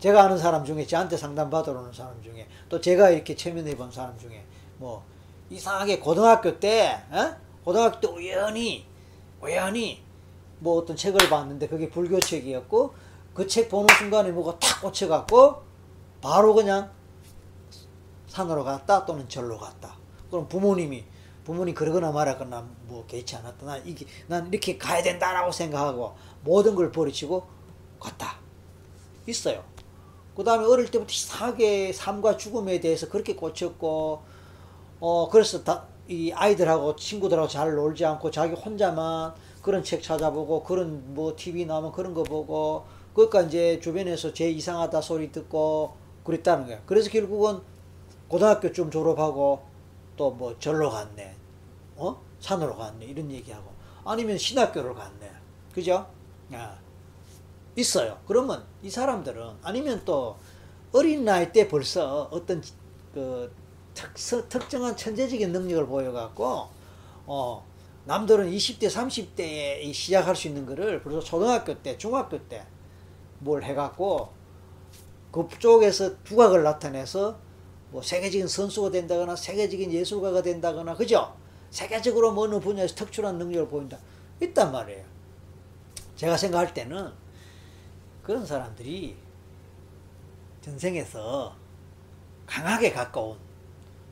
제가 0.00 0.24
아는 0.24 0.36
사람 0.36 0.64
중에 0.64 0.84
저한테 0.84 1.16
상담 1.16 1.48
받으러 1.48 1.78
오는 1.80 1.92
사람 1.92 2.20
중에 2.22 2.48
또 2.68 2.80
제가 2.80 3.10
이렇게 3.10 3.36
체면해 3.36 3.76
본 3.76 3.92
사람 3.92 4.18
중에 4.18 4.44
뭐 4.78 5.04
이상하게 5.48 6.00
고등학교 6.00 6.58
때 6.58 7.00
어? 7.10 7.36
고등학교 7.64 8.00
때 8.00 8.08
우연히 8.08 8.86
우연히 9.40 10.02
뭐 10.58 10.76
어떤 10.78 10.96
책을 10.96 11.30
봤는데 11.30 11.68
그게 11.68 11.88
불교 11.88 12.18
책이었고 12.18 12.94
그 13.32 13.46
책 13.46 13.68
보는 13.68 13.86
순간에 13.96 14.32
뭐가 14.32 14.58
탁 14.58 14.82
꽂혀갖고 14.82 15.62
바로 16.20 16.52
그냥 16.52 16.90
산으로 18.26 18.64
갔다 18.64 19.06
또는 19.06 19.28
절로 19.28 19.56
갔다. 19.56 19.99
그럼 20.30 20.48
부모님이 20.48 21.04
부모님 21.44 21.74
그러거나 21.74 22.12
말하거나 22.12 22.66
뭐 22.86 23.04
개의치 23.06 23.36
않았다. 23.36 23.66
난 23.66 23.82
이게 23.84 24.06
난 24.26 24.48
이렇게 24.48 24.78
가야 24.78 25.02
된다라고 25.02 25.50
생각하고 25.50 26.14
모든 26.44 26.74
걸 26.74 26.92
버리치고 26.92 27.44
갔다. 27.98 28.38
있어요. 29.26 29.62
그 30.36 30.44
다음에 30.44 30.64
어릴 30.64 30.90
때부터 30.90 31.12
이상하게 31.12 31.92
삶과 31.92 32.36
죽음에 32.36 32.80
대해서 32.80 33.08
그렇게 33.08 33.34
꽂혔고, 33.34 34.22
어, 35.00 35.28
그래서 35.28 35.62
다, 35.62 35.86
이 36.08 36.32
아이들하고 36.32 36.96
친구들하고 36.96 37.48
잘 37.48 37.74
놀지 37.74 38.04
않고 38.04 38.30
자기 38.30 38.54
혼자만 38.54 39.34
그런 39.62 39.84
책 39.84 40.02
찾아보고 40.02 40.64
그런 40.64 41.14
뭐 41.14 41.34
TV 41.36 41.66
나오면 41.66 41.92
그런 41.92 42.14
거 42.14 42.22
보고 42.22 42.84
그러니까 43.14 43.42
이제 43.42 43.78
주변에서 43.80 44.32
제 44.32 44.50
이상하다 44.50 45.00
소리 45.00 45.30
듣고 45.30 45.94
그랬다는 46.24 46.66
거야. 46.66 46.80
그래서 46.86 47.10
결국은 47.10 47.60
고등학교 48.28 48.72
좀 48.72 48.90
졸업하고 48.90 49.69
또 50.20 50.30
뭐 50.30 50.54
절로 50.58 50.90
갔네. 50.90 51.34
어? 51.96 52.20
산으로 52.40 52.76
갔네. 52.76 53.06
이런 53.06 53.30
얘기하고. 53.30 53.72
아니면 54.04 54.36
신학교를 54.36 54.94
갔네. 54.94 55.30
그죠? 55.74 56.06
아. 56.52 56.76
있어요. 57.74 58.18
그러면 58.26 58.62
이 58.82 58.90
사람들은 58.90 59.56
아니면 59.62 60.02
또 60.04 60.36
어린 60.92 61.24
나이 61.24 61.50
때 61.50 61.66
벌써 61.68 62.24
어떤 62.30 62.62
그 63.14 63.50
특서, 63.94 64.46
특정한 64.48 64.94
천재적인 64.96 65.52
능력을 65.52 65.86
보여갖고 65.86 66.68
어 67.26 67.64
남들은 68.04 68.50
20대 68.50 68.90
30대에 68.90 69.94
시작할 69.94 70.36
수 70.36 70.48
있는 70.48 70.66
거를 70.66 71.00
벌써 71.02 71.20
초등학교 71.20 71.80
때 71.80 71.96
중학교 71.96 72.38
때 72.48 72.66
뭘 73.40 73.62
해갖고 73.62 74.30
그쪽에서 75.32 76.22
두각을 76.24 76.62
나타내서 76.62 77.38
뭐 77.90 78.02
세계적인 78.02 78.46
선수가 78.46 78.90
된다거나 78.90 79.34
세계적인 79.36 79.92
예술가가 79.92 80.42
된다거나 80.42 80.94
그죠? 80.94 81.34
세계적으로 81.70 82.32
뭐 82.32 82.44
어느 82.44 82.58
분야에서 82.60 82.94
특출한 82.94 83.38
능력을 83.38 83.68
보인다 83.68 83.98
있단 84.40 84.72
말이에요. 84.72 85.04
제가 86.16 86.36
생각할 86.36 86.74
때는 86.74 87.12
그런 88.22 88.44
사람들이 88.44 89.16
전생에서 90.60 91.56
강하게 92.46 92.92
가까운 92.92 93.38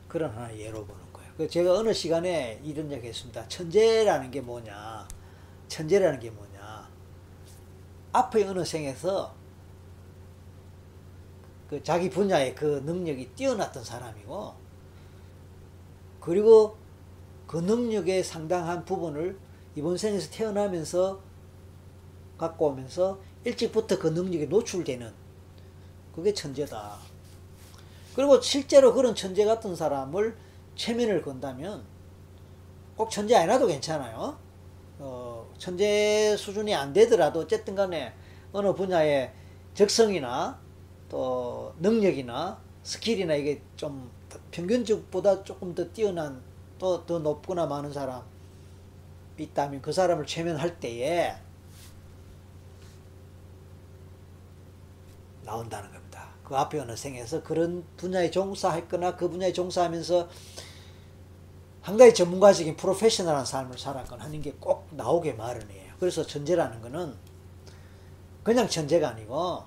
그런 0.09 0.31
하나의 0.31 0.61
예로 0.61 0.85
보는 0.85 1.12
거예요. 1.12 1.31
그 1.37 1.49
제가 1.49 1.74
어느 1.74 1.93
시간에 1.93 2.61
이런 2.64 2.91
얘기 2.91 3.09
했습니다. 3.09 3.47
천재라는 3.49 4.31
게 4.31 4.41
뭐냐? 4.41 5.07
천재라는 5.68 6.18
게 6.18 6.31
뭐냐? 6.31 6.89
앞의 8.12 8.45
어느 8.45 8.64
생에서 8.64 9.35
그 11.69 11.83
자기 11.83 12.09
분야의 12.09 12.55
그 12.55 12.83
능력이 12.85 13.31
뛰어났던 13.35 13.85
사람이고, 13.85 14.55
그리고 16.21 16.77
그 17.47 17.57
능력의 17.57 18.25
상당한 18.25 18.85
부분을 18.85 19.39
이번 19.75 19.97
생에서 19.97 20.31
태어나면서 20.31 21.21
갖고 22.37 22.69
오면서 22.69 23.19
일찍부터 23.45 23.99
그 23.99 24.09
능력에 24.09 24.47
노출되는 24.47 25.12
그게 26.14 26.35
천재다. 26.35 26.99
그리고 28.14 28.41
실제로 28.41 28.93
그런 28.95 29.14
천재 29.14 29.45
같은 29.45 29.77
사람을 29.77 30.37
최면을 30.74 31.22
건다면 31.23 31.85
꼭 32.97 33.11
천재 33.11 33.37
아니라도 33.37 33.66
괜찮아요. 33.66 34.37
어, 34.99 35.49
천재 35.57 36.37
수준이 36.37 36.75
안 36.75 36.93
되더라도 36.93 37.41
어쨌든 37.41 37.75
간에 37.75 38.12
어느 38.53 38.75
분야의 38.75 39.33
적성이나 39.75 40.61
또 41.09 41.74
능력이나 41.80 42.59
스킬이나 42.82 43.34
이게 43.34 43.62
좀 43.76 44.11
평균적보다 44.50 45.42
조금 45.44 45.74
더 45.74 45.84
뛰어난 45.92 46.42
또 46.78 47.04
더 47.06 47.18
높거나 47.18 47.66
많은 47.66 47.92
사람 47.92 48.22
있다면 49.36 49.82
그 49.82 49.92
사람을 49.92 50.26
최면할 50.26 50.78
때에 50.80 51.34
나온다는 55.44 55.90
겁니다. 55.92 56.28
그 56.44 56.56
앞에 56.56 56.78
어느 56.80 56.94
생에서 56.96 57.42
그런 57.42 57.84
분야에 57.96 58.30
종사했거나 58.30 59.16
그 59.16 59.28
분야에 59.28 59.52
종사하면서 59.52 60.28
상당히 61.82 62.12
전문가적인 62.12 62.76
프로페셔널한 62.76 63.44
삶을 63.46 63.78
살았거나 63.78 64.24
하는 64.24 64.42
게 64.42 64.52
꼭 64.61 64.86
나오게 64.90 65.32
마련이에요. 65.34 65.94
그래서 65.98 66.26
천재라는 66.26 66.82
거는 66.82 67.14
그냥 68.42 68.68
천재가 68.68 69.09
아니고 69.11 69.62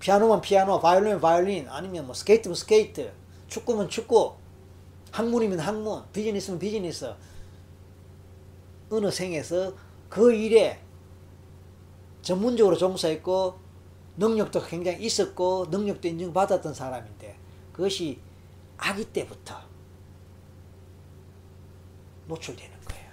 피아노면 0.00 0.40
피아노, 0.40 0.80
바이올린면 0.80 1.20
바이올린, 1.20 1.68
아니면 1.68 2.06
뭐 2.06 2.14
스케이트면 2.14 2.54
스케이트, 2.54 3.12
축구면 3.48 3.88
축구, 3.88 4.34
학문이면 5.12 5.60
학문, 5.60 6.04
비즈니스면 6.12 6.58
비즈니스. 6.58 7.14
어느 8.90 9.10
생에서 9.10 9.74
그 10.08 10.32
일에 10.32 10.80
전문적으로 12.22 12.76
종사했고 12.76 13.58
능력도 14.16 14.62
굉장히 14.66 15.04
있었고 15.04 15.66
능력도 15.70 16.08
인정받았던 16.08 16.74
사람인데 16.74 17.38
그것이 17.72 18.20
아기 18.76 19.04
때부터 19.04 19.60
노출되는 22.26 22.80
거예요. 22.84 23.10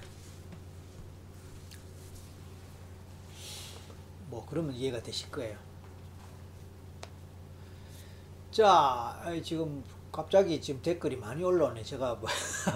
뭐 4.30 4.46
그러면 4.50 4.74
이해가 4.74 5.02
되실 5.04 5.30
거예요. 5.32 5.67
자, 8.58 9.16
지금 9.44 9.84
갑자기 10.12 10.60
지금 10.60 10.82
댓글이 10.82 11.16
많이 11.18 11.44
올라오네. 11.44 11.84
제가 11.84 12.16
뭐 12.16 12.28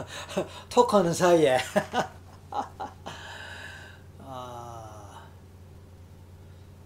톡하는 0.70 1.12
사이에 1.12 1.58
아, 4.20 5.24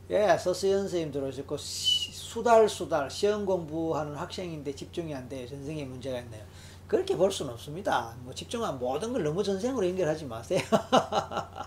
예, 0.09 0.37
서수연 0.37 0.83
선생님 0.83 1.11
들어오셨고 1.11 1.57
수달 1.57 2.69
수달 2.69 3.11
시험 3.11 3.45
공부하는 3.45 4.15
학생인데 4.15 4.73
집중이 4.73 5.13
안 5.13 5.27
돼요. 5.27 5.45
전생에 5.45 5.83
문제가 5.83 6.17
있네요. 6.19 6.45
그렇게 6.87 7.17
볼 7.17 7.29
수는 7.33 7.51
없습니다. 7.51 8.15
뭐 8.21 8.33
집중한 8.33 8.79
모든 8.79 9.11
걸 9.11 9.25
너무 9.25 9.43
전생으로 9.43 9.89
연결하지 9.89 10.23
마세요. 10.23 10.61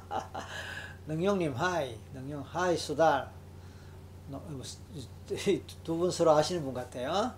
능용님 1.07 1.53
hi, 1.53 1.95
능용 2.15 2.41
hi 2.41 2.75
수달. 2.75 3.38
뭐, 4.29 4.63
두분 5.85 6.11
서로 6.11 6.33
아시는 6.33 6.63
분 6.65 6.75
같아요. 6.75 7.33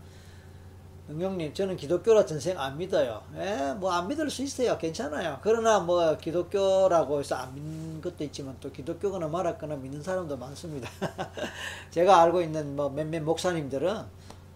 능용님, 1.08 1.52
저는 1.54 1.76
기독교라 1.76 2.24
전생 2.24 2.58
안 2.58 2.78
믿어요. 2.78 3.22
예, 3.36 3.74
뭐 3.80 3.90
안 3.90 4.06
믿을 4.06 4.30
수 4.30 4.42
있어요. 4.42 4.78
괜찮아요. 4.78 5.38
그러나 5.42 5.80
뭐 5.80 6.16
기독교라고 6.16 7.18
해서 7.18 7.34
안 7.34 7.52
믿는 7.54 8.00
것도 8.00 8.22
있지만 8.24 8.56
또 8.60 8.70
기독교거나 8.70 9.26
말았거나 9.26 9.74
믿는 9.76 10.02
사람도 10.02 10.36
많습니다. 10.36 10.88
제가 11.90 12.22
알고 12.22 12.42
있는 12.42 12.76
뭐 12.76 12.88
몇몇 12.90 13.22
목사님들은 13.22 14.04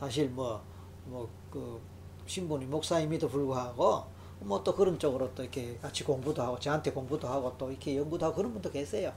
사실 0.00 0.28
뭐, 0.28 0.62
뭐 1.06 1.28
그 1.54 1.80
신분이 2.26 2.66
목사임에도 2.66 3.28
불구하고 3.28 4.04
뭐 4.40 4.62
또 4.64 4.74
그런 4.74 4.98
쪽으로 4.98 5.32
또 5.34 5.42
이렇게 5.42 5.76
같이 5.78 6.02
공부도 6.04 6.42
하고 6.42 6.58
저한테 6.58 6.90
공부도 6.90 7.28
하고 7.28 7.54
또 7.56 7.70
이렇게 7.70 7.96
연구도 7.96 8.26
하고 8.26 8.36
그런 8.36 8.52
분도 8.52 8.70
계세요. 8.70 9.12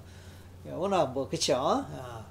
워낙 0.69 1.07
뭐 1.13 1.27
그쵸? 1.27 1.55
어, 1.55 1.85
어. 1.89 2.25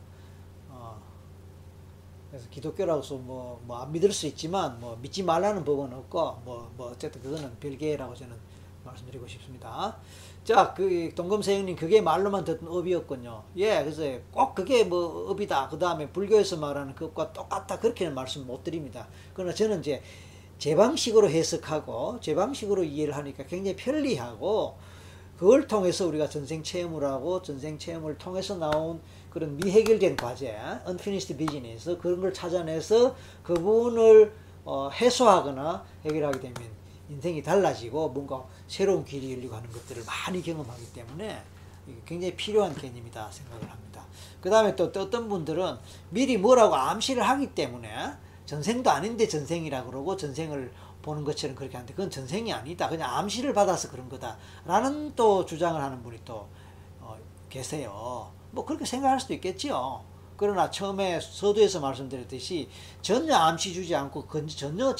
그래서 2.36 2.50
기독교라고 2.50 3.02
해서 3.02 3.14
뭐, 3.16 3.60
뭐 3.64 3.78
안 3.78 3.92
믿을 3.92 4.12
수 4.12 4.26
있지만 4.26 4.78
뭐 4.80 4.98
믿지 5.00 5.22
말라는 5.22 5.64
법은 5.64 5.92
없고 5.92 6.42
뭐, 6.44 6.70
뭐 6.76 6.90
어쨌든 6.90 7.22
그거는 7.22 7.58
별개라고 7.58 8.14
저는 8.14 8.34
말씀드리고 8.84 9.26
싶습니다. 9.26 9.96
자, 10.44 10.72
그 10.74 11.12
동검세형님 11.14 11.74
그게 11.74 12.00
말로만 12.00 12.44
듣던 12.44 12.68
업이었군요. 12.68 13.42
예, 13.56 13.82
그래서 13.82 14.02
꼭 14.30 14.54
그게 14.54 14.84
뭐 14.84 15.30
업이다. 15.30 15.68
그 15.68 15.78
다음에 15.78 16.08
불교에서 16.08 16.56
말하는 16.58 16.94
그것과 16.94 17.32
똑같다. 17.32 17.80
그렇게는 17.80 18.14
말씀 18.14 18.46
못 18.46 18.62
드립니다. 18.62 19.08
그러나 19.34 19.52
저는 19.52 19.80
이제 19.80 20.02
제 20.58 20.74
방식으로 20.76 21.28
해석하고 21.28 22.18
제 22.20 22.34
방식으로 22.34 22.84
이해를 22.84 23.16
하니까 23.16 23.44
굉장히 23.46 23.76
편리하고 23.76 24.76
그걸 25.36 25.66
통해서 25.66 26.06
우리가 26.06 26.28
전생 26.28 26.62
체험을 26.62 27.04
하고 27.04 27.42
전생 27.42 27.78
체험을 27.78 28.16
통해서 28.16 28.56
나온 28.56 29.00
그런 29.36 29.54
미해결된 29.58 30.16
과제, 30.16 30.56
unfinished 30.88 31.36
business 31.36 31.98
그런 31.98 32.22
걸 32.22 32.32
찾아내서 32.32 33.14
그 33.42 33.52
부분을 33.52 34.32
어, 34.64 34.88
해소하거나 34.88 35.84
해결하게 36.06 36.40
되면 36.40 36.70
인생이 37.10 37.42
달라지고 37.42 38.08
뭔가 38.08 38.42
새로운 38.66 39.04
길이 39.04 39.34
열리고 39.34 39.54
하는 39.54 39.70
것들을 39.70 40.04
많이 40.06 40.40
경험하기 40.40 40.86
때문에 40.94 41.38
굉장히 42.06 42.34
필요한 42.34 42.74
개념이다 42.74 43.30
생각을 43.30 43.70
합니다. 43.70 44.06
그 44.40 44.48
다음에 44.48 44.74
또 44.74 44.84
어떤 44.84 45.28
분들은 45.28 45.76
미리 46.08 46.38
뭐라고 46.38 46.74
암시를 46.74 47.22
하기 47.22 47.54
때문에 47.54 47.90
전생도 48.46 48.90
아닌데 48.90 49.28
전생이라 49.28 49.84
그러고 49.84 50.16
전생을 50.16 50.72
보는 51.02 51.24
것처럼 51.24 51.54
그렇게 51.54 51.74
하는데 51.76 51.92
그건 51.92 52.08
전생이 52.08 52.54
아니다. 52.54 52.88
그냥 52.88 53.14
암시를 53.14 53.52
받아서 53.52 53.90
그런 53.90 54.08
거다. 54.08 54.38
라는 54.64 55.14
또 55.14 55.44
주장을 55.44 55.78
하는 55.78 56.02
분이 56.02 56.20
또 56.24 56.48
어, 57.02 57.18
계세요. 57.50 58.34
뭐 58.56 58.64
그렇게 58.64 58.86
생각할 58.86 59.20
수도 59.20 59.34
있겠지요. 59.34 60.00
그러나 60.38 60.70
처음에 60.70 61.20
서두에서 61.20 61.80
말씀드렸듯이 61.80 62.68
전혀 63.00 63.34
암시 63.34 63.72
주지 63.72 63.94
않고 63.94 64.26
전혀 64.48 64.94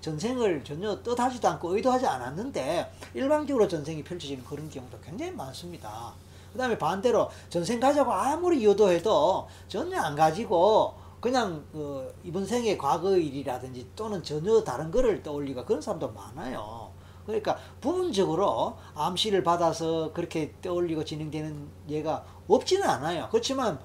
전생을 0.00 0.64
전혀 0.64 1.02
뜻하지도 1.02 1.48
않고 1.48 1.76
의도하지 1.76 2.06
않았는데 2.06 2.92
일방적으로 3.14 3.68
전생이 3.68 4.02
펼쳐지는 4.02 4.44
그런 4.44 4.70
경우도 4.70 4.98
굉장히 5.00 5.32
많습니다. 5.32 6.12
그 6.52 6.58
다음에 6.58 6.78
반대로 6.78 7.30
전생 7.48 7.78
가자고 7.78 8.12
아무리 8.12 8.64
유도해도 8.64 9.48
전혀 9.68 10.00
안 10.00 10.16
가지고 10.16 10.94
그냥 11.20 11.64
그 11.72 12.12
이번 12.24 12.46
생의 12.46 12.78
과거 12.78 13.16
일이라든지 13.16 13.90
또는 13.94 14.22
전혀 14.22 14.62
다른 14.64 14.90
거를 14.90 15.22
떠올리고 15.22 15.64
그런 15.64 15.80
사람도 15.80 16.12
많아요. 16.12 16.90
그러니까 17.26 17.56
부분적으로 17.80 18.76
암시를 18.94 19.44
받아서 19.44 20.12
그렇게 20.12 20.52
떠올리고 20.62 21.04
진행되는 21.04 21.68
예가 21.88 22.24
없지는 22.56 22.88
않아요. 22.88 23.28
그렇지만 23.30 23.78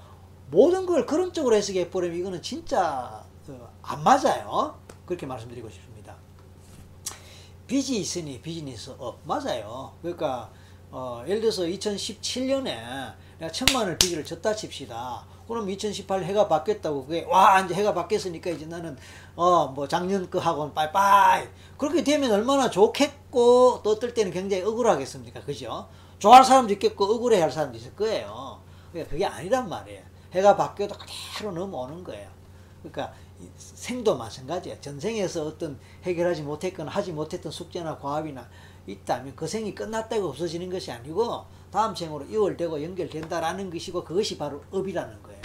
모든 0.50 0.86
걸 0.86 1.06
그런 1.06 1.32
쪽으로 1.32 1.56
해석해 1.56 1.90
버리면 1.90 2.16
이거는 2.18 2.42
진짜 2.42 3.24
어, 3.48 3.68
안 3.82 4.02
맞아요. 4.02 4.78
그렇게 5.04 5.26
말씀드리고 5.26 5.68
싶습니다. 5.68 6.14
빚이 7.66 7.98
있으니 7.98 8.40
비즈니스 8.40 8.94
업 8.98 9.18
맞아요. 9.24 9.92
그러니까 10.02 10.50
어, 10.90 11.22
예를 11.26 11.40
들어서 11.40 11.62
2017년에 11.62 13.14
내가 13.38 13.52
천만 13.52 13.82
원을 13.82 13.98
빚을 13.98 14.24
졌다 14.24 14.54
칩시다. 14.54 15.24
그럼 15.48 15.68
2018 15.70 16.24
해가 16.24 16.48
바뀌었다고 16.48 17.06
그게 17.06 17.24
와 17.28 17.60
이제 17.60 17.74
해가 17.74 17.94
바뀌었으니까 17.94 18.50
이제 18.50 18.66
나는 18.66 18.96
어 19.36 19.68
뭐 19.68 19.86
작년 19.86 20.28
거 20.30 20.38
하고는 20.40 20.74
빠이빠이 20.74 21.46
그렇게 21.76 22.02
되면 22.02 22.30
얼마나 22.32 22.68
좋겠고 22.70 23.80
또 23.82 23.90
어떨 23.90 24.12
때는 24.14 24.32
굉장히 24.32 24.62
억울하겠습니까 24.64 25.40
그죠 25.42 25.86
좋아할 26.18 26.44
사람도 26.44 26.72
있겠고 26.74 27.04
억울해 27.04 27.40
할 27.40 27.52
사람도 27.52 27.76
있을 27.78 27.94
거예요 27.94 28.55
그러니까 29.04 29.10
그게 29.10 29.24
아니란 29.24 29.68
말이에요 29.68 30.02
해가 30.32 30.56
바뀌어도 30.56 30.94
그대로 30.98 31.52
넘어오는 31.52 32.02
거예요 32.04 32.28
그러니까 32.82 33.12
생도 33.56 34.16
마찬가지예요 34.16 34.80
전생에서 34.80 35.46
어떤 35.46 35.78
해결하지 36.04 36.42
못했거나 36.42 36.90
하지 36.90 37.12
못했던 37.12 37.50
숙제나 37.52 37.98
과업이나 37.98 38.48
있다면 38.86 39.34
그 39.34 39.46
생이 39.46 39.74
끝났다고 39.74 40.28
없어지는 40.28 40.70
것이 40.70 40.90
아니고 40.92 41.44
다음 41.70 41.94
생으로 41.94 42.24
이월되고 42.24 42.82
연결된다라는 42.82 43.70
것이고 43.70 44.04
그것이 44.04 44.38
바로 44.38 44.62
업이라는 44.70 45.22
거예요. 45.22 45.42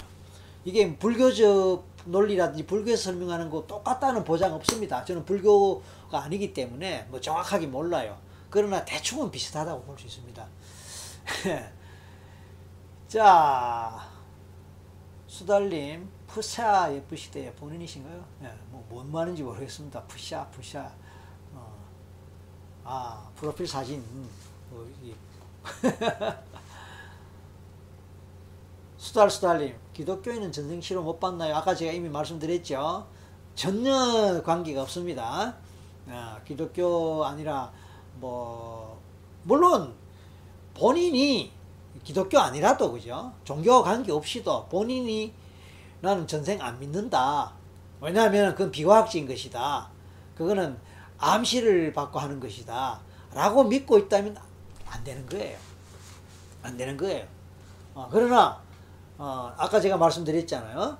이게 0.64 0.96
불교적 0.96 1.84
논리라든지 2.04 2.64
불교에서 2.66 3.02
설명하는 3.04 3.50
거 3.50 3.66
똑같다는 3.66 4.22
보장 4.24 4.54
없습니다. 4.54 5.04
저는 5.04 5.24
불교가 5.24 6.22
아니기 6.22 6.54
때문에 6.54 7.06
뭐 7.10 7.20
정확하게 7.20 7.66
몰라요. 7.66 8.16
그러나 8.48 8.84
대충은 8.84 9.30
비슷하다고 9.30 9.82
볼 9.82 9.98
수 9.98 10.06
있습니다. 10.06 10.46
자, 13.12 14.08
수달님, 15.26 16.08
푸샤 16.26 16.94
예쁘시대요. 16.94 17.52
본인이신가요? 17.52 18.24
네, 18.40 18.50
뭐, 18.70 18.86
뭔 18.88 19.12
말인지 19.12 19.42
모르겠습니다. 19.42 20.02
푸샤, 20.04 20.46
푸샤. 20.46 20.90
어, 21.52 21.76
아, 22.84 23.30
프로필 23.34 23.68
사진. 23.68 23.98
음, 23.98 24.30
뭐, 24.70 24.90
이, 25.02 25.14
수달 28.96 29.28
수달님, 29.28 29.76
기독교인은 29.92 30.50
전생치료 30.50 31.02
못 31.02 31.20
받나요? 31.20 31.54
아까 31.54 31.74
제가 31.74 31.92
이미 31.92 32.08
말씀드렸죠. 32.08 33.06
전혀 33.54 34.42
관계가 34.42 34.80
없습니다. 34.80 35.58
아, 36.08 36.40
기독교 36.46 37.26
아니라 37.26 37.70
뭐 38.20 39.02
물론 39.42 39.94
본인이 40.72 41.52
기독교 42.04 42.38
아니라도 42.38 42.92
그죠? 42.92 43.32
종교와 43.44 43.82
관계없이도 43.82 44.66
본인이 44.66 45.32
나는 46.00 46.26
전생 46.26 46.60
안 46.60 46.78
믿는다. 46.80 47.52
왜냐하면 48.00 48.52
그건 48.52 48.70
비과학적인 48.70 49.28
것이다. 49.28 49.88
그거는 50.36 50.76
암시를 51.18 51.92
받고 51.92 52.18
하는 52.18 52.40
것이다. 52.40 53.00
라고 53.32 53.64
믿고 53.64 53.98
있다면 53.98 54.36
안 54.86 55.04
되는 55.04 55.24
거예요. 55.26 55.56
안 56.62 56.76
되는 56.76 56.96
거예요. 56.96 57.24
어, 57.94 58.08
그러나 58.10 58.60
어, 59.18 59.52
아까 59.56 59.80
제가 59.80 59.96
말씀드렸잖아요. 59.96 60.98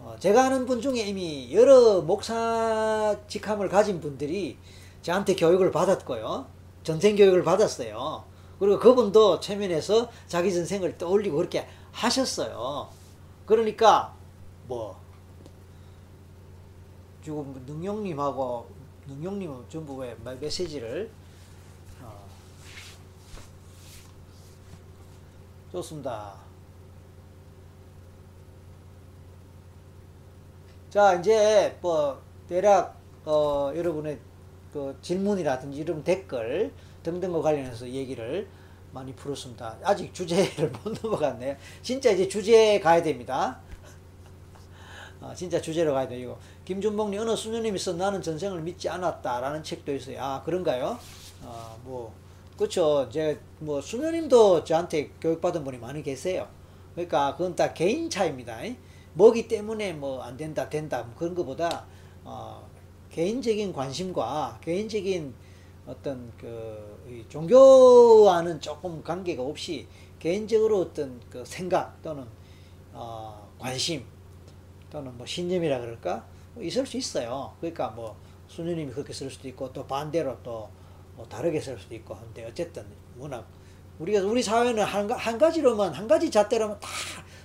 어, 0.00 0.16
제가 0.18 0.46
아는 0.46 0.64
분 0.64 0.80
중에 0.80 1.02
이미 1.02 1.52
여러 1.52 2.00
목사 2.00 3.14
직함을 3.26 3.68
가진 3.68 4.00
분들이 4.00 4.56
저한테 5.02 5.36
교육을 5.36 5.70
받았고요. 5.70 6.46
전생 6.82 7.16
교육을 7.16 7.42
받았어요. 7.42 8.24
그리고 8.58 8.78
그분도 8.78 9.40
최면에서 9.40 10.10
자기 10.26 10.52
전생을 10.52 10.98
떠올리고 10.98 11.36
그렇게 11.36 11.68
하셨어요. 11.92 12.88
그러니까 13.46 14.14
뭐 14.66 15.00
지금 17.22 17.62
능용님하고 17.66 18.68
능용님은 19.06 19.64
전부 19.68 19.96
왜 19.96 20.16
메시지를 20.40 21.10
어, 22.02 22.24
좋습니다. 25.72 26.34
자 30.90 31.14
이제 31.14 31.76
뭐 31.80 32.20
대략 32.48 32.98
어, 33.24 33.72
여러분의 33.74 34.18
그 34.72 34.96
질문이라든지 35.02 35.78
이런 35.78 36.02
댓글 36.02 36.72
등등과 37.02 37.40
관련해서 37.42 37.88
얘기를 37.88 38.48
많이 38.92 39.14
풀었습니다. 39.14 39.78
아직 39.82 40.12
주제를 40.14 40.70
못 40.84 40.94
넘어갔네요. 41.02 41.56
진짜 41.82 42.10
이제 42.10 42.28
주제에 42.28 42.80
가야 42.80 43.02
됩니다. 43.02 43.60
어, 45.20 45.32
진짜 45.34 45.60
주제로 45.60 45.94
가야 45.94 46.06
돼요. 46.08 46.38
김준봉님 46.64 47.20
어느 47.20 47.34
수녀님이 47.34 47.78
써 47.78 47.92
나는 47.94 48.22
전생을 48.22 48.60
믿지 48.62 48.88
않았다라는 48.88 49.62
책도 49.62 49.94
있어요. 49.94 50.22
아 50.22 50.42
그런가요? 50.44 50.98
어, 51.42 51.78
뭐 51.84 52.14
그렇죠. 52.56 53.08
제뭐 53.10 53.80
수녀님도 53.80 54.64
저한테 54.64 55.10
교육받은 55.20 55.64
분이 55.64 55.78
많이 55.78 56.02
계세요. 56.02 56.48
그러니까 56.94 57.36
그건 57.36 57.54
다 57.56 57.72
개인 57.74 58.08
차입니다. 58.10 58.58
뭐기 59.14 59.48
때문에 59.48 59.92
뭐 59.94 60.22
안 60.22 60.36
된다 60.36 60.68
된다 60.68 61.02
뭐 61.02 61.14
그런 61.16 61.34
것보다 61.34 61.86
어, 62.24 62.68
개인적인 63.10 63.72
관심과 63.72 64.60
개인적인 64.62 65.34
어떤 65.88 66.30
그 66.38 67.24
종교와는 67.28 68.60
조금 68.60 69.02
관계가 69.02 69.42
없이 69.42 69.86
개인적으로 70.18 70.80
어떤 70.80 71.18
그 71.30 71.44
생각 71.44 72.00
또는 72.02 72.24
어, 72.92 73.48
관심 73.58 74.04
또는 74.90 75.16
뭐 75.16 75.26
신념이라 75.26 75.80
그럴까 75.80 76.24
뭐 76.54 76.62
있을 76.62 76.86
수 76.86 76.96
있어요. 76.96 77.52
그러니까 77.60 77.88
뭐 77.88 78.16
수녀님이 78.48 78.92
그렇게 78.92 79.12
쓸 79.12 79.30
수도 79.30 79.48
있고 79.48 79.72
또 79.72 79.86
반대로 79.86 80.36
또 80.42 80.68
뭐 81.18 81.26
다르게 81.26 81.60
쓸 81.60 81.76
수도 81.76 81.96
있고 81.96 82.14
한데 82.14 82.46
어쨌든 82.46 82.84
워낙 83.18 83.44
우리가 83.98 84.20
우리 84.24 84.40
사회는 84.40 84.84
한, 84.84 85.10
한 85.10 85.36
가지로만 85.36 85.92
한 85.92 86.06
가지 86.06 86.30
잣대로만 86.30 86.78
다 86.78 86.88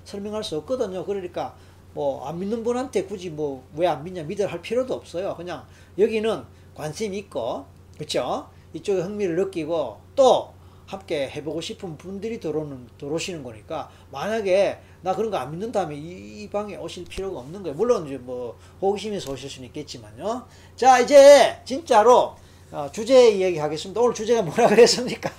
설명할 0.05 0.43
수 0.43 0.57
없거든요. 0.57 1.03
그러니까 1.03 1.55
뭐 1.95 2.27
안 2.27 2.37
믿는 2.39 2.63
분한테 2.63 3.05
굳이 3.05 3.31
뭐 3.31 3.63
왜 3.75 3.87
안 3.87 4.03
믿냐 4.03 4.21
믿을 4.23 4.45
할 4.45 4.61
필요도 4.61 4.93
없어요. 4.93 5.35
그냥 5.35 5.65
여기는 5.97 6.43
관심 6.75 7.15
있고 7.15 7.65
그렇죠? 7.97 8.49
이쪽에 8.73 9.01
흥미를 9.01 9.35
느끼고 9.35 9.99
또 10.15 10.53
함께 10.87 11.29
해보고 11.29 11.61
싶은 11.61 11.97
분들이 11.97 12.39
들어오는 12.39 12.87
들어오시는 12.97 13.41
거니까 13.43 13.89
만약에 14.11 14.79
나 15.01 15.15
그런 15.15 15.31
거 15.31 15.37
안 15.37 15.51
믿는다면 15.51 15.97
이, 15.97 16.43
이, 16.43 16.49
방에 16.49 16.75
오실 16.75 17.05
필요가 17.05 17.39
없는 17.39 17.63
거예요. 17.63 17.75
물론 17.75 18.05
이제 18.05 18.17
뭐 18.17 18.57
호기심에서 18.81 19.31
오실 19.31 19.49
수는 19.49 19.67
있겠지만요. 19.69 20.45
자 20.75 20.99
이제 20.99 21.61
진짜로 21.65 22.35
어, 22.71 22.89
주제 22.91 23.29
이야기 23.31 23.57
하겠습니다. 23.59 24.01
오늘 24.01 24.13
주제가 24.13 24.41
뭐라 24.41 24.67
그랬습니까? 24.67 25.29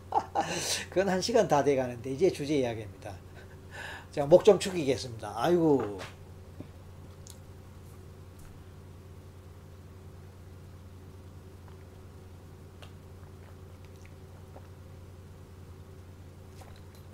그건 0.90 1.08
한 1.08 1.20
시간 1.20 1.48
다 1.48 1.64
돼가는데 1.64 2.12
이제 2.12 2.30
주제 2.30 2.56
이야기입니다. 2.58 3.12
제가 4.12 4.26
목 4.26 4.44
좀 4.44 4.58
축이겠습니다. 4.58 5.32
아이고. 5.36 5.98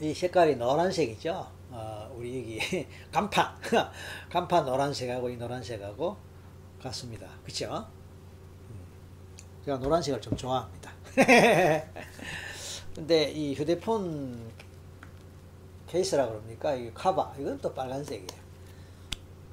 이 0.01 0.15
색깔이 0.15 0.57
노란색이죠. 0.57 1.47
어, 1.71 2.11
우리 2.17 2.39
여기 2.39 2.87
간판, 3.13 3.55
간판 4.31 4.65
노란색하고 4.65 5.29
이 5.29 5.37
노란색하고 5.37 6.17
같습니다. 6.83 7.29
그렇죠? 7.43 7.87
제가 9.65 9.77
노란색을 9.77 10.21
좀 10.23 10.37
좋아합니다. 10.37 10.91
근데 12.95 13.31
이 13.31 13.55
휴대폰 13.55 14.51
케이스라 15.87 16.27
그럽니까? 16.29 16.75
이 16.75 16.93
카바 16.95 17.35
이건 17.39 17.59
또 17.59 17.75
빨간색이에요. 17.75 18.41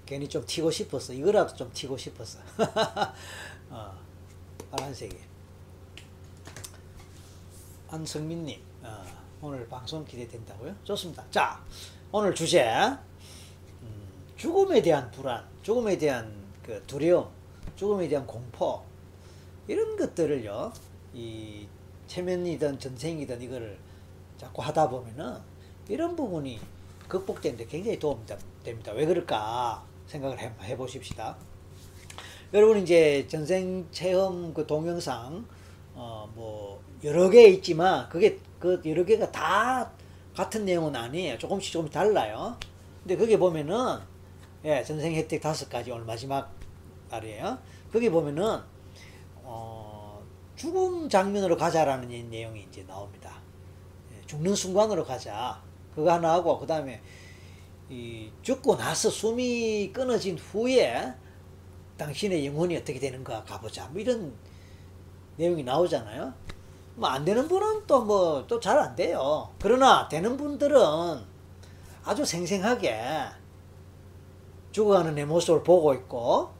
괜히 0.05 0.29
좀 0.29 0.45
튀고 0.45 0.71
싶었어. 0.71 1.11
이거라도 1.11 1.53
좀 1.55 1.69
튀고 1.73 1.97
싶었어. 1.97 2.39
어, 3.69 3.99
빨간색이. 4.71 5.17
안성민님, 7.89 8.59
어, 8.59 8.66
오늘 9.41 9.67
방송 9.67 10.03
기대된다고요? 10.05 10.75
좋습니다. 10.83 11.23
자, 11.29 11.63
오늘 12.11 12.33
주제 12.33 12.63
음, 13.81 14.07
죽음에 14.35 14.81
대한 14.81 15.11
불안, 15.11 15.45
죽음에 15.61 15.97
대한 15.97 16.31
그 16.63 16.81
두려움, 16.88 17.27
죽음에 17.75 18.07
대한 18.07 18.25
공포 18.25 18.81
이런 19.67 19.95
것들을요. 19.95 20.71
이 21.13 21.67
체면이든 22.07 22.79
전생이든 22.79 23.41
이거를 23.41 23.77
자꾸 24.38 24.61
하다 24.63 24.89
보면은 24.89 25.38
이런 25.88 26.15
부분이 26.15 26.59
극복되는데 27.07 27.67
굉장히 27.67 27.99
도움이 27.99 28.23
됩니다. 28.63 28.91
왜 28.93 29.05
그럴까 29.05 29.83
생각을 30.07 30.39
해, 30.39 30.51
해 30.61 30.75
보십시다. 30.77 31.38
여러분 32.53 32.79
이제 32.81 33.27
전생 33.27 33.88
체험 33.91 34.53
그 34.53 34.65
동영상 34.65 35.45
어 35.93 36.27
뭐 36.33 36.81
여러 37.03 37.29
개 37.29 37.47
있지만 37.47 38.07
그게 38.09 38.39
그 38.60 38.82
여러 38.86 39.05
개가 39.05 39.32
다 39.32 39.91
같은 40.36 40.66
내용은 40.66 40.95
아니에요. 40.95 41.38
조금씩 41.38 41.74
조금씩 41.74 41.93
달라요. 41.93 42.58
근데 43.01 43.16
거기 43.18 43.38
보면은 43.38 43.99
예, 44.66 44.84
전생 44.84 45.14
혜택 45.14 45.41
다섯 45.41 45.70
가지 45.70 45.91
오늘 45.91 46.05
마지막 46.05 46.51
날이에요. 47.10 47.58
거기 47.91 48.10
보면은 48.10 48.60
어 49.43 50.22
죽음 50.55 51.08
장면으로 51.08 51.58
가자라는 51.58 52.30
내용이 52.30 52.66
이제 52.70 52.86
나옵니다. 52.86 53.39
예, 54.14 54.26
죽는 54.26 54.55
순간으로 54.55 55.05
가자. 55.05 55.62
그거 55.95 56.12
하나 56.12 56.34
하고 56.34 56.60
그 56.60 56.68
다음에 56.68 57.01
이 57.89 58.30
죽고 58.41 58.76
나서 58.76 59.10
숨이 59.10 59.91
끊어진 59.93 60.38
후에 60.38 61.14
당신의 61.97 62.45
영혼이 62.45 62.76
어떻게 62.76 62.99
되는가 62.99 63.43
가보자. 63.43 63.88
뭐 63.88 64.01
이런 64.01 64.34
내용이 65.38 65.64
나오잖아요. 65.64 66.34
뭐 66.97 67.09
안 67.09 67.23
되는 67.23 67.47
분은 67.47 67.85
또 67.85 68.03
뭐 68.03 68.47
또 68.47 68.59
잘 68.59 68.79
안 68.79 68.95
돼요. 68.95 69.49
그러나 69.59 70.07
되는 70.07 70.35
분들은 70.35 70.79
아주 72.03 72.25
생생하게 72.25 72.99
죽어가는 74.71 75.15
내 75.15 75.25
모습을 75.25 75.63
보고 75.63 75.93
있고, 75.93 76.51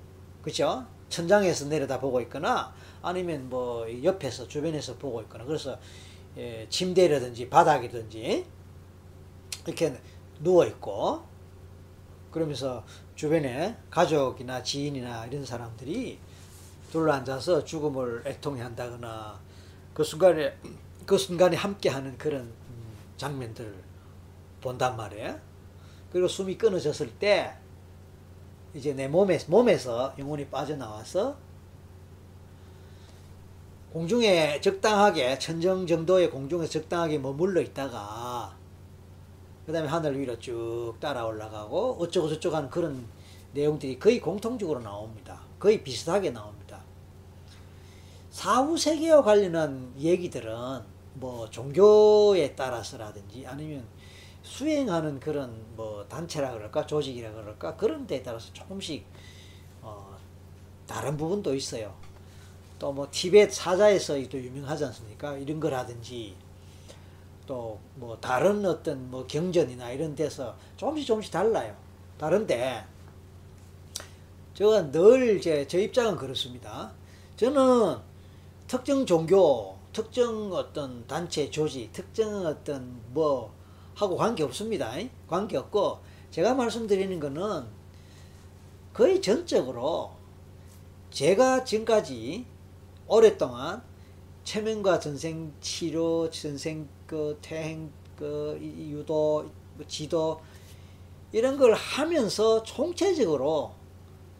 그죠? 0.42 0.86
천장에서 1.10 1.66
내려다 1.66 2.00
보고 2.00 2.20
있거나 2.22 2.74
아니면 3.02 3.50
뭐 3.50 3.86
옆에서 4.04 4.48
주변에서 4.48 4.98
보고 4.98 5.22
있거나 5.22 5.46
그래서 5.46 5.78
예, 6.38 6.68
침대라든지 6.70 7.50
바닥이든지 7.50 8.46
이렇게 9.66 10.00
누워 10.42 10.66
있고 10.66 11.22
그러면서 12.32 12.84
주변에 13.16 13.78
가족이나 13.90 14.62
지인이나 14.62 15.26
이런 15.28 15.46
사람들이 15.46 16.20
둘러앉아서 16.92 17.64
죽음을 17.64 18.24
애통해 18.26 18.62
한다거나 18.62 19.40
그 19.98 20.04
순간에 20.04 20.56
그 21.08 21.18
순간에 21.18 21.58
함께하는 21.58 22.20
그런 22.20 22.42
음, 22.42 22.98
장면들을 23.18 23.74
본단 24.62 24.96
말이에요. 24.96 25.40
그리고 26.12 26.28
숨이 26.28 26.56
끊어졌을 26.56 27.10
때 27.14 27.56
이제 28.76 28.94
내 28.94 29.08
몸에 29.08 29.40
몸에서 29.48 30.14
영혼이 30.20 30.50
빠져나와서 30.50 31.36
공중에 33.92 34.62
적당하게 34.62 35.40
천정 35.40 35.88
정도의 35.88 36.30
공중에 36.30 36.68
적당하게 36.68 37.18
머물러 37.18 37.60
있다가 37.62 38.56
그 39.66 39.72
다음에 39.74 39.88
하늘 39.88 40.20
위로 40.20 40.38
쭉 40.38 40.94
따라 41.00 41.26
올라가고 41.26 41.98
어쩌고 42.00 42.30
저쩌고 42.30 42.56
하는 42.56 42.70
그런 42.70 43.04
내용들이 43.56 43.98
거의 43.98 44.22
공통적으로 44.22 44.80
나옵니다. 44.80 45.42
거의 45.58 45.84
비슷하게 45.84 46.30
나옵니다. 46.30 46.57
사후 48.38 48.78
세계와 48.78 49.24
관련한 49.24 49.92
얘기들은 49.98 50.54
뭐 51.16 51.50
종교에 51.50 52.54
따라서라든지 52.54 53.48
아니면 53.48 53.84
수행하는 54.44 55.20
그런 55.20 55.60
뭐 55.76 56.06
단체라 56.08 56.52
그럴까 56.52 56.86
조직이라 56.86 57.32
그럴까 57.32 57.76
그런 57.76 58.06
데에 58.06 58.22
따라서 58.22 58.54
조금씩 58.54 59.04
어 59.82 60.16
다른 60.86 61.18
부분도 61.18 61.56
있어요. 61.56 61.96
또 62.78 62.92
뭐 62.94 63.08
티벳 63.10 63.52
사자에서도 63.52 64.38
유명하지 64.38 64.86
않습니까? 64.86 65.36
이런 65.38 65.60
거라든지 65.60 66.36
또 67.48 67.80
뭐 67.96 68.20
다른 68.22 68.64
어떤 68.68 69.10
뭐 69.10 69.26
경전이나 69.26 69.90
이런 69.90 70.14
데서 70.16 70.56
조금씩 70.78 71.08
조금씩 71.08 71.32
달라요. 71.32 71.76
다른데 72.20 72.86
제가 74.54 74.92
늘 74.92 75.42
제 75.42 75.66
제 75.68 75.82
입장은 75.82 76.18
그렇습니다. 76.18 76.92
저는 77.36 78.06
특정 78.68 79.06
종교, 79.06 79.78
특정 79.94 80.52
어떤 80.52 81.08
단체 81.08 81.50
조직, 81.50 81.94
특정 81.94 82.46
어떤 82.46 83.02
뭐 83.14 83.54
하고 83.96 84.18
관계 84.18 84.44
없습니다. 84.44 84.94
관계 85.26 85.56
없고 85.56 86.00
제가 86.32 86.54
말씀드리는 86.54 87.18
거는 87.18 87.66
거의 88.94 89.22
전적으로 89.22 90.12
제가 91.12 91.64
지금까지 91.64 92.46
오랫동안 93.08 93.82
체면과 94.44 95.00
전생 95.00 95.54
치료, 95.62 96.30
전생 96.30 96.90
그 97.06 97.40
퇴행, 97.42 97.90
그 98.18 98.60
유도, 98.62 99.50
뭐 99.76 99.88
지도 99.88 100.42
이런 101.32 101.58
걸 101.58 101.74
하면서 101.74 102.62
총체적으로 102.64 103.72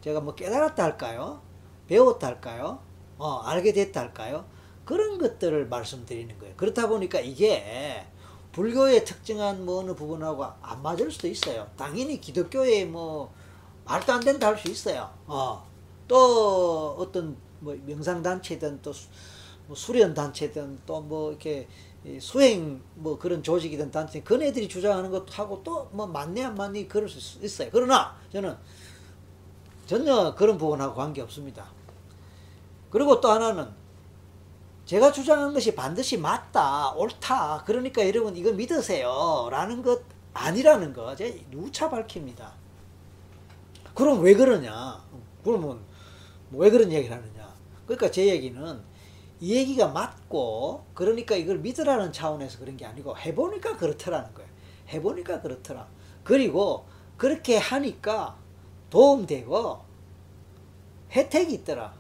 제가 0.02 0.20
뭐 0.20 0.36
깨달았다 0.36 0.84
할까요? 0.84 1.42
배웠다 1.88 2.28
할까요? 2.28 2.87
어, 3.18 3.40
알게 3.46 3.74
됐다 3.74 4.02
할까요? 4.02 4.46
그런 4.86 5.18
것들을 5.18 5.68
말씀드리는 5.68 6.38
거예요. 6.40 6.56
그렇다 6.56 6.88
보니까 6.88 7.20
이게 7.20 8.06
불교의 8.54 9.06
특징한 9.06 9.66
뭐 9.66 9.80
어느 9.80 9.94
부분하고 9.94 10.46
안 10.62 10.82
맞을 10.82 11.12
수도 11.12 11.28
있어요. 11.28 11.68
당연히 11.78 12.20
기독교의 12.22 12.86
뭐 12.86 13.32
말도 13.86 14.14
안 14.14 14.20
된다 14.22 14.48
할 14.48 14.58
수 14.58 14.70
있어요. 14.70 15.10
어. 15.28 15.66
또 16.08 16.96
어떤 16.98 17.36
뭐 17.60 17.76
명상단체든 17.86 18.82
또 18.82 18.94
뭐 19.68 19.76
수련 19.76 20.14
단체든 20.14 20.80
또 20.86 21.02
뭐 21.02 21.30
이렇게 21.32 21.68
수행 22.22 22.82
뭐 22.96 23.20
그런 23.20 23.44
조직이든 23.44 23.92
단체 23.92 24.22
그네들이 24.22 24.70
주장하는 24.70 25.12
것하고 25.12 25.62
또 25.64 25.90
뭐 25.92 26.08
맞네 26.08 26.44
안 26.46 26.56
맞니 26.56 26.88
그럴 26.88 27.10
수 27.10 27.44
있어요. 27.44 27.70
그러나 27.74 28.16
저는 28.32 28.56
전혀 29.86 30.34
그런 30.36 30.58
부분하고 30.58 30.96
관계 30.96 31.22
없습니다. 31.22 31.66
그리고 32.90 33.20
또 33.20 33.30
하나는 33.30 33.68
제가 34.86 35.12
주장한 35.12 35.54
것이 35.54 35.76
반드시 35.76 36.18
맞다, 36.18 36.92
옳다. 36.94 37.64
그러니까 37.66 38.08
여러분 38.08 38.36
이거 38.38 38.52
믿으세요. 38.54 39.50
라는 39.52 39.82
것 39.84 40.02
아니라는 40.34 40.94
거 40.94 41.16
제가 41.16 41.36
누차 41.52 41.90
밝힙니다. 41.90 42.54
그럼 43.94 44.22
왜 44.22 44.34
그러냐? 44.34 45.04
그러면 45.44 45.80
왜 46.52 46.70
그런 46.70 46.92
얘기를 46.92 47.16
하느냐? 47.16 47.54
그러니까 47.86 48.12
제 48.12 48.28
얘기는 48.28 48.82
이 49.40 49.56
얘기가 49.56 49.88
맞고 49.90 50.86
그러니까 50.94 51.36
이걸 51.36 51.60
믿으라는 51.60 52.14
차원에서 52.14 52.60
그런 52.60 52.78
게 52.78 52.86
아니고 52.86 53.18
해보니까 53.18 53.76
그렇더라는 53.78 54.34
거예요. 54.34 54.50
해보니까 54.90 55.42
그렇더라. 55.42 55.88
그리고 56.24 56.86
그렇게 57.18 57.58
하니까 57.58 58.38
도움되고 58.90 59.82
혜택이 61.12 61.56
있더라. 61.56 61.94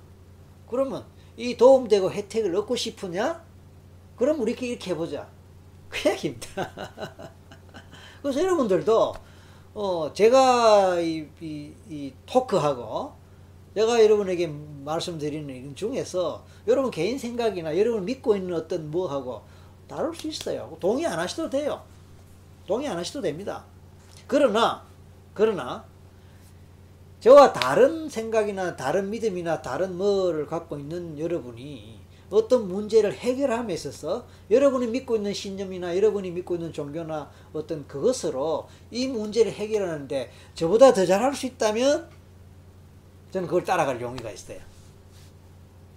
그러면 0.69 1.05
이 1.35 1.55
도움되고 1.55 2.11
혜택을 2.11 2.55
얻고 2.55 2.75
싶으냐? 2.75 3.43
그럼 4.15 4.41
우리끼리 4.41 4.71
이렇게 4.71 4.91
해보자. 4.91 5.27
그 5.89 6.09
얘기입니다. 6.09 6.71
그래서 8.21 8.41
여러분들도 8.41 9.13
어 9.73 10.11
제가 10.13 10.99
이, 10.99 11.27
이, 11.39 11.71
이 11.87 12.13
토크하고 12.25 13.13
제가 13.75 14.03
여러분에게 14.03 14.47
말씀드리는 14.47 15.75
중에서 15.75 16.43
여러분 16.67 16.89
개인 16.89 17.19
생각이나 17.19 17.77
여러분 17.77 18.05
믿고 18.05 18.35
있는 18.35 18.55
어떤 18.55 18.89
뭐하고 18.89 19.43
다를 19.87 20.13
수 20.15 20.27
있어요. 20.27 20.75
동의 20.79 21.05
안 21.05 21.19
하셔도 21.19 21.49
돼요. 21.49 21.83
동의 22.65 22.87
안 22.87 22.97
하셔도 22.97 23.21
됩니다. 23.21 23.63
그러나, 24.25 24.83
그러나, 25.33 25.85
저와 27.27 27.51
다른 27.51 28.07
생각이나 28.07 28.77
다른 28.77 29.09
믿음이나 29.09 29.61
다른 29.61 29.97
뭐를 29.97 30.45
갖고 30.45 30.77
있는 30.77 31.19
여러분이 31.19 31.99
어떤 32.29 32.69
문제를 32.69 33.11
해결함에 33.11 33.73
있어서 33.73 34.25
여러분이 34.49 34.87
믿고 34.87 35.17
있는 35.17 35.33
신념이나 35.33 35.97
여러분이 35.97 36.31
믿고 36.31 36.55
있는 36.55 36.71
종교나 36.71 37.29
어떤 37.51 37.85
그것으로 37.85 38.69
이 38.91 39.09
문제를 39.09 39.51
해결하는데 39.51 40.31
저보다 40.55 40.93
더 40.93 41.05
잘할 41.05 41.35
수 41.35 41.47
있다면 41.47 42.09
저는 43.31 43.49
그걸 43.49 43.65
따라갈 43.65 43.99
용의가 43.99 44.31
있어요. 44.31 44.61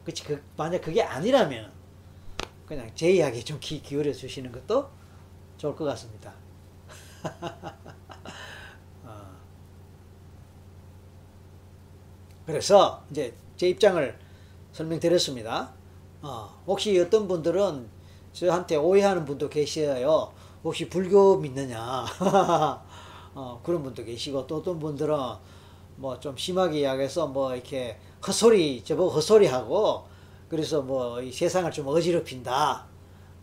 그치, 0.04 0.24
그, 0.24 0.42
만약 0.56 0.80
그게 0.80 1.00
아니라면, 1.00 1.70
그냥 2.66 2.90
제 2.96 3.08
이야기에 3.08 3.44
좀 3.44 3.60
귀 3.60 3.80
기울여 3.80 4.12
주시는 4.12 4.50
것도 4.50 4.90
좋을 5.58 5.76
것 5.76 5.84
같습니다. 5.84 6.34
그래서, 12.50 13.02
이제 13.10 13.34
제 13.56 13.68
입장을 13.68 14.18
설명드렸습니다. 14.72 15.72
어, 16.22 16.62
혹시 16.66 16.98
어떤 17.00 17.26
분들은 17.28 17.88
저한테 18.32 18.76
오해하는 18.76 19.24
분도 19.24 19.48
계셔요. 19.48 20.32
혹시 20.64 20.88
불교 20.88 21.36
믿느냐. 21.38 22.04
어, 23.34 23.60
그런 23.64 23.82
분도 23.82 24.04
계시고, 24.04 24.46
또 24.46 24.58
어떤 24.58 24.78
분들은 24.78 25.16
뭐 25.96 26.18
좀 26.20 26.36
심하게 26.36 26.80
이야기해서 26.80 27.26
뭐 27.28 27.54
이렇게 27.54 27.98
헛소리 28.26 28.82
저보고 28.84 29.10
헛소리하고 29.10 30.06
그래서 30.48 30.80
뭐 30.82 31.20
이 31.22 31.30
세상을 31.32 31.70
좀 31.72 31.86
어지럽힌다. 31.88 32.86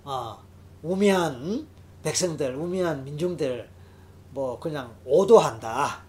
어, 0.05 0.37
우미한 0.83 1.67
백성들, 2.03 2.55
우미한 2.55 3.03
민중들 3.03 3.69
뭐 4.31 4.59
그냥 4.59 4.95
오도한다. 5.05 6.03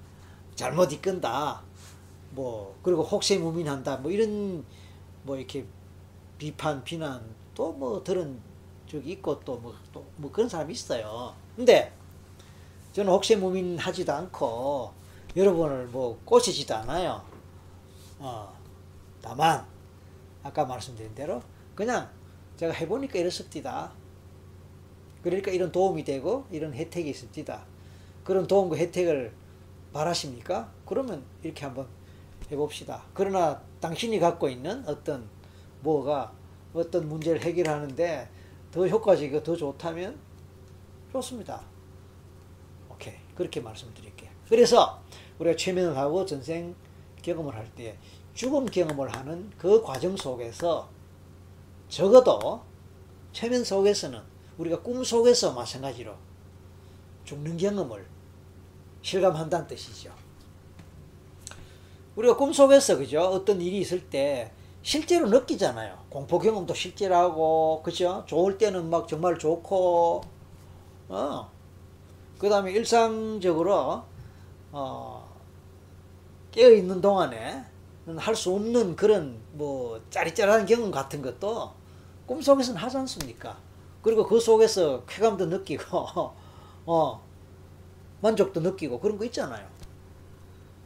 잘못 0.55 0.93
이끈다. 0.93 1.63
뭐 2.39 2.79
그리고 2.85 3.03
혹세무민한다. 3.03 3.97
뭐 3.97 4.13
이런 4.13 4.65
뭐 5.25 5.37
이렇게 5.37 5.67
비판, 6.39 6.85
비난 6.85 7.21
또 7.57 7.73
뭐 7.73 8.05
들은 8.05 8.39
적이 8.87 9.11
있고 9.13 9.41
또 9.41 9.59
뭐 9.59 9.75
또뭐 9.93 10.07
뭐 10.17 10.31
그런 10.31 10.49
사람이 10.49 10.73
있어요. 10.73 11.35
근데 11.57 11.93
저는 12.93 13.13
혹세무민하지도 13.13 14.13
않고 14.13 14.93
여러분을 15.35 15.89
뭐 15.89 16.21
꼬시지도 16.25 16.77
않아요. 16.77 17.21
어, 18.21 18.57
다만 19.21 19.67
아까 20.45 20.65
말씀드린 20.65 21.13
대로 21.17 21.43
그냥 21.75 22.09
제가 22.57 22.73
해보니까 22.73 23.19
이렇습니다. 23.19 23.93
그러니까 25.23 25.51
이런 25.51 25.73
도움이 25.73 26.05
되고 26.05 26.47
이런 26.53 26.73
혜택이 26.73 27.11
있습니다. 27.11 27.65
그런 28.23 28.47
도움과 28.47 28.77
혜택을 28.77 29.35
바라십니까? 29.93 30.71
그러면 30.87 31.25
이렇게 31.43 31.65
한번 31.65 31.89
해봅시다. 32.51 33.05
그러나 33.15 33.61
당신이 33.81 34.19
갖고 34.19 34.49
있는 34.49 34.87
어떤 34.87 35.29
뭐가 35.81 36.33
어떤 36.75 37.09
문제를 37.09 37.43
해결하는데 37.43 38.29
더 38.71 38.87
효과적이고 38.87 39.43
더 39.43 39.57
좋다면 39.57 40.19
좋습니다. 41.13 41.63
오케이. 42.91 43.15
그렇게 43.35 43.61
말씀드릴게요. 43.61 44.31
그래서 44.49 45.01
우리가 45.39 45.57
최면을 45.57 45.97
하고 45.97 46.25
전생 46.27 46.75
경험을 47.23 47.55
할 47.55 47.69
때 47.75 47.99
죽음 48.35 48.67
경험을 48.67 49.09
하는 49.15 49.51
그 49.59 49.83
과정 49.83 50.17
속에서 50.17 50.89
적어도 51.89 52.63
최면 53.33 53.65
속에서는 53.65 54.21
우리가 54.59 54.81
꿈 54.83 55.03
속에서 55.03 55.53
마찬가지로 55.53 56.15
죽는 57.25 57.57
경험을 57.57 58.07
실감한다는 59.03 59.67
뜻이죠. 59.67 60.13
우리가 62.19 62.37
꿈속에서 62.37 62.99
그죠? 62.99 63.21
어떤 63.21 63.61
일이 63.61 63.79
있을 63.79 64.11
때 64.11 64.51
실제로 64.83 65.29
느끼잖아요. 65.29 65.97
공포 66.11 66.39
경험도 66.41 66.75
실제로 66.75 67.15
하고 67.15 67.81
그죠? 67.85 68.25
좋을 68.27 68.59
때는 68.59 68.91
막 68.91 69.07
정말 69.07 69.39
좋고 69.39 70.23
어. 71.09 71.51
그 72.39 72.49
다음에 72.49 72.73
일상적으로 72.73 74.03
어 74.73 75.29
깨어 76.53 76.73
있는 76.73 77.01
동안에 77.01 77.65
할 78.17 78.35
수 78.35 78.55
없는 78.55 78.97
그런 78.97 79.39
뭐 79.53 80.01
짜릿짜릿한 80.11 80.67
경험 80.67 80.91
같은 80.91 81.23
것도 81.23 81.73
꿈속에서는 82.27 82.81
하지 82.81 82.97
않습니까? 82.99 83.59
그리고 84.03 84.27
그 84.27 84.41
속에서 84.41 85.05
쾌감도 85.07 85.47
느끼고 85.47 85.85
어 86.87 87.23
만족도 88.23 88.61
느끼고 88.61 88.99
그런 89.01 89.19
거 89.19 89.25
있잖아요. 89.27 89.67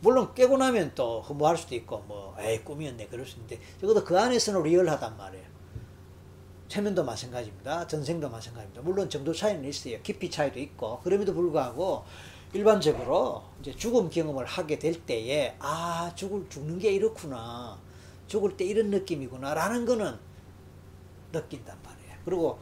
물론 0.02 0.34
깨고 0.34 0.58
나면 0.58 0.94
또뭐할 0.96 1.56
수도 1.56 1.76
있고 1.76 1.98
뭐 2.08 2.34
에이 2.38 2.64
꿈이었네 2.64 3.06
그럴 3.06 3.24
수 3.24 3.36
있는데 3.36 3.60
적어도 3.80 4.04
그 4.04 4.18
안에서는 4.18 4.62
리얼하단 4.62 5.16
말이에요. 5.16 5.46
최면도 6.66 7.04
마찬가지입니다. 7.04 7.86
전생도 7.86 8.28
마찬가지입니다. 8.28 8.82
물론 8.82 9.08
정도 9.08 9.32
차이는 9.32 9.64
있어요. 9.64 10.00
깊이 10.02 10.28
차이도 10.28 10.58
있고 10.58 10.98
그럼에도 11.04 11.32
불구하고 11.32 12.04
일반적으로 12.52 13.44
이제 13.60 13.72
죽음 13.76 14.10
경험을 14.10 14.44
하게 14.44 14.78
될 14.78 15.06
때에 15.06 15.54
아 15.60 16.10
죽을 16.16 16.48
죽는 16.48 16.80
게 16.80 16.92
이렇구나 16.92 17.78
죽을 18.26 18.56
때 18.56 18.64
이런 18.64 18.90
느낌이구나라는 18.90 19.86
거는 19.86 20.18
느낀단 21.30 21.78
말이에요. 21.80 22.16
그리고 22.24 22.58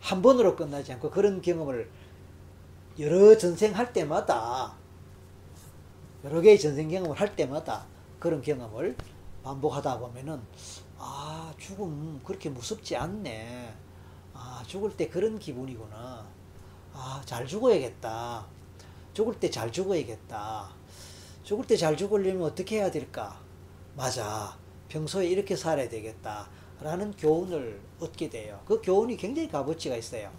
한 0.00 0.20
번으로 0.20 0.54
끝나지 0.54 0.92
않고 0.92 1.10
그런 1.10 1.40
경험을 1.40 1.88
여러 2.98 3.38
전생 3.38 3.74
할 3.74 3.92
때마다 3.92 4.77
여러 6.24 6.40
개의 6.40 6.58
전생 6.58 6.88
경험을 6.88 7.18
할 7.20 7.34
때마다 7.36 7.86
그런 8.18 8.42
경험을 8.42 8.96
반복하다 9.42 9.98
보면은 10.00 10.40
아 10.98 11.52
죽음 11.58 12.20
그렇게 12.24 12.48
무섭지 12.50 12.96
않네. 12.96 13.72
아 14.34 14.62
죽을 14.66 14.96
때 14.96 15.08
그런 15.08 15.38
기분이구나. 15.38 16.26
아 16.94 17.22
잘 17.24 17.46
죽어야겠다. 17.46 18.46
죽을 19.14 19.38
때 19.38 19.50
잘 19.50 19.70
죽어야겠다. 19.70 20.70
죽을 21.44 21.66
때 21.66 21.76
잘 21.76 21.96
죽으려면 21.96 22.42
어떻게 22.42 22.76
해야 22.78 22.90
될까? 22.90 23.40
맞아. 23.96 24.56
평소에 24.88 25.26
이렇게 25.28 25.54
살아야 25.56 25.88
되겠다. 25.88 26.48
라는 26.80 27.12
교훈을 27.16 27.80
얻게 28.00 28.28
돼요. 28.30 28.60
그 28.66 28.80
교훈이 28.82 29.16
굉장히 29.16 29.48
값어치가 29.48 29.96
있어요. 29.96 30.30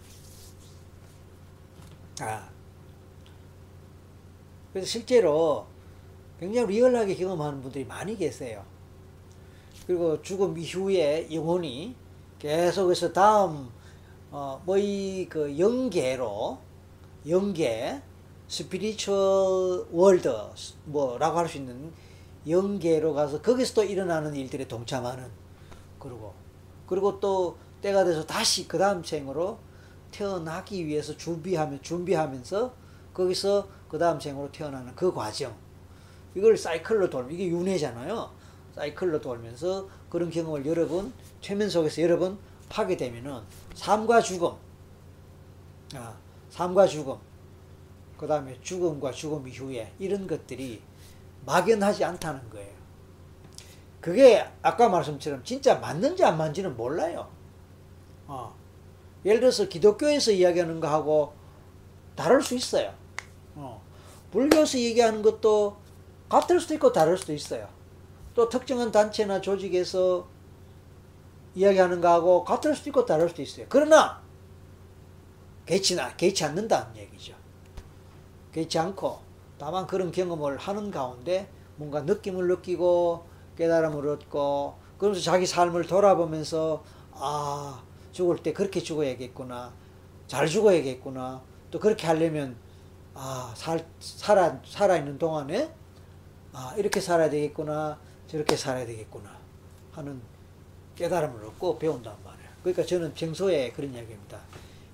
아. 2.21 2.49
그래서 4.71 4.87
실제로 4.87 5.65
굉장히 6.39 6.67
리얼하게 6.73 7.15
경험하는 7.15 7.61
분들이 7.61 7.85
많이 7.85 8.17
계세요. 8.17 8.63
그리고 9.85 10.21
죽음 10.21 10.57
이후에 10.57 11.27
영혼이 11.31 11.95
계속해서 12.37 13.11
다음 13.11 13.69
어, 14.31 14.61
뭐이 14.65 15.27
그 15.29 15.57
영계로 15.57 16.59
영계 17.27 18.01
spiritual 18.47 19.87
world 19.91 20.31
뭐라고 20.85 21.39
할 21.39 21.47
수 21.47 21.57
있는 21.57 21.91
영계로 22.47 23.13
가서 23.13 23.41
거기서 23.41 23.73
또 23.73 23.83
일어나는 23.83 24.35
일들에 24.35 24.67
동참하는 24.67 25.29
그리고 25.99 26.33
그리고 26.87 27.19
또 27.19 27.57
때가 27.81 28.05
돼서 28.05 28.25
다시 28.25 28.67
그 28.67 28.77
다음 28.77 29.03
생으로 29.03 29.57
태어나기 30.11 30.85
위해서 30.85 31.15
준비하면 31.17 31.81
준비하면서 31.81 32.73
거기서 33.13 33.67
그 33.89 33.97
다음 33.97 34.19
생으로 34.19 34.51
태어나는 34.51 34.95
그 34.95 35.11
과정 35.11 35.53
이걸 36.35 36.55
사이클로 36.55 37.09
돌면 37.09 37.31
이게 37.31 37.47
윤회잖아요. 37.47 38.31
사이클로 38.75 39.19
돌면서 39.19 39.89
그런 40.09 40.29
경험을 40.29 40.65
여러 40.65 40.87
번 40.87 41.11
최면 41.41 41.69
속에서 41.69 42.01
여러 42.03 42.17
번 42.17 42.37
하게 42.69 42.95
되면은 42.95 43.41
삶과 43.73 44.21
죽음, 44.21 44.53
아, 45.95 46.15
삶과 46.51 46.85
죽음, 46.87 47.17
그 48.15 48.27
다음에 48.27 48.57
죽음과 48.61 49.11
죽음 49.11 49.47
이후에 49.47 49.91
이런 49.97 50.27
것들이 50.27 50.81
막연하지 51.45 52.03
않다는 52.05 52.49
거예요. 52.49 52.79
그게 53.99 54.45
아까 54.61 54.87
말씀처럼 54.87 55.43
진짜 55.43 55.75
맞는지 55.75 56.23
안 56.23 56.37
맞는지는 56.37 56.77
몰라요. 56.77 57.29
어. 58.27 58.55
예를 59.25 59.39
들어서 59.41 59.67
기독교에서 59.67 60.31
이야기하는 60.31 60.79
거하고 60.79 61.33
다를 62.15 62.41
수 62.41 62.55
있어요. 62.55 62.93
어. 64.29 64.31
불교에서 64.31 64.77
얘기하는 64.77 65.21
것도 65.21 65.77
같을 66.29 66.59
수도 66.59 66.75
있고 66.75 66.91
다를 66.91 67.17
수도 67.17 67.33
있어요. 67.33 67.67
또 68.35 68.47
특정한 68.47 68.91
단체나 68.91 69.41
조직에서 69.41 70.27
이야기하는 71.55 71.99
거하고 71.99 72.43
같을 72.43 72.75
수도 72.75 72.91
있고 72.91 73.05
다를 73.05 73.27
수도 73.29 73.41
있어요. 73.41 73.65
그러나 73.69 74.21
개치나 75.65 76.15
개치 76.15 76.45
않는다는 76.45 76.95
얘기죠. 76.95 77.33
개치 78.53 78.79
않고 78.79 79.19
다만 79.57 79.85
그런 79.87 80.11
경험을 80.11 80.57
하는 80.57 80.89
가운데 80.89 81.49
뭔가 81.75 82.01
느낌을 82.01 82.47
느끼고 82.47 83.25
깨달음을 83.57 84.07
얻고 84.07 84.75
그러면서 84.97 85.23
자기 85.23 85.45
삶을 85.45 85.85
돌아보면서 85.85 86.83
아 87.11 87.83
죽을 88.11 88.37
때 88.37 88.53
그렇게 88.53 88.81
죽어야겠구나 88.81 89.73
잘 90.27 90.47
죽어야겠구나 90.47 91.41
또 91.71 91.79
그렇게 91.79 92.07
하려면 92.07 92.55
아 93.21 93.51
살, 93.53 93.85
살아 93.99 94.57
살아 94.65 94.95
있는 94.95 95.17
동안에 95.17 95.69
아 96.53 96.73
이렇게 96.77 97.01
살아야 97.01 97.29
되겠구나 97.29 97.99
저렇게 98.27 98.55
살아야 98.55 98.85
되겠구나 98.85 99.29
하는 99.91 100.21
깨달음을 100.95 101.43
얻고 101.47 101.77
배운단 101.79 102.15
말이에요. 102.23 102.49
그러니까 102.63 102.85
저는 102.85 103.13
평소에 103.13 103.71
그런 103.73 103.93
이야기입니다. 103.93 104.39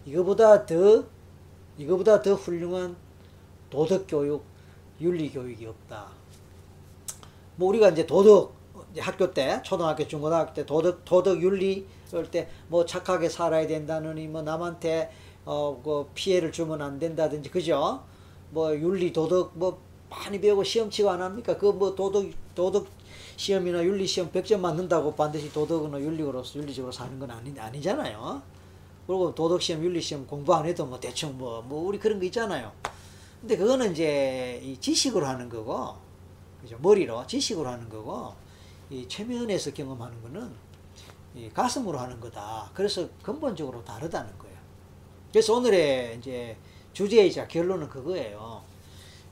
이거보다 0.07 0.65
더 0.65 1.03
이거보다 1.77 2.21
더 2.23 2.33
훌륭한 2.33 2.95
도덕 3.69 4.05
교육, 4.07 4.43
윤리 4.99 5.29
교육이 5.29 5.67
없다. 5.67 6.07
뭐 7.57 7.69
우리가 7.69 7.89
이제 7.89 8.07
도덕 8.07 8.55
학교 8.97 9.31
때 9.33 9.61
초등학교 9.63 10.07
중고등학교 10.07 10.53
때 10.53 10.65
도덕 10.65 11.05
도덕 11.05 11.41
윤리 11.43 11.85
그럴 12.09 12.29
때 12.31 12.49
뭐 12.69 12.85
착하게 12.87 13.29
살아야 13.29 13.67
된다느니 13.67 14.27
뭐 14.27 14.41
남한테 14.41 15.11
어 15.45 15.79
그 15.83 16.09
피해를 16.15 16.51
주면 16.51 16.81
안 16.81 16.97
된다든지 16.97 17.51
그죠? 17.51 18.03
뭐 18.55 18.73
윤리 18.73 19.11
도덕 19.11 19.51
뭐 19.55 19.81
많이 20.09 20.39
배우고 20.39 20.63
시험 20.63 20.89
치고 20.89 21.09
안 21.09 21.21
합니까? 21.21 21.57
그 21.57 21.73
뭐 21.73 21.93
도덕 21.93 22.31
도덕 22.55 22.87
시험이나 23.35 23.83
윤리 23.83 24.07
시험 24.07 24.31
100점 24.31 24.59
맞는다고 24.61 25.13
반드시 25.13 25.51
도덕이나 25.51 25.99
윤리로서 25.99 26.59
윤리적으로 26.59 26.89
사는 26.89 27.19
건 27.19 27.29
아니, 27.31 27.53
아니잖아요. 27.59 28.41
그리고 29.05 29.35
도덕 29.35 29.61
시험, 29.61 29.83
윤리 29.83 29.99
시험 30.01 30.25
공부 30.25 30.53
안 30.55 30.65
해도 30.65 30.85
뭐 30.85 30.97
대충 30.99 31.37
뭐, 31.37 31.61
뭐 31.63 31.85
우리 31.85 31.99
그런 31.99 32.17
거 32.17 32.25
있잖아요. 32.25 32.71
근데 33.41 33.57
그거는 33.57 33.91
이제 33.91 34.61
이 34.63 34.77
지식으로 34.79 35.25
하는 35.25 35.49
거고, 35.49 35.95
그죠? 36.61 36.77
머리로 36.81 37.27
지식으로 37.27 37.67
하는 37.69 37.89
거고, 37.89 38.33
이 38.89 39.05
최면에서 39.07 39.71
경험하는 39.73 40.21
거는 40.23 40.49
이 41.35 41.49
가슴으로 41.49 41.99
하는 41.99 42.19
거다. 42.21 42.71
그래서 42.73 43.07
근본적으로 43.21 43.83
다르다는 43.83 44.35
거예요. 44.39 44.57
그래서 45.31 45.53
오늘의 45.53 46.17
이제 46.17 46.57
주제이자 46.95 47.49
결론은 47.49 47.89
그거예요. 47.89 48.63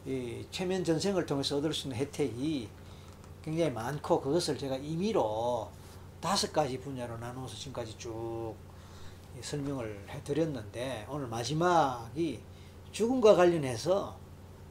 이 0.06 0.46
최면 0.52 0.84
전생을 0.84 1.26
통해서 1.26 1.58
얻을 1.58 1.74
수 1.74 1.88
있는 1.88 1.98
혜택이 1.98 2.68
굉장히 3.42 3.72
많고 3.72 4.20
그것을 4.20 4.58
제가 4.58 4.76
임의로 4.76 5.72
다섯 6.20 6.52
가지 6.52 6.78
분야로 6.78 7.18
나누어서 7.18 7.56
지금까지 7.56 7.98
쭉 7.98 8.54
설명을 9.40 10.08
해드렸는데 10.10 11.08
오늘 11.10 11.28
마지막이 11.28 12.42
죽음과 12.92 13.36
관련해서 13.36 14.18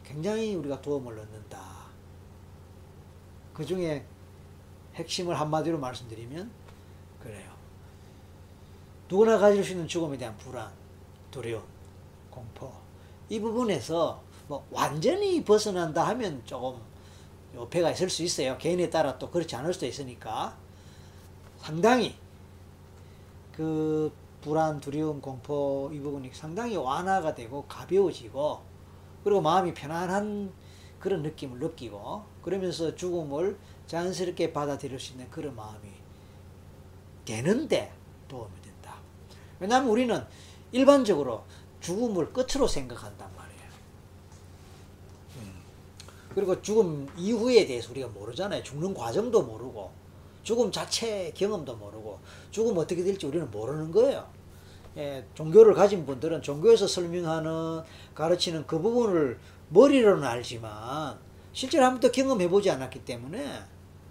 굉장히 0.04 0.54
우리가 0.54 0.82
도움을 0.82 1.18
얻는다. 1.18 1.62
그 3.54 3.64
중에 3.64 4.04
핵심을 4.96 5.40
한마디로 5.40 5.78
말씀드리면 5.78 6.50
그래요. 7.22 7.52
누구나 9.08 9.38
가질 9.38 9.64
수 9.64 9.72
있는 9.72 9.88
죽음에 9.88 10.18
대한 10.18 10.36
불안, 10.36 10.70
두려움, 11.30 11.64
공포 12.30 12.81
이 13.32 13.40
부분에서 13.40 14.20
뭐 14.46 14.66
완전히 14.70 15.42
벗어난다 15.42 16.06
하면 16.08 16.42
조금 16.44 16.78
어폐가 17.56 17.90
있을 17.92 18.10
수 18.10 18.22
있어요. 18.22 18.58
개인에 18.58 18.90
따라 18.90 19.16
또 19.18 19.30
그렇지 19.30 19.56
않을 19.56 19.72
수도 19.72 19.86
있으니까 19.86 20.54
상당히 21.56 22.14
그 23.56 24.12
불안, 24.42 24.80
두려움, 24.80 25.22
공포 25.22 25.90
이 25.94 25.98
부분이 26.00 26.28
상당히 26.34 26.76
완화가 26.76 27.34
되고 27.34 27.64
가벼워지고 27.66 28.60
그리고 29.24 29.40
마음이 29.40 29.72
편안한 29.72 30.52
그런 31.00 31.22
느낌을 31.22 31.58
느끼고 31.58 32.24
그러면서 32.42 32.94
죽음을 32.94 33.56
자연스럽게 33.86 34.52
받아들일 34.52 35.00
수 35.00 35.12
있는 35.12 35.30
그런 35.30 35.56
마음이 35.56 35.88
되는데 37.24 37.94
도움이 38.28 38.60
된다. 38.60 38.96
왜냐하면 39.58 39.88
우리는 39.88 40.22
일반적으로 40.72 41.44
죽음을 41.82 42.32
끝으로 42.32 42.66
생각한단 42.66 43.28
말이에요. 43.36 43.62
음. 45.36 45.52
그리고 46.34 46.62
죽음 46.62 47.08
이후에 47.16 47.66
대해서 47.66 47.90
우리가 47.90 48.08
모르잖아요. 48.08 48.62
죽는 48.62 48.94
과정도 48.94 49.42
모르고 49.42 49.90
죽음 50.42 50.72
자체 50.72 51.32
경험도 51.34 51.76
모르고 51.76 52.18
죽음 52.50 52.78
어떻게 52.78 53.02
될지 53.02 53.26
우리는 53.26 53.50
모르는 53.50 53.90
거예요. 53.92 54.26
예, 54.96 55.24
종교를 55.34 55.74
가진 55.74 56.04
분들은 56.04 56.42
종교에서 56.42 56.86
설명하는 56.86 57.82
가르치는 58.14 58.66
그 58.66 58.78
부분을 58.80 59.38
머리로는 59.70 60.22
알지만 60.22 61.18
실제로 61.52 61.84
한 61.84 61.92
번도 61.94 62.12
경험해 62.12 62.48
보지 62.48 62.70
않았기 62.70 63.04
때문에 63.04 63.62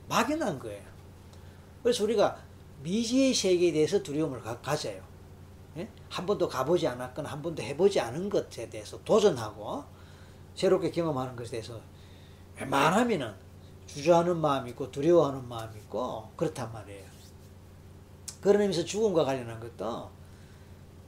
막연한 0.09 0.59
거예요. 0.59 0.83
그래서 1.83 2.03
우리가 2.03 2.37
미지의 2.83 3.33
세계에 3.33 3.71
대해서 3.71 4.01
두려움을 4.01 4.41
가, 4.41 4.75
져요 4.75 4.93
예? 4.93 5.10
한 6.11 6.25
번도 6.25 6.49
가보지 6.49 6.85
않았거나 6.87 7.29
한 7.29 7.41
번도 7.41 7.63
해보지 7.63 8.01
않은 8.01 8.29
것에 8.29 8.69
대해서 8.69 9.01
도전하고 9.05 9.85
새롭게 10.55 10.91
경험하는 10.91 11.37
것에 11.37 11.51
대해서 11.51 11.79
웬만하면은 12.59 13.33
주저하는 13.87 14.37
마음이 14.37 14.71
있고 14.71 14.91
두려워하는 14.91 15.47
마음이 15.47 15.79
있고 15.79 16.29
그렇단 16.35 16.71
말이에요. 16.73 17.05
그런 18.41 18.61
의미에서 18.63 18.83
죽음과 18.83 19.23
관련한 19.23 19.57
것도 19.61 20.09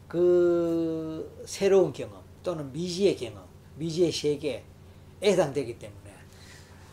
그 0.08 1.43
새로운 1.45 1.91
경험 1.91 2.24
또는 2.41 2.72
미지의 2.72 3.18
경험, 3.18 3.43
미지의 3.76 4.10
세계에 4.10 4.64
해당되기 5.22 5.80
때문에 5.80 6.14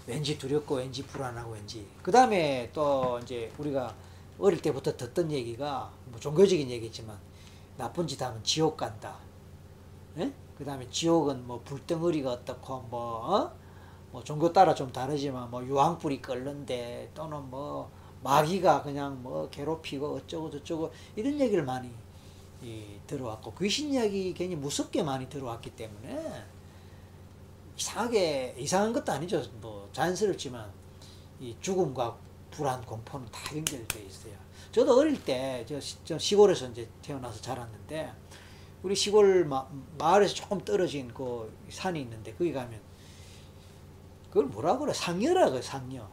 왠지 0.08 0.36
두렵고 0.36 0.76
왠지 0.76 1.04
불안하고 1.04 1.52
왠지 1.52 1.86
그 2.02 2.10
다음에 2.10 2.70
또 2.72 3.20
이제 3.22 3.52
우리가 3.56 3.94
어릴 4.40 4.60
때부터 4.60 4.96
듣던 4.96 5.30
얘기가 5.30 5.92
뭐 6.06 6.18
종교적인 6.18 6.68
얘기지만 6.70 7.29
나쁜 7.80 8.06
짓 8.06 8.20
하면 8.20 8.44
지옥 8.44 8.76
간다. 8.76 9.16
예? 10.18 10.30
그 10.58 10.66
다음에 10.66 10.86
지옥은 10.90 11.46
뭐 11.46 11.62
불덩어리가 11.64 12.30
어떻고 12.30 12.82
뭐, 12.90 13.34
어? 13.34 13.52
뭐 14.12 14.22
종교 14.22 14.52
따라 14.52 14.74
좀 14.74 14.92
다르지만 14.92 15.50
뭐 15.50 15.64
유황불이 15.64 16.20
끓는데 16.20 17.10
또는 17.14 17.48
뭐 17.48 17.90
마귀가 18.22 18.82
그냥 18.82 19.22
뭐 19.22 19.48
괴롭히고 19.48 20.16
어쩌고 20.16 20.50
저쩌고 20.50 20.92
이런 21.16 21.40
얘기를 21.40 21.64
많이 21.64 21.90
이, 22.60 22.98
들어왔고 23.06 23.54
귀신 23.54 23.94
이야기 23.94 24.34
괜히 24.34 24.54
무섭게 24.56 25.02
많이 25.02 25.26
들어왔기 25.30 25.70
때문에 25.70 26.44
이상하게 27.78 28.56
이상한 28.58 28.92
것도 28.92 29.10
아니죠. 29.10 29.42
뭐 29.62 29.88
자연스럽지만 29.94 30.70
이 31.40 31.56
죽음과 31.62 32.14
불안 32.50 32.84
공포는 32.84 33.26
다 33.30 33.56
연결되어 33.56 34.02
있어요. 34.02 34.34
저도 34.72 34.98
어릴 34.98 35.22
때 35.24 35.64
저 36.04 36.18
시골에서 36.18 36.68
이제 36.68 36.88
태어나서 37.02 37.40
자랐는데 37.40 38.12
우리 38.82 38.94
시골 38.94 39.44
마, 39.44 39.66
마을에서 39.98 40.34
조금 40.34 40.60
떨어진 40.64 41.12
그 41.12 41.52
산이 41.68 42.00
있는데 42.02 42.32
거기 42.34 42.52
가면 42.52 42.80
그걸 44.28 44.46
뭐라 44.46 44.78
그래 44.78 44.92
상여라 44.92 45.50
그 45.50 45.60
상여 45.60 46.08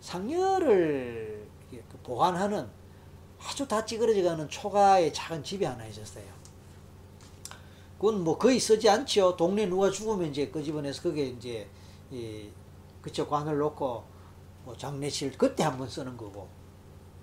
상여를 0.00 1.46
그 1.70 1.98
보관하는 2.02 2.68
아주 3.40 3.66
다 3.66 3.84
찌그러져 3.84 4.22
가는 4.22 4.48
초가의 4.48 5.12
작은 5.12 5.42
집이 5.44 5.64
하나 5.64 5.86
있었어요. 5.86 6.24
그건 7.98 8.22
뭐 8.22 8.38
거의 8.38 8.60
쓰지 8.60 8.88
않죠. 8.88 9.36
동네 9.36 9.66
누가 9.66 9.90
죽으면 9.90 10.30
이제 10.30 10.48
그 10.48 10.62
집안에서 10.62 11.02
그게 11.02 11.26
이제 11.26 11.68
이 12.10 12.48
그쪽 13.02 13.28
관을 13.28 13.58
놓고 13.58 14.04
뭐 14.68 14.76
장례실 14.76 15.32
그때 15.38 15.62
한 15.62 15.78
번 15.78 15.88
쓰는 15.88 16.14
거고 16.14 16.46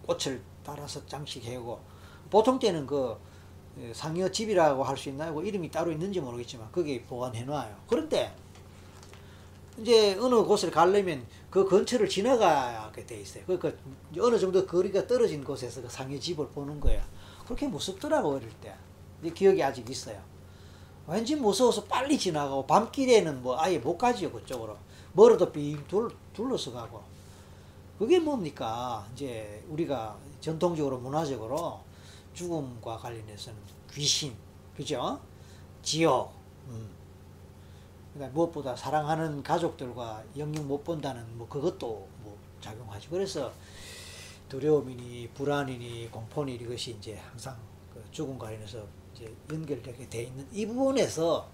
꽃을 0.08 0.42
달아서 0.64 1.06
장식해고 1.06 1.80
보통 2.32 2.58
때는 2.58 2.88
그 2.88 3.16
상여 3.94 4.32
집이라고 4.32 4.84
할 4.84 4.98
수 4.98 5.10
있나요? 5.10 5.36
그 5.36 5.46
이름이 5.46 5.70
따로 5.70 5.92
있는지 5.92 6.20
모르겠지만 6.20 6.72
거기 6.72 7.04
보관해 7.04 7.44
놔요. 7.44 7.76
그런데 7.88 8.36
이제 9.78 10.18
어느 10.20 10.42
곳을 10.44 10.72
가려면 10.72 11.24
그 11.52 11.66
근처를 11.66 12.10
지나가게 12.10 13.06
돼 13.06 13.20
있어요. 13.22 13.44
그러니까 13.46 13.74
어느 14.20 14.40
정도 14.40 14.66
거리가 14.66 15.06
떨어진 15.06 15.44
곳에서 15.44 15.84
그 15.84 15.88
상해 15.90 16.18
집을 16.20 16.48
보는 16.48 16.80
거예요. 16.80 17.04
그렇게 17.46 17.68
무섭더라고 17.68 18.34
어릴 18.38 18.50
때. 18.60 18.74
기억이 19.36 19.62
아직 19.62 19.88
있어요. 19.88 20.20
왠지 21.08 21.36
무서워서 21.36 21.84
빨리 21.84 22.18
지나가고 22.18 22.66
밤길에는 22.66 23.44
뭐 23.44 23.60
아예 23.60 23.78
못 23.78 23.98
가지요 24.00 24.32
그쪽으로. 24.32 24.76
멀어도 25.14 25.52
빙 25.52 25.84
둘, 25.88 26.10
둘러서 26.34 26.72
가고. 26.72 27.15
그게 27.98 28.20
뭡니까? 28.20 29.08
이제 29.14 29.64
우리가 29.70 30.18
전통적으로 30.42 30.98
문화적으로 30.98 31.80
죽음과 32.34 32.98
관련해서는 32.98 33.58
귀신, 33.92 34.36
그죠? 34.76 35.20
지옥, 35.82 36.34
음. 36.68 36.90
그러니까 38.14 38.34
무엇보다 38.34 38.76
사랑하는 38.76 39.44
가족들과 39.44 40.24
영영 40.38 40.68
못 40.68 40.84
본다는 40.84 41.26
뭐 41.38 41.48
그것도 41.48 42.08
뭐 42.24 42.38
작용하지. 42.62 43.10
그래서 43.10 43.52
두려움이니 44.50 45.30
불안이니 45.34 46.10
공포니 46.12 46.56
이것이 46.56 46.92
이제 46.92 47.16
항상 47.16 47.58
그 47.94 48.04
죽음 48.12 48.38
관련해서 48.38 48.86
이제 49.14 49.34
연결되게 49.52 50.10
돼 50.10 50.24
있는 50.24 50.48
이 50.52 50.66
부분에서 50.66 51.48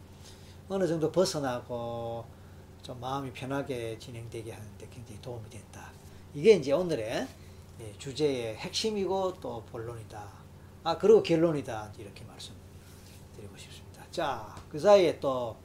어느 0.70 0.88
정도 0.88 1.12
벗어나고 1.12 2.26
좀 2.82 3.00
마음이 3.00 3.32
편하게 3.34 3.98
진행되게 4.00 4.52
하는데 4.52 4.89
굉장히 4.89 5.22
도움이 5.22 5.50
된다. 5.50 5.91
이게 6.34 6.53
이제 6.53 6.71
오늘의 6.71 7.27
예, 7.82 7.93
주제의 7.97 8.55
핵심이고 8.57 9.39
또 9.41 9.63
본론이다. 9.71 10.27
아 10.84 10.97
그리고 10.97 11.21
결론이다. 11.21 11.91
이렇게 11.97 12.23
말씀드리고 12.23 13.57
싶습니다. 13.57 14.05
자, 14.11 14.55
그 14.69 14.79
사이에 14.79 15.19
또 15.19 15.57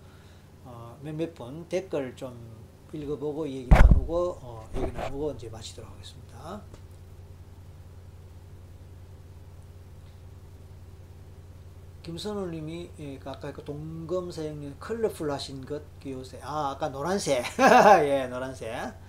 어, 0.65 0.99
몇몇 1.03 1.35
분 1.35 1.69
댓글 1.69 2.17
좀 2.17 2.37
읽어보고 2.93 3.49
얘기 3.49 3.69
나누고 3.69 4.39
어, 4.43 4.69
얘기 4.77 4.91
나누고 4.93 5.33
이제 5.33 5.49
마치도록 5.49 5.91
하겠습니다. 5.91 6.63
김선우님이 12.03 12.91
예, 13.01 13.19
그 13.19 13.31
아까 13.31 13.53
그 13.53 13.65
동검사형님 13.65 14.77
컬러풀 14.79 15.31
하신 15.31 15.65
것 15.65 15.83
요새 16.07 16.41
아 16.43 16.71
아까 16.71 16.89
노란색 16.89 17.45
예 18.07 18.29
노란색 18.29 19.06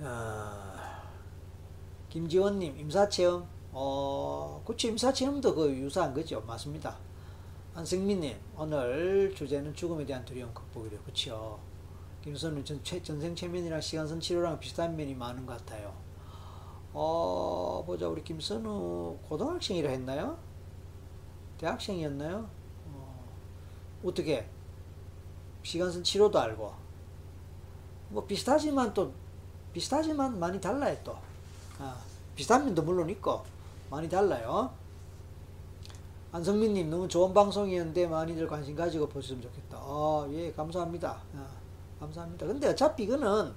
어, 0.00 0.72
김지원님 2.08 2.78
임사체험 2.78 3.46
어 3.72 4.62
그치 4.66 4.88
임사체험도 4.88 5.54
그 5.54 5.70
유사한 5.70 6.12
거죠 6.12 6.40
맞습니다 6.40 6.96
한승민님, 7.74 8.36
오늘 8.56 9.32
주제는 9.34 9.72
죽음에 9.74 10.04
대한 10.04 10.24
두려움 10.24 10.52
극복이래요. 10.52 11.00
그쵸? 11.02 11.58
김선우 12.22 12.64
전, 12.64 12.82
전생 12.84 13.34
체면이랑 13.34 13.80
시간선 13.80 14.20
치료랑 14.20 14.58
비슷한 14.58 14.96
면이 14.96 15.14
많은 15.14 15.46
것 15.46 15.56
같아요. 15.56 15.94
어, 16.92 17.82
보자. 17.86 18.08
우리 18.08 18.24
김선우 18.24 19.18
고등학생이라 19.28 19.88
했나요? 19.88 20.36
대학생이었나요? 21.58 22.50
어, 22.86 23.24
어떻게? 24.04 24.48
시간선 25.62 26.02
치료도 26.02 26.38
알고. 26.40 26.74
뭐 28.08 28.26
비슷하지만 28.26 28.92
또, 28.92 29.14
비슷하지만 29.72 30.38
많이 30.38 30.60
달라요 30.60 30.96
또. 31.04 31.16
아, 31.78 31.96
비슷한 32.34 32.64
면도 32.64 32.82
물론 32.82 33.08
있고, 33.10 33.42
많이 33.90 34.08
달라요. 34.08 34.70
안성민님 36.32 36.90
너무 36.90 37.08
좋은 37.08 37.34
방송이었는데 37.34 38.06
많이들 38.06 38.46
관심 38.46 38.76
가지고 38.76 39.08
보셨으면 39.08 39.42
좋겠다. 39.42 39.78
아, 39.78 40.28
예, 40.30 40.52
감사합니다. 40.52 41.20
아, 41.36 41.46
감사합니다. 41.98 42.46
근데 42.46 42.68
어차피 42.68 43.02
이거는 43.02 43.52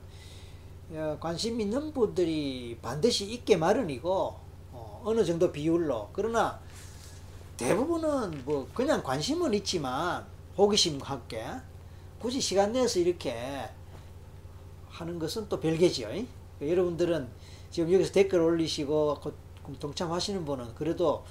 어, 0.91 1.17
관심 1.19 1.61
있는 1.61 1.93
분들이 1.93 2.77
반드시 2.81 3.25
있게 3.31 3.57
마련이고 3.57 4.35
어, 4.71 5.13
느 5.15 5.23
정도 5.23 5.51
비율로 5.51 6.09
그러나 6.13 6.59
대부분은 7.57 8.43
뭐 8.43 8.67
그냥 8.73 9.03
관심은 9.03 9.53
있지만 9.53 10.25
호기심과 10.57 11.07
함께 11.07 11.45
굳이 12.19 12.41
시간 12.41 12.71
내서 12.71 12.99
이렇게 12.99 13.69
하는 14.93 15.19
것은 15.19 15.49
또 15.49 15.59
별개지요. 15.59 16.07
그러니까 16.07 16.27
여러분들은 16.61 17.27
지금 17.71 17.91
여기서 17.91 18.11
댓글 18.11 18.39
올리시고 18.41 19.17
동참하시는 19.79 20.45
분은 20.45 20.75
그래도 20.75 21.23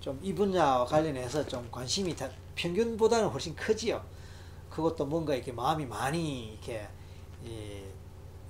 좀 0.00 0.18
이 0.22 0.34
분야와 0.34 0.84
관련해서 0.86 1.46
좀 1.46 1.68
관심이 1.70 2.14
다, 2.16 2.28
평균보다는 2.54 3.28
훨씬 3.28 3.54
크지요. 3.54 4.02
그것도 4.70 5.06
뭔가 5.06 5.34
이렇게 5.34 5.52
마음이 5.52 5.86
많이 5.86 6.52
이렇게 6.52 6.86
예, 7.46 7.84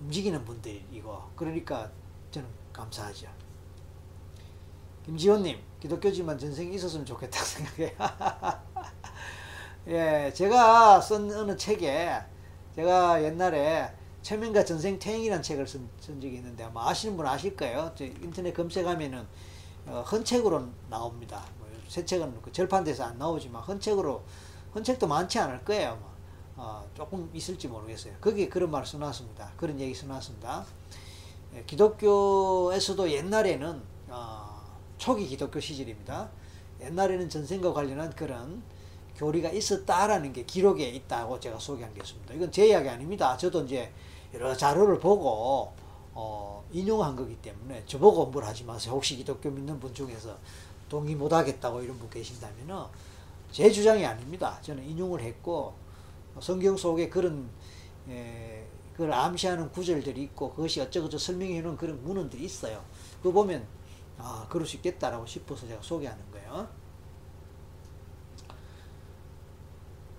움직이는 0.01 0.45
분들이고 0.45 1.23
그러니까 1.35 1.91
저는 2.31 2.49
감사하죠. 2.73 3.29
김지원님 5.07 5.59
기독교지만 5.81 6.39
전생이 6.39 6.75
있었으면 6.75 7.07
좋겠다 7.07 7.43
생각해. 7.43 7.97
예, 9.89 10.33
제가 10.35 11.01
쓴 11.01 11.31
어느 11.33 11.57
책에 11.57 12.21
제가 12.75 13.23
옛날에 13.25 13.91
최명과 14.29 14.63
전생 14.67 14.99
퇴행이라는 14.99 15.43
책을 15.43 15.67
쓴, 15.67 15.89
쓴 15.99 16.21
적이 16.21 16.37
있는데 16.37 16.63
아마 16.63 16.91
아시는 16.91 17.17
분 17.17 17.27
아실 17.27 17.57
거예요. 17.57 17.95
인터넷 17.99 18.53
검색하면은 18.53 19.27
어, 19.87 20.05
헌책으로 20.11 20.69
나옵니다. 20.91 21.43
뭐 21.59 21.69
새 21.89 22.05
책은 22.05 22.43
그 22.43 22.53
절판돼서 22.53 23.05
안 23.05 23.19
나오지만 23.19 23.63
헌책으로 23.63 24.23
헌책도 24.75 25.07
많지 25.07 25.39
않을 25.39 25.65
거예요. 25.65 25.97
뭐. 25.97 26.19
어, 26.57 26.87
조금 26.95 27.31
있을지 27.33 27.69
모르겠어요. 27.69 28.13
거기에 28.21 28.51
그런 28.51 28.71
말 28.71 28.85
써놨습니다. 28.85 29.53
그런 29.57 29.81
얘기 29.81 29.95
써놨습니다. 29.95 30.67
예, 31.55 31.65
기독교에서도 31.65 33.11
옛날에는 33.11 33.83
어, 34.09 34.61
초기 34.99 35.27
기독교 35.27 35.59
시절입니다. 35.59 36.29
옛날에는 36.83 37.31
전생과 37.31 37.73
관련한 37.73 38.15
그런 38.15 38.63
교리가 39.17 39.49
있었다라는 39.49 40.35
게 40.35 40.45
기록에 40.45 40.87
있다고 40.91 41.41
제가 41.41 41.59
소개한 41.59 41.95
게 41.95 42.01
있습니다. 42.03 42.35
이건 42.35 42.53
제 42.53 42.67
이야기 42.69 42.91
아닙니다. 42.91 43.35
저도 43.39 43.65
이제 43.65 43.91
여러 44.35 44.55
자료를 44.57 44.99
보고 44.99 45.73
어, 46.13 46.65
인용한 46.73 47.17
거기 47.17 47.37
때문에 47.37 47.85
저보고 47.87 48.27
뭘 48.27 48.45
하지 48.45 48.65
마세요. 48.65 48.95
혹시 48.95 49.17
기독교 49.17 49.51
믿는 49.51 49.79
분 49.81 49.95
중에서 49.95 50.37
동의 50.89 51.15
못 51.15 51.33
하겠다고 51.33 51.83
이런 51.83 51.99
분 51.99 52.11
계신다면은 52.11 52.85
제 53.51 53.71
주장이 53.71 54.05
아닙니다. 54.05 54.59
저는 54.63 54.85
인용을 54.85 55.21
했고 55.21 55.75
성경 56.41 56.77
속에 56.77 57.09
그런 57.09 57.49
에, 58.09 58.67
그걸 58.93 59.13
암시하는 59.13 59.71
구절들이 59.71 60.23
있고 60.25 60.51
그것이 60.51 60.81
어쩌고저 60.81 61.19
설명해 61.19 61.61
놓은 61.63 61.77
그런 61.77 62.03
문헌들이 62.03 62.45
있어요. 62.45 62.85
그거 63.19 63.33
보면 63.33 63.67
아 64.19 64.47
그럴 64.49 64.67
수 64.67 64.77
있겠다라고 64.77 65.25
싶어서 65.25 65.67
제가 65.67 65.81
소개하는 65.81 66.23
거예요. 66.33 66.69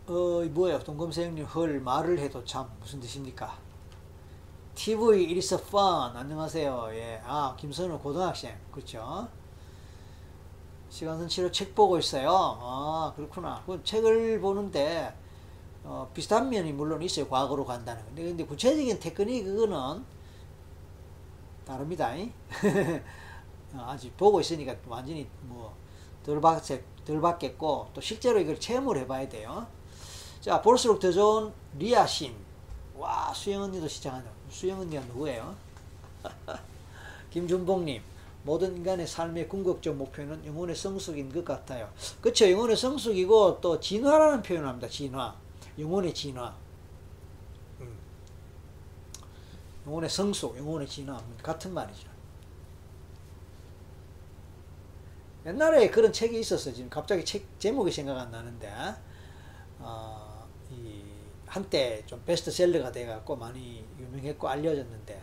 어 0.07 0.43
뭐예요? 0.49 0.79
동검사 0.79 1.21
형님 1.21 1.45
헐 1.45 1.79
말을 1.81 2.17
해도 2.19 2.43
참 2.43 2.67
무슨 2.79 2.99
뜻입니까? 2.99 3.68
TV 4.79 5.25
it 5.25 5.35
is 5.35 5.53
fun 5.55 6.15
안녕하세요. 6.15 6.89
예. 6.93 7.21
아 7.25 7.53
김선우 7.59 7.99
고등학생 7.99 8.57
그렇죠? 8.71 9.27
시간선 10.89 11.27
치료 11.27 11.51
책 11.51 11.75
보고 11.75 11.99
있어요. 11.99 12.29
아 12.31 13.11
그렇구나. 13.13 13.61
그 13.65 13.83
책을 13.83 14.39
보는데 14.39 15.13
어, 15.83 16.09
비슷한 16.13 16.49
면이 16.49 16.71
물론 16.71 17.01
있어요. 17.01 17.27
과거로 17.27 17.65
간다는 17.65 18.05
건데 18.05 18.23
근데 18.23 18.45
구체적인 18.45 19.01
테크닉 19.01 19.43
그거는 19.43 20.05
다릅니다. 21.65 22.13
어, 23.73 23.83
아직 23.85 24.15
보고 24.15 24.39
있으니까 24.39 24.77
완전히 24.87 25.27
뭐 25.41 25.73
덜 26.23 26.39
받, 26.39 26.63
덜 27.05 27.19
받겠고 27.19 27.89
또 27.93 27.99
실제로 27.99 28.39
이걸 28.39 28.57
체험을 28.57 28.97
해봐야 28.99 29.27
돼요. 29.27 29.67
자 30.39 30.61
볼수록 30.61 31.01
더 31.01 31.11
좋은 31.11 31.51
리아심 31.77 32.33
와 32.95 33.33
수영 33.33 33.63
언니도 33.63 33.89
시청하네 33.89 34.38
수영 34.49 34.79
언니가 34.79 35.01
누구예요? 35.05 35.55
김준봉님 37.31 38.01
모든 38.43 38.77
인간의 38.77 39.05
삶의 39.05 39.47
궁극적 39.47 39.95
목표는 39.95 40.45
영혼의 40.45 40.75
성숙인 40.75 41.31
것 41.31 41.43
같아요. 41.45 41.91
그렇죠. 42.21 42.49
영혼의 42.49 42.75
성숙이고 42.77 43.61
또 43.61 43.79
진화라는 43.79 44.41
표현을 44.41 44.67
합니다. 44.67 44.87
진화. 44.87 45.35
영혼의 45.77 46.13
진화. 46.13 46.55
음. 47.81 47.97
영혼의 49.85 50.09
성숙, 50.09 50.57
영혼의 50.57 50.87
진화. 50.87 51.21
같은 51.43 51.73
말이죠. 51.73 52.09
옛날에 55.45 55.89
그런 55.89 56.11
책이 56.11 56.39
있었어요. 56.39 56.73
지금 56.73 56.89
갑자기 56.89 57.23
책 57.23 57.45
제목이 57.59 57.91
생각 57.91 58.17
안 58.17 58.31
나는데, 58.31 58.71
어, 59.79 60.18
이, 60.18 60.18
한때 61.49 62.03
좀 62.05 62.21
베스트셀러가 62.25 62.91
돼갖고 62.91 63.35
많이 63.35 63.83
유명했고 63.99 64.47
알려졌는데, 64.47 65.21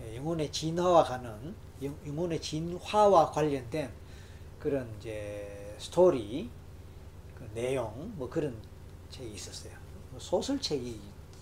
예, 0.00 0.16
영혼의 0.16 0.50
진화와 0.50 1.04
가는, 1.04 1.54
영혼의 1.82 2.40
진화와 2.40 3.30
관련된 3.30 3.90
그런 4.58 4.90
이제 4.98 5.76
스토리, 5.78 6.50
그 7.34 7.48
내용, 7.54 8.12
뭐 8.16 8.28
그런 8.28 8.56
책이 9.10 9.30
있었어요. 9.30 9.72
뭐 10.10 10.18
소설책이, 10.18 10.98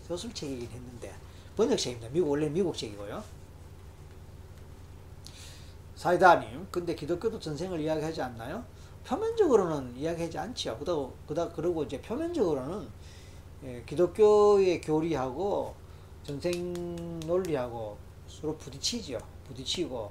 소설책이긴 0.08 0.68
했는데, 0.70 1.14
번역책입니다. 1.56 2.10
미국, 2.10 2.30
원래 2.30 2.48
미국 2.48 2.76
책이고요. 2.76 3.22
사이다님, 5.94 6.66
근데 6.70 6.94
기독교도 6.94 7.38
전생을 7.38 7.80
이야기하지 7.80 8.20
않나요? 8.22 8.64
표면적으로는 9.06 9.96
이야기하지 9.96 10.36
않지요. 10.36 10.76
그다, 10.78 10.92
그다, 11.26 11.48
그러고 11.52 11.84
이제 11.84 12.02
표면적으로는 12.02 12.88
예, 13.64 13.82
기독교의 13.86 14.80
교리하고 14.80 15.74
전생 16.22 17.20
논리하고 17.20 17.96
서로 18.26 18.56
부딪히죠. 18.56 19.18
부딪히고, 19.46 20.10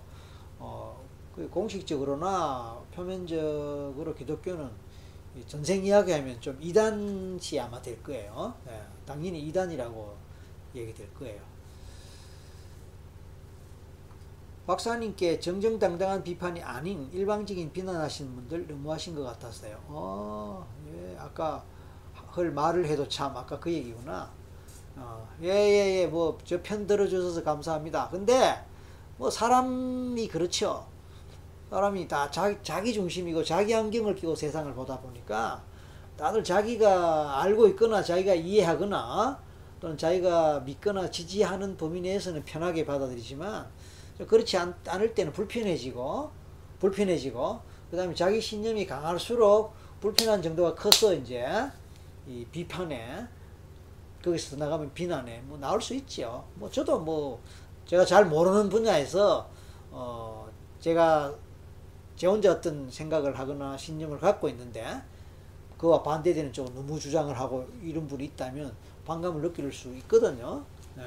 어, 0.60 1.06
그 1.36 1.50
공식적으로나 1.50 2.82
표면적으로 2.94 4.16
기독교는 4.16 4.70
전생 5.48 5.84
이야기하면 5.86 6.40
좀 6.40 6.58
이단시 6.62 7.60
아마 7.60 7.82
될 7.82 8.02
거예요. 8.02 8.54
예, 8.68 8.82
당연히 9.06 9.42
이단이라고 9.48 10.16
얘기 10.76 10.94
될 10.94 11.14
거예요. 11.14 11.42
박사님께 14.66 15.40
정정당당한 15.40 16.24
비판이 16.24 16.62
아닌 16.64 17.08
일방적인 17.14 17.72
비난하시는 17.72 18.34
분들 18.34 18.68
너무하신 18.68 19.14
것 19.14 19.24
같았어요. 19.24 19.80
어, 19.88 20.68
예, 20.88 21.16
아까 21.20 21.64
헐 22.36 22.52
말을 22.52 22.86
해도 22.88 23.08
참 23.08 23.36
아까 23.38 23.60
그 23.60 23.72
얘기구나. 23.72 24.30
어, 24.98 25.28
예, 25.42 25.50
예, 25.50 26.02
예, 26.02 26.08
뭐, 26.08 26.38
저 26.46 26.62
편 26.62 26.88
들어주셔서 26.88 27.44
감사합니다. 27.44 28.10
근데, 28.10 28.64
뭐, 29.18 29.30
사람이 29.30 30.28
그렇죠. 30.28 30.86
사람이 31.70 32.08
다 32.08 32.30
자기, 32.32 32.58
자기 32.64 32.94
중심이고 32.94 33.44
자기 33.44 33.74
안경을 33.76 34.16
끼고 34.16 34.36
세상을 34.36 34.74
보다 34.74 35.00
보니까 35.00 35.62
다들 36.16 36.44
자기가 36.44 37.42
알고 37.42 37.68
있거나 37.70 38.02
자기가 38.02 38.36
이해하거나 38.36 39.40
또는 39.82 39.98
자기가 39.98 40.62
믿거나 40.62 41.10
지지하는 41.10 41.76
범위 41.76 42.02
내에서는 42.02 42.46
편하게 42.46 42.86
받아들이지만 42.86 43.68
그렇지 44.28 44.58
않, 44.58 44.74
을 45.02 45.14
때는 45.14 45.34
불편해지고 45.34 46.32
불편해지고 46.80 47.60
그 47.92 47.98
다음에 47.98 48.14
자기 48.14 48.40
신념이 48.40 48.86
강할수록 48.86 49.74
불편한 50.00 50.42
정도가 50.42 50.76
커서 50.76 51.14
이제 51.14 51.46
이 52.28 52.46
비판에 52.52 53.28
거기서 54.24 54.56
나가면 54.58 54.94
비난에 54.94 55.42
뭐 55.46 55.58
나올 55.58 55.82
수 55.82 55.94
있죠. 55.96 56.46
뭐 56.56 56.70
저도 56.70 57.00
뭐 57.00 57.40
제가 57.86 58.04
잘 58.06 58.26
모르는 58.26 58.70
분야에서 58.70 59.48
어 59.92 60.50
제가 60.80 61.34
제 62.16 62.28
혼자 62.28 62.52
어떤 62.52 62.90
생각을 62.90 63.38
하거나 63.38 63.78
신념을 63.78 64.20
갖고 64.20 64.50
있는데 64.50 64.84
그와 65.78 66.02
반대되는 66.02 66.52
쪽으로 66.54 66.74
너무 66.74 67.00
주장을 67.00 67.38
하고 67.38 67.68
이런 67.84 68.08
분이 68.08 68.26
있다면 68.26 68.74
반감을 69.06 69.42
느낄 69.42 69.72
수 69.72 69.94
있거든요. 69.98 70.64
네. 70.96 71.04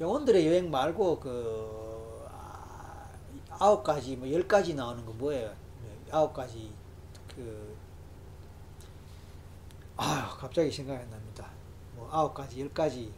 영혼들의 0.00 0.46
여행 0.46 0.70
말고 0.70 1.18
그 1.20 2.24
아, 2.30 3.08
아홉 3.50 3.82
가지 3.82 4.16
뭐 4.16 4.28
열 4.30 4.46
가지 4.46 4.74
나오는 4.74 5.04
거 5.04 5.12
뭐예요? 5.12 5.48
네, 5.48 6.12
아홉 6.12 6.32
가지 6.34 6.70
그 7.34 7.73
아, 9.96 10.36
갑자기 10.38 10.70
생각이 10.70 11.02
안 11.02 11.10
납니다. 11.10 11.48
뭐 11.94 12.08
아홉 12.10 12.34
가지, 12.34 12.60
열 12.60 12.72
가지 12.72 13.12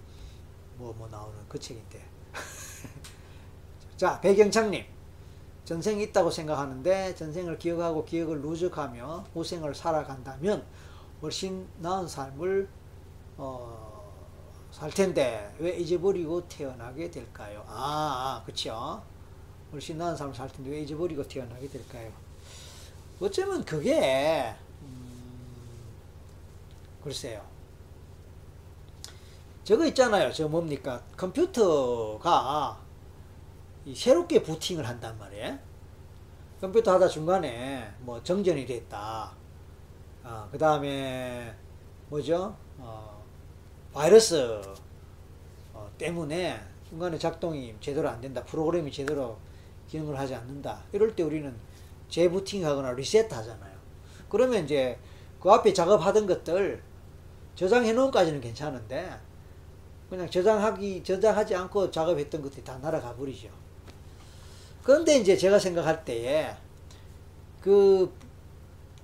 뭐뭐 0.77 0.95
뭐 0.97 1.09
나오는 1.09 1.39
그 1.49 1.59
책인데. 1.59 2.03
자, 3.97 4.21
배경창님. 4.21 4.85
전생이 5.65 6.05
있다고 6.05 6.31
생각하는데 6.31 7.17
전생을 7.17 7.59
기억하고 7.59 8.05
기억을 8.05 8.41
누적하며 8.41 9.27
후생을 9.35 9.75
살아간다면 9.75 10.65
훨씬 11.21 11.67
나은 11.79 12.07
삶을 12.07 12.69
어, 13.37 14.13
살 14.71 14.91
텐데 14.91 15.53
왜 15.59 15.77
잊어버리고 15.77 16.47
태어나게 16.47 17.11
될까요? 17.11 17.65
아, 17.67 18.41
아 18.41 18.43
그쵸? 18.47 19.03
훨씬 19.73 19.99
나은 19.99 20.17
삶을 20.17 20.35
살 20.35 20.49
텐데 20.53 20.71
왜 20.71 20.83
잊어버리고 20.83 21.27
태어나게 21.27 21.69
될까요? 21.69 22.13
어쩌면 23.21 23.65
그게 23.65 24.55
글쎄요. 27.07 27.41
저거 29.63 29.87
있잖아요. 29.87 30.33
저 30.33 30.49
뭡니까? 30.49 31.01
컴퓨터가 31.17 32.81
새롭게 33.95 34.43
부팅을 34.43 34.85
한단 34.85 35.17
말이에요. 35.17 35.57
컴퓨터 36.61 36.95
하다 36.95 37.07
중간에 37.07 37.89
뭐 38.01 38.21
정전이 38.25 38.67
됐다. 38.67 39.33
어, 40.25 40.49
그 40.51 40.59
다음에 40.59 41.55
뭐죠? 42.09 42.57
어, 42.79 43.23
바이러스 43.93 44.61
어, 45.75 45.89
때문에 45.97 46.61
중간에 46.89 47.17
작동이 47.17 47.77
제대로 47.81 48.09
안 48.09 48.21
된다. 48.21 48.43
프로그램이 48.43 48.91
제대로 48.91 49.39
기능을 49.87 50.19
하지 50.19 50.35
않는다. 50.35 50.83
이럴 50.93 51.15
때 51.15 51.23
우리는 51.23 51.55
재부팅하거나 52.09 52.91
리셋 52.95 53.33
하잖아요. 53.33 53.77
그러면 54.29 54.65
이제 54.65 54.99
그 55.39 55.53
앞에 55.53 55.73
작업하던 55.73 56.27
것들 56.27 56.83
저장해 57.57 57.93
놓은까지는 57.93 58.41
괜찮은데 58.41 59.11
그냥 60.09 60.31
저장하기 60.31 61.03
저장하지 61.03 61.57
않고 61.57 61.91
작업했던 61.91 62.43
것들이 62.43 62.63
다 62.63 62.79
날아가 62.79 63.15
버리죠. 63.17 63.49
그런데 64.85 65.17
이제 65.19 65.37
제가 65.37 65.59
생각할 65.59 66.05
때에 66.05 66.55
그 67.61 68.13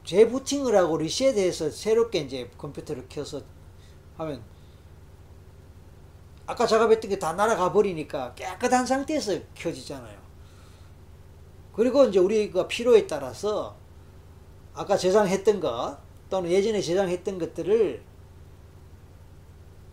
재부팅을 0.05 0.77
하고 0.77 0.97
리셋해서 0.99 1.70
새롭게 1.70 2.20
이제 2.20 2.49
컴퓨터를 2.57 3.07
켜서 3.09 3.43
하면 4.16 4.41
아까 6.47 6.66
작업했던 6.66 7.11
게 7.11 7.19
다 7.19 7.33
날아가 7.33 7.73
버리니까 7.73 8.35
깨끗한 8.35 8.87
상태에서 8.87 9.39
켜지잖아요. 9.55 10.20
그리고 11.73 12.05
이제 12.05 12.19
우리가 12.19 12.69
필요에 12.69 13.07
따라서 13.07 13.77
아까 14.74 14.97
저장했던 14.97 15.61
거 15.61 15.97
또는 16.29 16.51
예전에 16.51 16.81
저장했던 16.81 17.39
것들을 17.39 18.11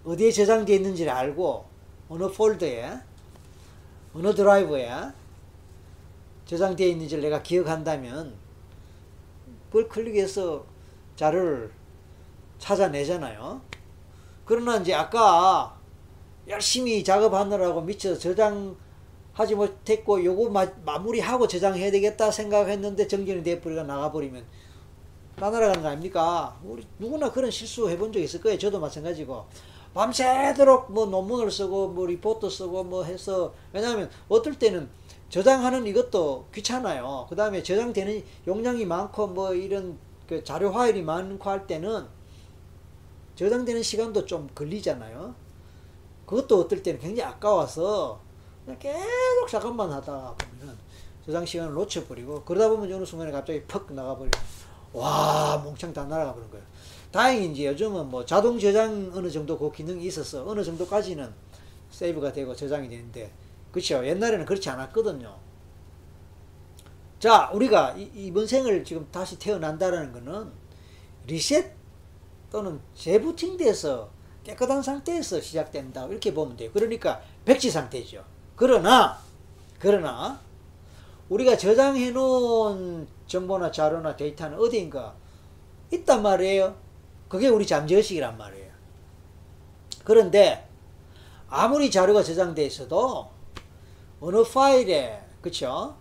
어디에 0.10 0.31
저장되어 0.31 0.76
있는지를 0.76 1.11
알고 1.11 1.65
어느 2.10 2.27
폴더에 2.31 2.98
어느 4.15 4.34
드라이브에 4.34 4.90
저장되어 6.45 6.88
있는지를 6.88 7.22
내가 7.22 7.44
기억한다면 7.44 8.34
그걸 9.68 9.88
클릭해서 9.88 10.65
자료를 11.15 11.72
찾아내잖아요. 12.57 13.61
그러나 14.45 14.77
이제 14.77 14.95
아까 14.95 15.77
열심히 16.48 17.03
작업하느라고 17.03 17.81
미쳐 17.81 18.18
저장하지 18.18 19.53
못했고 19.56 20.26
요거 20.26 20.49
마, 20.49 20.65
마무리하고 20.86 21.48
저장해야 21.48 21.91
되겠다 21.91 22.31
생각했는데 22.31 23.07
정전이 23.07 23.44
돼버리가 23.44 23.84
나가버리면 23.84 24.44
나날아가는 25.36 25.84
거 25.84 25.90
아닙니까? 25.90 26.60
우리 26.64 26.84
누구나 26.98 27.31
그런 27.31 27.52
실수 27.52 27.88
해본 27.88 28.11
적 28.11 28.19
있을 28.19 28.41
거예요. 28.41 28.57
저도 28.57 28.80
마찬가지고. 28.80 29.45
밤새도록 29.93 30.91
뭐 30.91 31.05
논문을 31.05 31.51
쓰고 31.51 31.89
뭐 31.89 32.05
리포트 32.05 32.49
쓰고 32.49 32.83
뭐 32.83 33.03
해서 33.03 33.53
왜냐하면 33.73 34.09
어떨 34.27 34.57
때는 34.57 34.89
저장하는 35.29 35.85
이것도 35.87 36.47
귀찮아요. 36.53 37.27
그 37.29 37.35
다음에 37.35 37.61
저장되는 37.61 38.23
용량이 38.47 38.85
많고 38.85 39.27
뭐 39.27 39.53
이런 39.53 39.97
그 40.27 40.43
자료 40.43 40.71
파일이 40.71 41.01
많고 41.01 41.49
할 41.49 41.65
때는 41.67 42.07
저장되는 43.35 43.81
시간도 43.81 44.25
좀 44.25 44.49
걸리잖아요. 44.53 45.33
그것도 46.25 46.61
어떨 46.61 46.83
때는 46.83 46.99
굉장히 46.99 47.31
아까워서 47.31 48.19
계속 48.77 49.47
작업만 49.49 49.91
하다 49.91 50.35
보면은 50.37 50.77
저장 51.25 51.45
시간을 51.45 51.73
놓쳐버리고 51.73 52.43
그러다 52.43 52.69
보면 52.69 52.91
어느 52.91 53.05
순간에 53.05 53.31
갑자기 53.31 53.63
퍽 53.65 53.91
나가버리고 53.91 54.37
와 54.93 55.57
몽창 55.63 55.93
다 55.93 56.05
날아가 56.05 56.33
버린 56.33 56.49
거예요. 56.49 56.65
다행히 57.11 57.52
이제 57.52 57.65
요즘은 57.68 58.10
뭐 58.10 58.26
자동 58.26 58.60
저장 58.60 59.11
어느 59.14 59.30
정도 59.30 59.57
그 59.57 59.72
기능이 59.72 60.06
있어서 60.06 60.48
어느 60.48 60.64
정도까지는 60.64 61.31
세이브가 61.91 62.34
되고 62.34 62.56
저장이 62.56 62.88
되는데 62.88 63.31
그렇죠. 63.72 64.06
옛날에는 64.06 64.45
그렇지 64.45 64.69
않았거든요. 64.69 65.36
자, 67.19 67.49
우리가 67.53 67.95
이, 67.98 68.31
번 68.31 68.48
생을 68.48 68.84
지금 68.84 69.07
다시 69.11 69.38
태어난다라는 69.38 70.14
거는 70.14 70.52
리셋 71.27 71.73
또는 72.52 72.80
재부팅 72.95 73.57
돼서 73.57 74.10
깨끗한 74.44 74.81
상태에서 74.81 75.41
시작된다. 75.41 76.06
이렇게 76.07 76.34
보면 76.34 76.56
돼요. 76.56 76.69
그러니까 76.73 77.22
백지 77.45 77.69
상태죠. 77.69 78.23
그러나, 78.56 79.19
그러나, 79.80 80.40
우리가 81.27 81.57
저장해 81.57 82.11
놓은 82.11 83.07
정보나 83.27 83.72
자료나 83.72 84.15
데이터는 84.15 84.57
어디인가 84.57 85.14
있단 85.91 86.23
말이에요. 86.23 86.76
그게 87.30 87.47
우리 87.47 87.65
잠재의식이란 87.65 88.38
말이에요. 88.38 88.69
그런데, 90.03 90.68
아무리 91.47 91.89
자료가 91.89 92.23
저장돼 92.23 92.65
있어도 92.65 93.30
어느 94.19 94.43
파일에 94.43 95.23
그쵸 95.41 95.95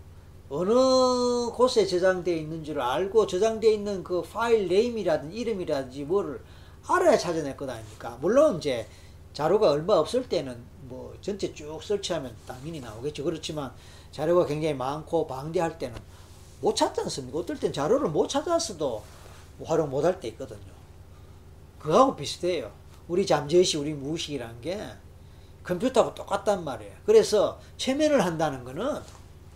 어느 0.51 1.51
곳에 1.53 1.87
저장되어 1.87 2.35
있는 2.35 2.65
줄 2.65 2.81
알고 2.81 3.27
저장되어 3.27 3.71
있는 3.71 4.03
그 4.03 4.23
file 4.23 4.69
name이라든지 4.69 5.37
이름이라든지 5.37 6.05
뭐를 6.05 6.41
알아야 6.87 7.17
찾아낼 7.19 7.57
것 7.57 7.69
아닙니까? 7.69 8.19
물론 8.21 8.57
이제 8.59 8.87
자료가 9.35 9.71
얼마 9.71 9.95
없을 9.95 10.29
때는 10.29 10.59
뭐 10.83 11.15
전체 11.21 11.53
쭉 11.55 11.83
설치하면 11.83 12.35
당연히 12.47 12.81
나오겠죠. 12.81 13.25
그렇지만 13.25 13.73
자료가 14.11 14.47
굉장히 14.47 14.75
많고 14.75 15.27
방대할 15.27 15.79
때는 15.79 15.99
못 16.61 16.75
찾지 16.75 17.03
않습니까? 17.03 17.39
어떨 17.39 17.59
땐 17.61 17.73
자료를 17.73 18.09
못 18.09 18.29
찾았어도 18.29 19.03
활용 19.65 19.91
못 19.91 20.05
할 20.05 20.21
때 20.21 20.29
있거든요. 20.29 20.78
그거하고 21.79 22.17
비슷해요. 22.17 22.71
우리 23.09 23.27
잠재의식, 23.27 23.81
우리 23.81 23.95
무의식이라는 23.95 24.61
게 24.61 24.81
컴퓨터하고 25.65 26.15
똑같단 26.15 26.65
말이에요. 26.65 26.93
그래서 27.07 27.59
최면을 27.77 28.25
한다는 28.25 28.65
거는, 28.65 29.01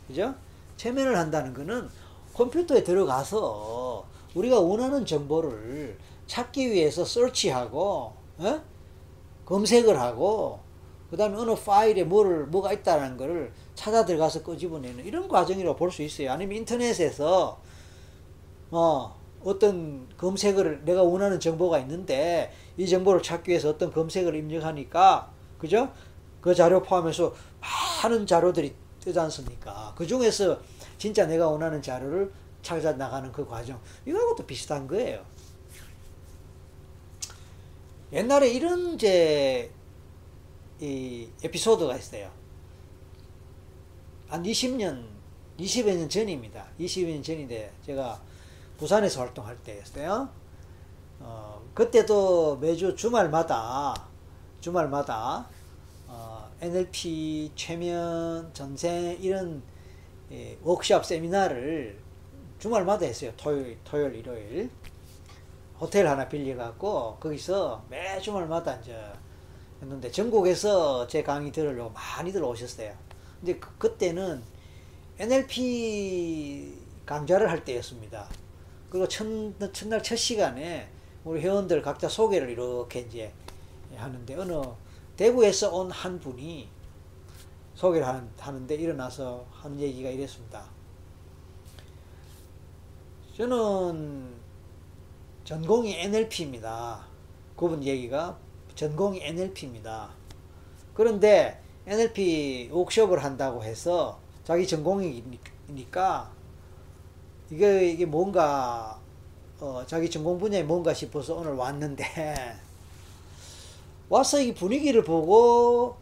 그죠? 0.07 0.35
최면을 0.77 1.17
한다는 1.19 1.55
거는 1.55 1.89
컴퓨터에 2.35 2.83
들어가서 2.83 4.05
우리가 4.35 4.59
원하는 4.61 5.05
정보를 5.05 5.99
찾기 6.27 6.71
위해서 6.71 7.05
설치하고, 7.05 8.15
어? 8.39 8.61
검색을 9.45 9.99
하고, 10.01 10.61
그 11.11 11.17
다음에 11.17 11.37
어느 11.37 11.55
파일에 11.55 12.05
뭐를, 12.05 12.47
뭐가 12.47 12.73
있다는 12.73 13.19
거를 13.19 13.53
찾아 13.75 14.05
들어가서 14.07 14.43
끄집어내는 14.43 15.05
이런 15.05 15.29
과정이라고 15.29 15.77
볼 15.77 15.91
수 15.91 16.03
있어요. 16.03 16.33
아니면 16.33 16.57
인터넷에서, 16.59 17.61
어, 18.71 19.15
어떤 19.45 20.09
검색을, 20.17 20.85
내가 20.85 21.03
원하는 21.03 21.41
정보가 21.41 21.79
있는데, 21.81 22.53
이 22.77 22.87
정보를 22.87 23.23
찾기 23.23 23.51
위해서 23.51 23.71
어떤 23.71 23.93
검색을 23.93 24.35
입력하니까, 24.35 25.33
그죠? 25.59 25.93
그 26.41 26.55
자료 26.55 26.83
포함해서 26.83 27.35
많은 28.03 28.27
자료들이 28.27 28.75
뜨지 29.01 29.19
않습니까? 29.19 29.95
그 29.97 30.07
중에서 30.07 30.59
진짜 30.99 31.27
내가 31.27 31.49
원하는 31.49 31.81
자료를 31.83 32.33
찾아 32.63 32.93
나가는 32.93 33.31
그 33.33 33.47
과정. 33.47 33.81
이거하고도 34.07 34.47
비슷한 34.47 34.87
거예요. 34.87 35.25
옛날에 38.13 38.51
이런 38.51 38.99
제, 38.99 39.71
이 40.81 41.29
에피소드가 41.43 41.97
있어요. 41.97 42.31
한 44.29 44.43
20년, 44.43 45.05
20여 45.59 45.97
년 45.97 46.09
전입니다. 46.09 46.67
20여 46.79 47.07
년 47.07 47.23
전인데, 47.23 47.73
제가 47.85 48.21
부산에서 48.83 49.21
활동할 49.21 49.57
때였어요. 49.59 50.29
어, 51.21 51.63
그때도 51.73 52.57
매주 52.57 52.97
주말마다, 52.97 53.95
주말마다 54.61 55.47
NLP, 56.61 57.53
최면, 57.55 58.53
전생 58.53 59.19
이런 59.21 59.63
예, 60.33 60.59
워크샵 60.63 61.07
세미나를 61.07 61.97
주말마다 62.59 63.07
했어요. 63.07 63.33
토요일, 63.37 63.79
토요일, 63.85 64.17
일요일. 64.17 64.71
호텔 65.79 66.09
하나 66.09 66.29
빌려갖고 66.29 67.19
거기서 67.21 67.85
매 67.89 68.21
주말마다 68.21 68.77
이제 68.81 68.97
했는데 69.81 70.11
전국에서 70.11 71.07
제 71.07 71.23
강의 71.23 71.53
들으려고 71.53 71.91
많이들 71.91 72.43
오셨어요. 72.43 72.93
근데 73.39 73.61
그, 73.61 73.97
때는 73.97 74.43
NLP 75.21 76.75
강좌를 77.07 77.49
할 77.49 77.65
때였습니다. 77.65 78.29
그리고 78.93 79.09
첫, 79.09 79.25
첫날 79.73 80.03
첫 80.03 80.17
시간에 80.17 80.87
우리 81.25 81.41
회원들 81.41 81.81
각자 81.81 82.11
소개를 82.11 82.51
이렇게 82.51 83.01
이제 83.01 83.33
하는데 83.97 84.35
어느 84.35 84.53
대구에서 85.17 85.75
온 85.75 85.91
한 85.91 86.21
분이 86.21 86.69
소개를 87.75 88.07
하는데 88.37 88.75
일어나서 88.75 89.47
하는 89.51 89.81
얘기가 89.81 90.11
이랬습니다. 90.11 90.67
저는 93.35 94.35
전공이 95.45 95.99
NLP입니다. 95.99 97.07
그분 97.57 97.83
얘기가 97.83 98.39
전공이 98.75 99.23
NLP입니다. 99.23 100.11
그런데 100.93 101.63
NLP 101.87 102.69
워크숍을 102.71 103.25
한다고 103.25 103.65
해서 103.65 104.21
자기 104.45 104.67
전공이니까 104.67 106.42
이게 107.53 107.91
이게 107.91 108.07
뭔가 108.07 108.99
어, 109.61 109.85
자기 109.87 110.09
전공 110.09 110.39
분야에 110.39 110.63
뭔가 110.63 110.95
싶어서 110.95 111.35
오늘 111.35 111.53
왔는데 111.53 112.03
와서 114.09 114.41
이 114.41 114.55
분위기를 114.55 115.05
보고 115.05 115.97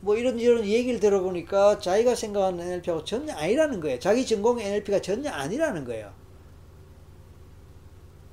뭐 0.00 0.16
이런 0.16 0.40
이런 0.40 0.66
얘기를 0.66 0.98
들어보니까 0.98 1.78
자기가 1.78 2.16
생각하는 2.16 2.60
NLP하고 2.60 3.04
전혀 3.04 3.32
아니라는 3.34 3.80
거예요. 3.80 4.00
자기 4.00 4.26
전공의 4.26 4.66
NLP가 4.66 5.00
전혀 5.00 5.30
아니라는 5.30 5.84
거예요. 5.84 6.12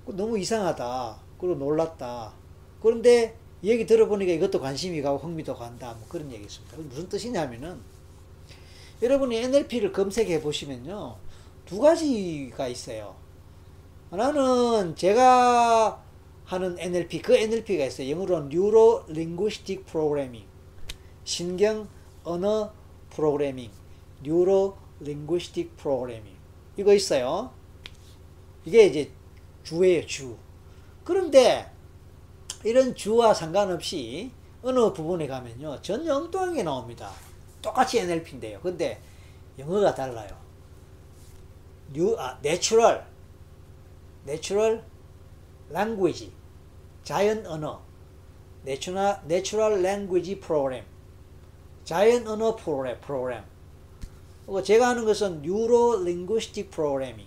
너무 0.08 0.40
이상하다. 0.40 1.20
그리고 1.38 1.56
놀랐다. 1.56 2.34
그런데 2.82 3.38
얘기 3.64 3.86
들어보니까 3.86 4.34
이것도 4.34 4.60
관심이 4.60 5.00
가고 5.04 5.20
흥미도 5.20 5.56
간다. 5.56 5.94
뭐 5.94 6.08
그런 6.10 6.32
얘기 6.32 6.44
있습니다. 6.44 6.76
무슨 6.78 7.08
뜻이냐면은 7.08 7.80
여러분이 9.04 9.38
NLP를 9.38 9.92
검색해 9.92 10.42
보시면요. 10.42 11.21
두 11.72 11.80
가지가 11.80 12.68
있어요. 12.68 13.16
하나는 14.10 14.94
제가 14.94 16.04
하는 16.44 16.78
NLP, 16.78 17.22
그 17.22 17.34
NLP가 17.34 17.86
있어요. 17.86 18.10
영어로 18.10 18.40
Neuro 18.40 19.06
Linguistic 19.08 19.86
Programming. 19.86 20.46
신경 21.24 21.88
언어 22.26 22.74
프로그래밍. 23.12 23.72
Neuro 24.22 24.76
Linguistic 25.00 25.78
Programming. 25.78 26.38
이거 26.76 26.94
있어요. 26.94 27.54
이게 28.66 28.88
이제 28.88 29.10
주예요, 29.64 30.06
주. 30.06 30.36
그런데 31.06 31.72
이런 32.66 32.94
주와 32.94 33.34
상관없이 33.34 34.30
어느 34.62 34.92
부분에 34.92 35.26
가면요. 35.26 35.82
전혀 35.82 36.16
엉뚱한 36.16 36.54
나옵니다. 36.66 37.10
똑같이 37.62 38.00
NLP인데요. 38.00 38.60
근데 38.60 39.02
영어가 39.58 39.96
달라요. 39.96 40.41
뉴, 41.94 42.16
아, 42.18 42.38
natural, 42.42 43.06
natural 44.26 44.84
language, 45.70 46.32
자연 47.04 47.46
언어, 47.46 47.82
natural, 48.64 49.22
natural 49.26 49.82
language 49.82 50.40
program, 50.40 50.86
자연 51.84 52.28
언어 52.28 52.56
프로그램, 52.56 53.00
프로그램. 53.02 53.44
제가 54.64 54.90
하는 54.90 55.06
것은 55.06 55.42
neuro 55.42 56.04
linguistic 56.04 56.72
programming, 56.72 57.26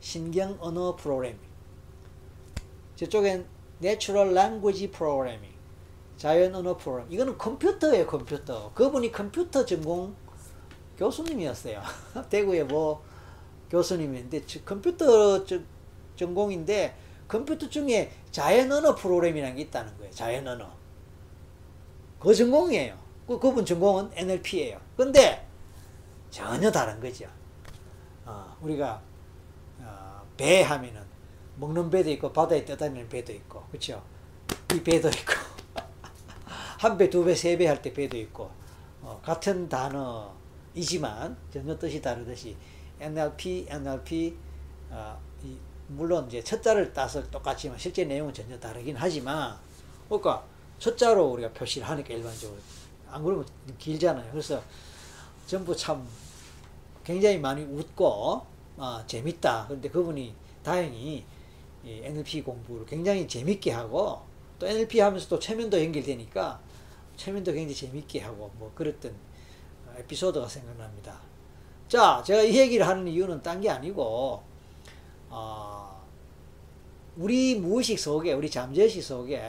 신경 0.00 0.56
언어 0.60 0.96
프로그래밍. 0.96 1.38
저쪽엔 2.96 3.46
natural 3.80 4.32
language 4.32 4.90
programming, 4.90 5.50
자연 6.16 6.54
언어 6.54 6.76
프로그램. 6.76 7.06
이거는 7.10 7.36
컴퓨터예요, 7.36 8.06
컴퓨터. 8.06 8.72
그분이 8.72 9.12
컴퓨터 9.12 9.66
전공 9.66 10.14
교수님이었어요. 10.96 11.82
대구에 12.30 12.64
뭐 12.64 13.02
교수님인데 13.74 14.42
컴퓨터 14.64 15.44
전공인데 16.14 16.96
컴퓨터 17.26 17.68
중에 17.68 18.12
자연 18.30 18.70
언어 18.70 18.94
프로그램이라는 18.94 19.56
게 19.56 19.62
있다는 19.62 19.96
거예요. 19.98 20.12
자연 20.12 20.46
언어. 20.46 20.70
그 22.20 22.32
전공이에요. 22.32 22.96
그, 23.26 23.38
그분 23.40 23.66
전공은 23.66 24.10
NLP예요. 24.14 24.80
근데 24.96 25.44
전혀 26.30 26.70
다른 26.70 27.00
거죠. 27.00 27.26
어, 28.24 28.56
우리가 28.62 29.02
어, 29.80 30.22
배 30.36 30.62
하면은 30.62 31.02
먹는 31.56 31.90
배도 31.90 32.10
있고 32.12 32.32
바다에 32.32 32.64
떠다니는 32.64 33.08
배도 33.08 33.32
있고 33.32 33.64
그렇죠? 33.68 34.02
이 34.72 34.82
배도 34.82 35.08
있고 35.08 35.32
한 36.78 36.96
배, 36.96 37.10
두 37.10 37.24
배, 37.24 37.34
세 37.34 37.56
배 37.56 37.66
할 37.66 37.82
때 37.82 37.92
배도 37.92 38.16
있고 38.18 38.50
어, 39.02 39.20
같은 39.22 39.68
단어이지만 39.68 41.36
전혀 41.52 41.76
뜻이 41.78 42.00
다르듯이 42.00 42.56
NLP, 43.00 43.66
NLP 43.68 44.36
어, 44.90 45.18
이, 45.44 45.56
물론 45.88 46.26
이제 46.28 46.42
첫자를 46.42 46.92
따서 46.92 47.22
똑같지만 47.30 47.78
실제 47.78 48.04
내용은 48.04 48.32
전혀 48.32 48.58
다르긴 48.58 48.96
하지만 48.96 49.56
그러니까 50.08 50.44
첫자로 50.78 51.24
우리가 51.32 51.52
표시를 51.52 51.88
하니까 51.88 52.14
일반적으로 52.14 52.58
안 53.10 53.22
그러면 53.22 53.46
길잖아요. 53.78 54.30
그래서 54.30 54.62
전부 55.46 55.76
참 55.76 56.06
굉장히 57.04 57.38
많이 57.38 57.62
웃고 57.62 58.46
아, 58.78 59.04
재밌다. 59.06 59.66
그런데 59.68 59.88
그분이 59.88 60.34
다행히 60.62 61.24
NLP 61.84 62.42
공부를 62.42 62.86
굉장히 62.86 63.28
재밌게 63.28 63.70
하고 63.70 64.22
또 64.58 64.66
NLP 64.66 65.00
하면서 65.00 65.28
또 65.28 65.38
최면도 65.38 65.82
연결되니까 65.82 66.60
최면도 67.16 67.52
굉장히 67.52 67.74
재밌게 67.74 68.20
하고 68.20 68.50
뭐 68.58 68.72
그랬던 68.74 69.14
에피소드가 69.98 70.48
생각납니다. 70.48 71.20
자, 71.88 72.22
제가 72.24 72.42
이 72.42 72.56
얘기를 72.56 72.86
하는 72.86 73.06
이유는 73.06 73.42
딴 73.42 73.60
게 73.60 73.70
아니고 73.70 74.42
어, 75.28 76.02
우리 77.16 77.54
무의식 77.56 77.98
속에 77.98 78.32
우리 78.32 78.50
잠재의식 78.50 79.02
속에 79.02 79.42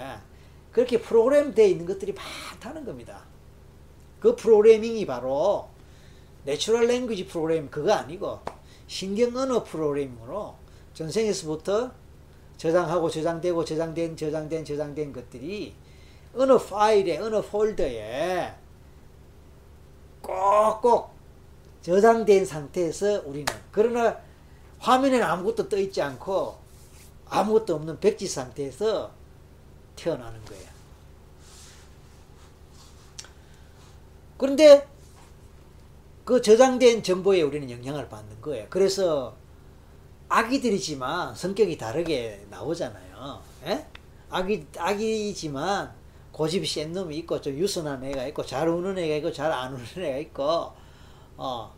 그렇게 0.71 0.99
프로그램 0.99 1.53
되어 1.53 1.65
있는 1.67 1.85
것들이 1.85 2.13
많다는 2.13 2.85
겁니다. 2.85 3.23
그 4.19 4.35
프로그래밍이 4.35 5.05
바로 5.05 5.69
natural 6.43 6.87
language 6.87 7.27
program 7.27 7.69
그거 7.69 7.93
아니고 7.93 8.39
신경 8.87 9.35
언어 9.35 9.63
프로그램으로 9.63 10.55
전생에서부터 10.93 11.91
저장하고 12.57 13.09
저장되고 13.09 13.65
저장된 13.65 14.15
저장된 14.15 14.63
저장된 14.65 15.13
것들이 15.13 15.73
어느 16.35 16.57
파일에 16.57 17.17
어느 17.17 17.41
폴더에 17.41 18.53
꼭꼭 20.21 21.14
저장된 21.85 22.47
상태에서 22.47 23.21
우리는 23.25 23.45
그러나 23.71 24.19
화면에는 24.79 25.23
아무것도 25.23 25.69
떠 25.69 25.77
있지 25.77 26.01
않고 26.01 26.57
아무것도 27.29 27.75
없는 27.75 27.99
백지 27.99 28.27
상태에서 28.27 29.11
태어나는 29.95 30.43
거예요. 30.45 30.65
그런데 34.35 34.87
그 36.23 36.41
저장된 36.41 37.03
정보에 37.03 37.43
우리는 37.43 37.69
영향을 37.69 38.09
받는 38.09 38.41
거예요. 38.41 38.65
그래서 38.71 39.35
아기들이지만 40.27 41.35
성격이 41.35 41.77
다르게 41.77 42.47
나오잖아요. 42.49 43.41
에? 43.65 43.69
예? 43.69 43.87
아기, 44.31 44.65
아기지만 44.75 45.93
고집이 46.31 46.65
센 46.65 46.91
놈이 46.93 47.15
있고, 47.19 47.39
좀 47.39 47.53
유순한 47.53 48.03
애가 48.03 48.25
있고, 48.27 48.43
잘 48.43 48.67
우는 48.67 48.97
애가 48.97 49.17
있고, 49.17 49.31
잘 49.31 49.51
안 49.51 49.73
우는 49.73 49.85
애가 49.97 50.17
있고, 50.17 50.84
어, 51.37 51.73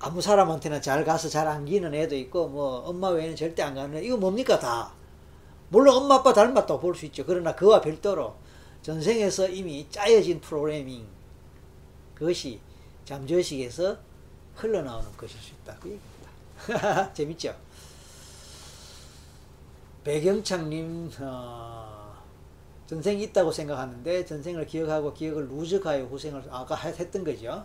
아무 0.00 0.20
사람한테나 0.20 0.80
잘 0.80 1.04
가서 1.04 1.28
잘 1.28 1.46
안기는 1.48 1.94
애도 1.94 2.14
있고, 2.16 2.48
뭐, 2.48 2.80
엄마 2.80 3.08
외에는 3.08 3.36
절대 3.36 3.62
안 3.62 3.74
가는 3.74 3.96
애. 3.96 4.02
이거 4.04 4.16
뭡니까, 4.16 4.58
다? 4.58 4.92
물론 5.70 5.96
엄마, 5.96 6.16
아빠 6.16 6.32
닮았다고 6.32 6.80
볼 6.80 6.94
수 6.94 7.06
있죠. 7.06 7.24
그러나 7.24 7.54
그와 7.54 7.80
별도로 7.80 8.34
전생에서 8.82 9.48
이미 9.48 9.86
짜여진 9.90 10.40
프로그래밍, 10.40 11.06
그것이 12.14 12.60
잠재의식에서 13.06 13.96
흘러나오는 14.56 15.08
것일 15.16 15.38
수 15.40 15.52
있다. 15.54 15.76
그 15.80 15.88
얘기입니다. 15.88 17.12
재밌죠? 17.14 17.54
배경창님, 20.04 21.10
어, 21.20 22.14
전생이 22.86 23.22
있다고 23.24 23.50
생각하는데 23.50 24.24
전생을 24.26 24.66
기억하고 24.66 25.14
기억을 25.14 25.48
누적하여 25.48 26.04
후생을 26.04 26.44
아까 26.50 26.74
했던 26.76 27.24
거죠. 27.24 27.64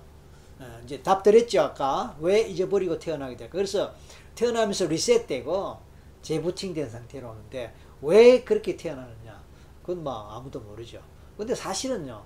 어, 0.59 0.81
이제 0.83 1.01
답 1.01 1.23
드렸죠 1.23 1.61
아까 1.61 2.15
왜 2.19 2.41
잊어버리고 2.41 2.99
태어나게 2.99 3.37
될까? 3.37 3.53
그래서 3.53 3.93
태어나면서 4.35 4.85
리셋되고 4.85 5.77
재부팅된 6.21 6.89
상태로 6.89 7.29
오는데 7.29 7.73
왜 8.01 8.43
그렇게 8.43 8.75
태어나느냐? 8.75 9.41
그건 9.81 10.03
뭐 10.03 10.13
아무도 10.13 10.59
모르죠. 10.59 11.01
근데 11.37 11.55
사실은요 11.55 12.21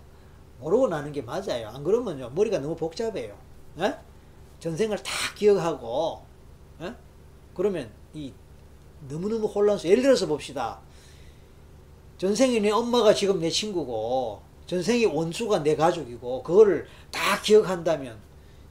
모르고 0.59 0.87
나는 0.87 1.11
게 1.11 1.21
맞아요. 1.21 1.69
안 1.69 1.83
그러면요 1.83 2.31
머리가 2.31 2.59
너무 2.59 2.75
복잡해요. 2.75 3.37
에? 3.79 3.83
예? 3.83 3.97
전생을 4.59 4.97
다 4.97 5.11
기억하고 5.35 6.23
에? 6.81 6.85
예? 6.85 6.95
그러면 7.53 7.91
이 8.13 8.33
너무너무 9.07 9.47
혼란스. 9.47 9.87
예를 9.87 10.01
들어서 10.01 10.25
봅시다. 10.25 10.79
전생에 12.17 12.59
내 12.59 12.71
엄마가 12.71 13.13
지금 13.13 13.39
내 13.39 13.49
친구고 13.49 14.41
전생의 14.65 15.05
원수가 15.07 15.63
내 15.63 15.75
가족이고 15.75 16.43
그거를 16.43 16.87
다 17.11 17.41
기억한다면 17.41 18.17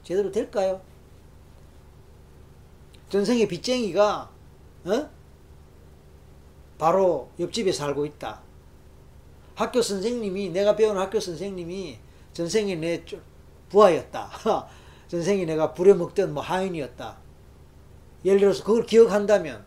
제대로 0.03 0.31
될까요? 0.31 0.81
전생의 3.09 3.47
빚쟁이가 3.47 4.29
어? 4.85 5.09
바로 6.77 7.29
옆집에 7.39 7.71
살고 7.71 8.05
있다. 8.05 8.41
학교 9.55 9.81
선생님이 9.81 10.49
내가 10.49 10.75
배운 10.75 10.97
학교 10.97 11.19
선생님이 11.19 11.99
전생에 12.33 12.75
내 12.75 13.05
부하였다. 13.69 14.31
전생에 15.07 15.45
내가 15.45 15.73
부려먹던 15.73 16.33
뭐 16.33 16.41
하인이었다. 16.41 17.17
예를 18.25 18.39
들어서 18.39 18.63
그걸 18.63 18.85
기억한다면 18.85 19.63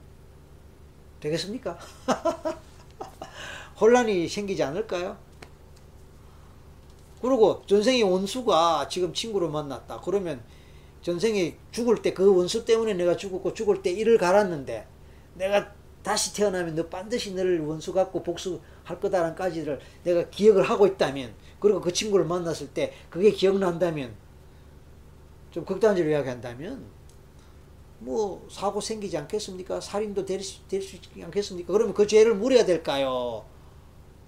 되겠습니까? 1.20 1.78
혼란이 3.80 4.28
생기지 4.28 4.62
않을까요? 4.62 5.16
그리고 7.20 7.62
전생의 7.66 8.02
원수가 8.02 8.88
지금 8.88 9.12
친구를 9.12 9.48
만났다. 9.48 10.00
그러면 10.04 10.42
전생에 11.02 11.56
죽을 11.70 12.02
때 12.02 12.12
그 12.14 12.34
원수 12.36 12.64
때문에 12.64 12.94
내가 12.94 13.16
죽었고 13.16 13.54
죽을 13.54 13.82
때 13.82 13.90
이를 13.90 14.18
갈았는데 14.18 14.86
내가 15.34 15.72
다시 16.02 16.34
태어나면 16.34 16.74
너 16.74 16.86
반드시 16.88 17.34
너를 17.34 17.60
원수 17.60 17.92
갖고 17.92 18.22
복수할 18.22 19.00
거다라는까지를 19.00 19.80
내가 20.04 20.28
기억을 20.30 20.62
하고 20.62 20.86
있다면 20.86 21.34
그리고 21.58 21.80
그 21.80 21.92
친구를 21.92 22.26
만났을 22.26 22.68
때 22.68 22.92
그게 23.10 23.30
기억난다면 23.30 24.14
좀 25.50 25.64
극단적으로 25.64 26.12
이야기한다면 26.12 26.84
뭐 27.98 28.46
사고 28.50 28.80
생기지 28.80 29.16
않겠습니까? 29.16 29.80
살인도 29.80 30.24
될 30.26 30.42
수 30.42 30.60
있지 30.70 31.00
않겠습니까? 31.22 31.72
그러면 31.72 31.94
그 31.94 32.06
죄를 32.06 32.34
물어야 32.34 32.64
될까요? 32.64 33.44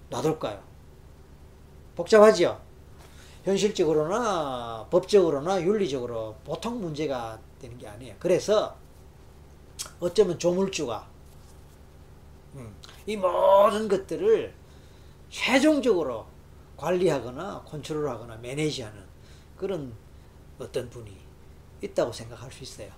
놔둘까요? 0.09 0.61
복잡하지요? 1.95 2.59
현실적으로나 3.43 4.87
법적으로나 4.89 5.61
윤리적으로 5.61 6.35
보통 6.43 6.81
문제가 6.81 7.39
되는 7.59 7.77
게 7.77 7.87
아니에요. 7.87 8.15
그래서 8.19 8.77
어쩌면 9.99 10.37
조물주가 10.37 11.07
음, 12.55 12.75
이 13.05 13.15
모든 13.15 13.87
것들을 13.87 14.53
최종적으로 15.29 16.25
관리하거나 16.77 17.63
컨트롤하거나 17.65 18.37
매니지하는 18.37 19.03
그런 19.57 19.93
어떤 20.57 20.89
분이 20.89 21.15
있다고 21.81 22.11
생각할 22.11 22.51
수 22.51 22.63
있어요. 22.63 22.91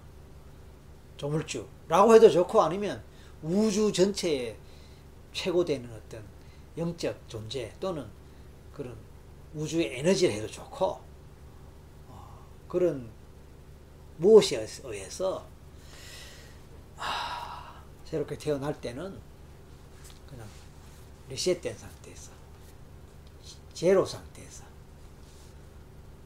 조물주라고 1.17 2.15
해도 2.15 2.29
좋고 2.29 2.61
아니면 2.61 3.03
우주 3.43 3.91
전체에 3.91 4.57
최고되는 5.33 5.89
어떤 5.93 6.23
영적 6.77 7.27
존재 7.27 7.73
또는 7.79 8.07
그런 8.73 8.95
우주의 9.53 9.97
에너지를 9.99 10.35
해도 10.35 10.47
좋고 10.47 11.01
어, 12.07 12.45
그런 12.67 13.09
무엇에 14.17 14.65
의해서 14.83 15.45
아, 16.97 17.83
새롭게 18.05 18.37
태어날 18.37 18.79
때는 18.79 19.19
그냥 20.27 20.47
리셋된 21.29 21.77
상태에서 21.77 22.31
제로 23.73 24.05
상태에서 24.05 24.63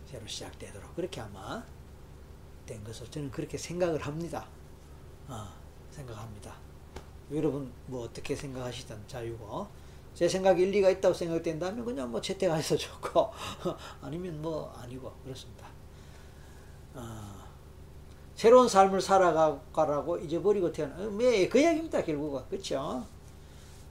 새로 0.09 0.27
시작되도록 0.27 0.95
그렇게 0.95 1.21
아마 1.21 1.63
된 2.65 2.83
것으로 2.83 3.09
저는 3.09 3.31
그렇게 3.31 3.57
생각을 3.57 4.01
합니다. 4.01 4.47
어, 5.27 5.47
생각합니다. 5.91 6.55
여러분 7.31 7.71
뭐 7.87 8.03
어떻게 8.03 8.35
생각하시든 8.35 9.07
자유고 9.07 9.67
제 10.15 10.29
생각이 10.29 10.63
일리가 10.63 10.89
있다고 10.89 11.13
생각된다면 11.13 11.83
그냥 11.83 12.09
뭐 12.09 12.21
채택해서 12.21 12.77
좋고 12.77 13.29
아니면 14.01 14.41
뭐 14.41 14.73
아니고 14.81 15.11
그렇습니다. 15.23 15.67
어, 16.93 17.01
새로운 18.33 18.69
삶을 18.69 19.01
살아가라고 19.01 20.17
잊어버리고 20.19 20.67
어, 20.67 21.17
네, 21.17 21.49
그 21.49 21.61
얘기입니다 21.61 22.01
결국은 22.01 22.41
그렇죠? 22.49 23.05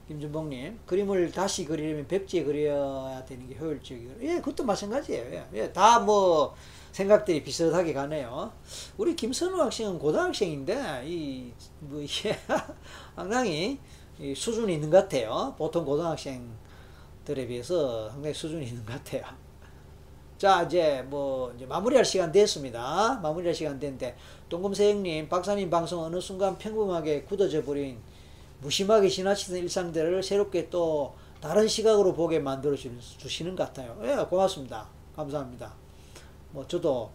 김준봉님 0.08 0.80
그림을 0.86 1.30
다시 1.30 1.66
그리려면 1.66 2.08
백지에 2.08 2.44
그려야 2.44 3.22
되는 3.26 3.46
게 3.46 3.56
효율적이에요. 3.58 4.12
예, 4.22 4.34
그것도 4.36 4.64
마찬가지예요. 4.64 5.24
예, 5.30 5.46
예 5.52 5.72
다뭐 5.72 6.54
생각들이 6.92 7.42
비슷하게 7.42 7.92
가네요. 7.92 8.50
우리 8.96 9.14
김선우 9.14 9.60
학생은 9.60 9.98
고등학생인데 9.98 11.04
이뭐 11.06 12.00
이게 12.00 12.36
상당히 13.14 13.78
수준이 14.18 14.74
있는 14.74 14.90
것 14.90 14.98
같아요. 15.02 15.54
보통 15.58 15.84
고등학생들에 15.84 17.46
비해서 17.46 18.10
상당히 18.10 18.34
수준이 18.34 18.66
있는 18.66 18.84
것 18.84 18.92
같아요. 18.92 19.24
자, 20.38 20.62
이제 20.62 21.02
뭐 21.08 21.52
이제 21.56 21.64
마무리할 21.64 22.04
시간 22.04 22.30
됐습니다. 22.32 23.18
마무리할 23.22 23.54
시간 23.54 23.78
됐는데 23.78 24.16
동금세 24.48 24.90
형님, 24.90 25.28
박사님 25.28 25.70
방송 25.70 26.02
어느 26.02 26.20
순간 26.20 26.58
평범하게 26.58 27.22
굳어져 27.22 27.64
버린 27.64 27.98
무심하게 28.60 29.08
지나치던 29.08 29.58
일상들을 29.58 30.22
새롭게 30.22 30.68
또 30.70 31.14
다른 31.40 31.68
시각으로 31.68 32.14
보게 32.14 32.38
만들어 32.38 32.74
주시는 32.76 33.56
것 33.56 33.64
같아요. 33.64 33.98
예, 34.02 34.16
고맙습니다. 34.28 34.88
감사합니다. 35.14 35.72
뭐 36.50 36.66
저도 36.66 37.10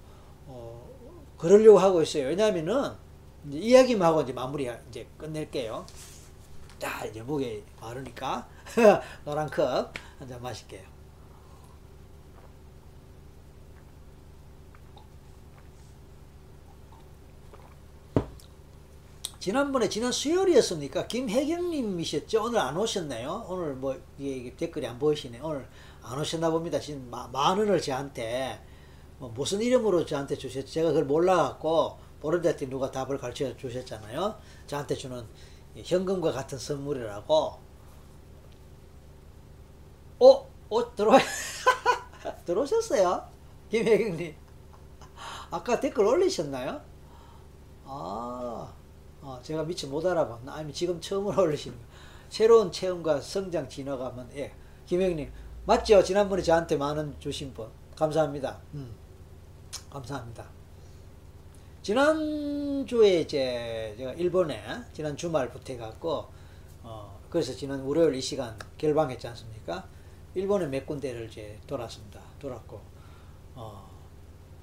어 0.47 0.89
그러려고 1.37 1.79
하고 1.79 2.01
있어요. 2.01 2.27
왜냐하면은 2.27 2.91
이야기만 3.49 4.07
하고 4.07 4.21
이제 4.21 4.33
마무리 4.33 4.69
이제 4.89 5.07
끝낼게요. 5.17 5.85
자 6.79 7.05
이제 7.05 7.21
목에 7.21 7.63
마르니까 7.81 8.47
노란 9.25 9.49
컵 9.49 9.93
한 10.19 10.27
잔 10.27 10.41
마실게요. 10.41 10.83
지난번에 19.39 19.87
지난 19.87 20.11
수요일이었습니까? 20.11 21.07
김혜경님이셨죠? 21.07 22.43
오늘 22.43 22.59
안 22.59 22.75
오셨나요? 22.75 23.45
오늘 23.47 23.73
뭐 23.75 23.97
이게 24.17 24.53
댓글이 24.55 24.85
안 24.85 24.99
보이시네. 24.99 25.39
오늘 25.41 25.65
안 26.03 26.19
오셨나 26.19 26.49
봅니다. 26.49 26.79
지금 26.79 27.09
만 27.09 27.33
원을 27.33 27.81
저한테 27.81 28.59
뭐 29.17 29.29
무슨 29.29 29.61
이름으로 29.61 30.05
저한테 30.05 30.37
주셨지? 30.37 30.73
제가 30.73 30.89
그걸 30.89 31.05
몰라갖고 31.05 31.97
모르는데 32.21 32.69
누가 32.69 32.91
답을 32.91 33.17
가르쳐 33.17 33.55
주셨잖아요. 33.55 34.35
저한테 34.67 34.95
주는 34.95 35.23
현금과 35.85 36.31
같은 36.31 36.57
선물이라고. 36.57 37.59
어? 40.19 40.49
어? 40.69 40.95
들어와 40.95 41.17
들어오셨어요? 42.45 43.27
김혜경님. 43.69 44.35
아까 45.51 45.79
댓글 45.79 46.05
올리셨나요? 46.05 46.81
아, 47.85 48.71
어, 49.21 49.39
제가 49.41 49.63
미처 49.63 49.87
못 49.87 50.05
알아봤나? 50.05 50.53
아니면 50.53 50.73
지금 50.73 50.99
처음으로 51.01 51.43
거. 51.49 51.71
새로운 52.29 52.71
체험과 52.71 53.21
성장 53.21 53.67
진화가면, 53.67 54.29
예. 54.35 54.53
김혜경님. 54.85 55.31
맞죠? 55.65 56.03
지난번에 56.03 56.41
저한테 56.41 56.77
만원 56.77 57.19
주신 57.19 57.53
분. 57.53 57.67
감사합니다. 57.95 58.59
음. 58.75 58.95
감사합니다. 59.89 60.58
지난주에 61.81 63.21
이제 63.21 63.95
제가 63.97 64.13
일본에 64.13 64.61
지난 64.91 65.15
주말부터 65.15 65.73
해갖고 65.73 66.27
어 66.83 67.19
그래서 67.29 67.53
지난 67.53 67.81
월요일 67.81 68.15
이 68.15 68.21
시간 68.21 68.57
결방했지 68.77 69.27
않습니까? 69.29 69.87
일본에 70.35 70.67
몇 70.67 70.85
군데를 70.85 71.27
이제 71.27 71.57
돌았습니다. 71.67 72.19
돌았고 72.39 72.81
어 73.55 73.89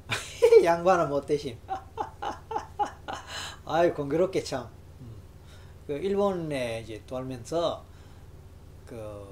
양반은 0.62 1.08
못 1.08 1.24
되심. 1.24 1.58
아이 3.64 3.92
공교롭게 3.92 4.42
참. 4.42 4.68
음. 5.00 5.16
그 5.86 5.94
일본에 5.94 6.82
이제 6.82 7.02
돌면서 7.06 7.84
그 8.84 9.26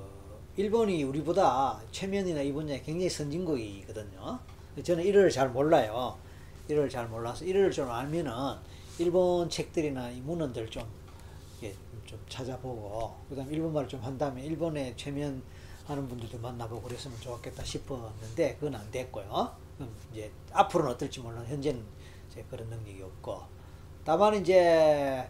일본이 0.56 1.02
우리보다 1.04 1.80
최면이나 1.90 2.40
이 2.40 2.52
분야에 2.52 2.80
굉장히 2.80 3.10
선진국이거든요. 3.10 4.38
저는 4.82 5.04
일을 5.04 5.30
잘 5.30 5.50
몰라요. 5.50 6.18
일을 6.68 6.88
잘 6.88 7.08
몰라서 7.08 7.44
일을 7.44 7.70
좀 7.70 7.90
알면은 7.90 8.32
일본 8.98 9.48
책들이나 9.48 10.10
이 10.10 10.20
문헌들 10.20 10.70
좀, 10.70 10.84
좀 12.06 12.18
찾아보고 12.28 13.14
그다음 13.28 13.52
일본 13.52 13.72
말을 13.72 13.88
좀 13.88 14.00
한다면 14.02 14.44
일본에 14.44 14.94
최면 14.96 15.42
하는 15.86 16.08
분들도 16.08 16.38
만나보고 16.38 16.82
그랬으면 16.82 17.18
좋겠다 17.20 17.62
싶었는데 17.62 18.56
그건 18.58 18.76
안 18.76 18.90
됐고요. 18.90 19.64
이제 20.12 20.30
앞으로는 20.52 20.92
어떨지 20.92 21.20
몰라 21.20 21.42
현재는 21.42 21.82
이제 22.30 22.44
그런 22.48 22.68
능력이 22.68 23.02
없고 23.02 23.42
다만 24.04 24.34
이제 24.34 25.28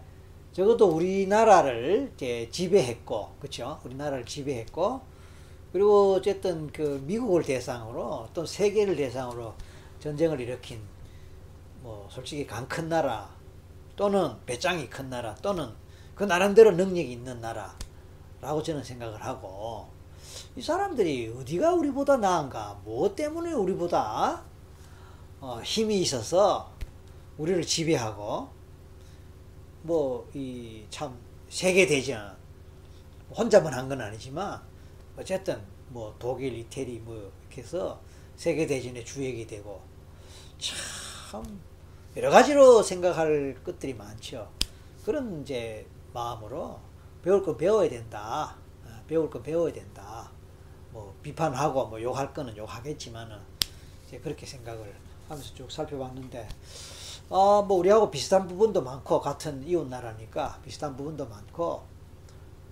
적어도 0.53 0.89
우리나라를 0.89 2.13
이제 2.15 2.49
지배했고 2.51 3.37
그렇죠? 3.41 3.81
우리나라를 3.85 4.25
지배했고 4.25 5.01
그리고 5.73 6.15
어쨌든 6.15 6.71
그 6.71 7.03
미국을 7.05 7.43
대상으로 7.43 8.29
또 8.33 8.47
세계를 8.47 8.95
대상으로 8.95 9.55
전쟁을 9.99 10.41
일으킨 10.41 10.81
뭐 11.85 12.09
솔직히 12.11 12.47
강큰 12.47 12.89
나라 12.89 13.29
또는 13.95 14.35
배짱이 14.47 14.89
큰 14.89 15.11
나라 15.11 15.35
또는 15.37 15.71
그 16.15 16.25
나름대로 16.25 16.71
능력이 16.73 17.13
있는 17.13 17.43
나라라고 17.43 18.63
저는 18.63 18.83
생각을 18.83 19.23
하고 19.23 19.87
이 20.57 20.63
사람들이 20.63 21.29
어디가 21.39 21.75
우리보다 21.75 22.17
나은가 22.17 22.81
뭐 22.85 23.15
때문에 23.15 23.53
우리보다 23.53 24.43
어 25.43 25.61
힘이 25.63 26.01
있어서 26.01 26.73
우리를 27.37 27.63
지배하고 27.67 28.49
뭐 29.83 30.27
이 30.35 30.87
참 30.89 31.15
세계 31.51 31.87
대전 31.87 32.35
혼자만 33.37 33.75
한 33.75 33.89
건 33.91 34.01
아니지만 34.01 34.59
어쨌든 35.19 35.61
뭐 35.89 36.15
독일, 36.19 36.57
이태리 36.61 37.01
뭐 37.01 37.15
이렇게 37.47 37.61
해서 37.61 38.01
세계 38.37 38.67
대전의 38.67 39.05
주역이 39.05 39.47
되고 39.47 39.83
참 40.59 41.61
여러 42.17 42.31
가지로 42.31 42.83
생각할 42.83 43.57
것들이 43.65 43.95
많죠. 43.95 44.49
그런 45.05 45.43
이제 45.43 45.87
마음으로 46.13 46.79
배울 47.23 47.43
거 47.43 47.57
배워야 47.57 47.89
된다. 47.89 48.57
어, 48.85 48.89
배울 49.09 49.29
거 49.29 49.43
배워야 49.43 49.73
된다. 49.73 50.31
뭐 50.93 51.15
비판하고 51.23 51.87
뭐 51.87 52.01
욕할 52.01 52.33
거는 52.33 52.57
욕하겠지만은 52.57 53.37
이제 54.07 54.19
그렇게 54.21 54.47
생각을 54.47 54.95
하면서 55.29 55.55
쭉 55.55 55.71
살펴봤는데 55.71 56.49
어, 57.31 57.63
뭐 57.63 57.79
우리하고 57.79 58.11
비슷한 58.11 58.47
부분도 58.47 58.83
많고 58.83 59.21
같은 59.21 59.67
이웃 59.67 59.89
나라니까 59.89 60.61
비슷한 60.65 60.97
부분도 60.97 61.27
많고 61.27 61.83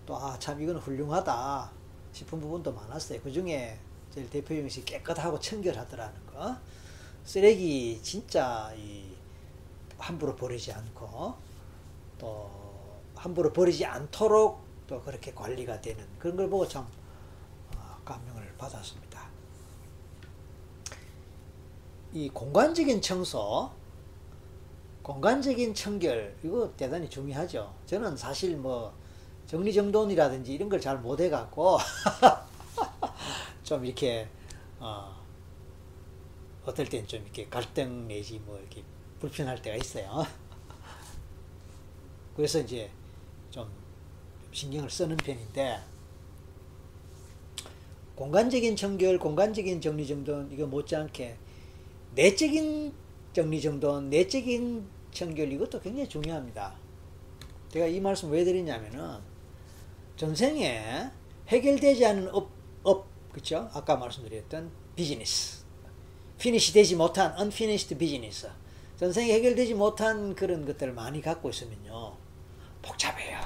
또 0.06 0.16
아 0.16 0.36
참 0.38 0.60
이건 0.62 0.76
훌륭하다 0.76 1.70
싶은 2.12 2.40
부분도 2.40 2.72
많았어요. 2.72 3.20
그 3.22 3.32
중에 3.32 3.78
제일 4.14 4.28
대표적인 4.30 4.64
것이 4.64 4.84
깨끗하고 4.84 5.40
청결하더라는 5.40 6.26
거. 6.26 6.56
쓰레기 7.24 7.98
진짜 8.02 8.72
이 8.76 9.11
함부로 10.02 10.34
버리지 10.36 10.72
않고 10.72 11.34
또 12.18 12.50
함부로 13.14 13.52
버리지 13.52 13.84
않도록 13.86 14.60
또 14.86 15.00
그렇게 15.02 15.32
관리가 15.32 15.80
되는 15.80 16.04
그런 16.18 16.36
걸 16.36 16.50
보고 16.50 16.66
참 16.66 16.86
어, 17.76 17.96
감명을 18.04 18.54
받았습니다. 18.58 19.22
이 22.12 22.28
공간적인 22.28 23.00
청소, 23.00 23.70
공간적인 25.02 25.74
청결 25.74 26.36
이거 26.44 26.70
대단히 26.76 27.08
중요하죠. 27.08 27.72
저는 27.86 28.16
사실 28.16 28.56
뭐 28.56 28.92
정리정돈이라든지 29.46 30.52
이런 30.52 30.68
걸 30.68 30.80
잘 30.80 30.98
못해갖고 30.98 31.78
좀 33.62 33.84
이렇게 33.84 34.28
어, 34.80 35.14
어떨 36.64 36.86
땐 36.88 37.06
좀 37.06 37.22
이렇게 37.22 37.48
갈등 37.48 38.08
내지 38.08 38.38
뭐 38.40 38.58
이렇게 38.58 38.82
불편할 39.22 39.62
때가 39.62 39.76
있어요. 39.76 40.26
그래서 42.34 42.58
이제 42.58 42.90
좀 43.52 43.70
신경을 44.50 44.90
쓰는 44.90 45.16
편인데 45.16 45.80
공간적인 48.16 48.74
청결, 48.74 49.18
공간적인 49.18 49.80
정리정돈 49.80 50.50
이거 50.52 50.66
못지않게 50.66 51.36
내적인 52.16 52.92
정리정돈, 53.32 54.10
내적인 54.10 54.86
청결 55.12 55.52
이것도 55.52 55.80
굉장히 55.80 56.08
중요합니다. 56.08 56.74
제가 57.70 57.86
이 57.86 58.00
말씀 58.00 58.30
왜 58.30 58.44
드리냐면은 58.44 59.18
전생에 60.16 61.10
해결되지 61.46 62.04
않은 62.06 62.28
업, 62.34 62.50
업 62.82 63.06
그쵸? 63.32 63.70
아까 63.72 63.96
말씀드렸던 63.96 64.70
비즈니스 64.96 65.64
피니시 66.38 66.72
되지 66.72 66.96
못한 66.96 67.34
unfinished 67.38 67.96
business 67.96 68.50
전생에 68.96 69.32
해결되지 69.32 69.74
못한 69.74 70.34
그런 70.34 70.64
것들을 70.64 70.92
많이 70.92 71.20
갖고 71.20 71.50
있으면요 71.50 72.16
복잡해요. 72.82 73.40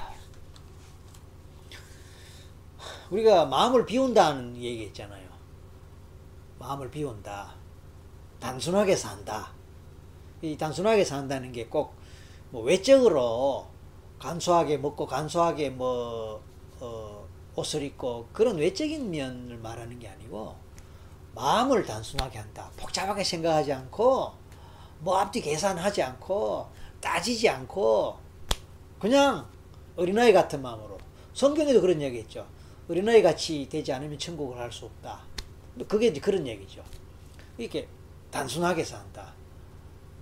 우리가 3.09 3.45
마음을 3.45 3.85
비운다는 3.85 4.57
얘기 4.57 4.83
있잖아요. 4.85 5.27
마음을 6.59 6.89
비운다. 6.91 7.55
단순하게 8.39 8.95
산다. 8.95 9.51
이 10.41 10.57
단순하게 10.57 11.03
산다는 11.03 11.51
게 11.51 11.69
꼭 11.69 11.97
뭐 12.49 12.63
외적으로 12.63 13.67
간소하게 14.19 14.77
먹고 14.77 15.05
간소하게 15.05 15.71
뭐 15.71 16.41
어, 16.79 17.27
옷을 17.55 17.83
입고 17.83 18.29
그런 18.31 18.57
외적인 18.57 19.11
면을 19.11 19.57
말하는 19.57 19.99
게 19.99 20.07
아니고 20.07 20.55
마음을 21.35 21.85
단순하게 21.85 22.39
한다. 22.39 22.71
복잡하게 22.77 23.23
생각하지 23.23 23.73
않고 23.73 24.33
뭐 24.99 25.17
앞뒤 25.17 25.41
계산하지 25.41 26.01
않고 26.01 26.69
따지지 27.01 27.47
않고 27.49 28.17
그냥 28.99 29.47
어린아이 29.95 30.33
같은 30.33 30.61
마음으로 30.61 30.97
성경에도 31.33 31.81
그런 31.81 32.01
얘기 32.01 32.19
있죠. 32.19 32.47
어린아이 32.89 33.21
같이 33.21 33.67
되지 33.69 33.91
않으면 33.93 34.17
천국을 34.17 34.57
할 34.57 34.71
수 34.71 34.85
없다. 34.85 35.21
그게 35.87 36.07
이제 36.07 36.19
그런 36.19 36.47
얘기죠. 36.47 36.83
이렇게 37.57 37.87
단순하게 38.31 38.83
산다. 38.83 39.33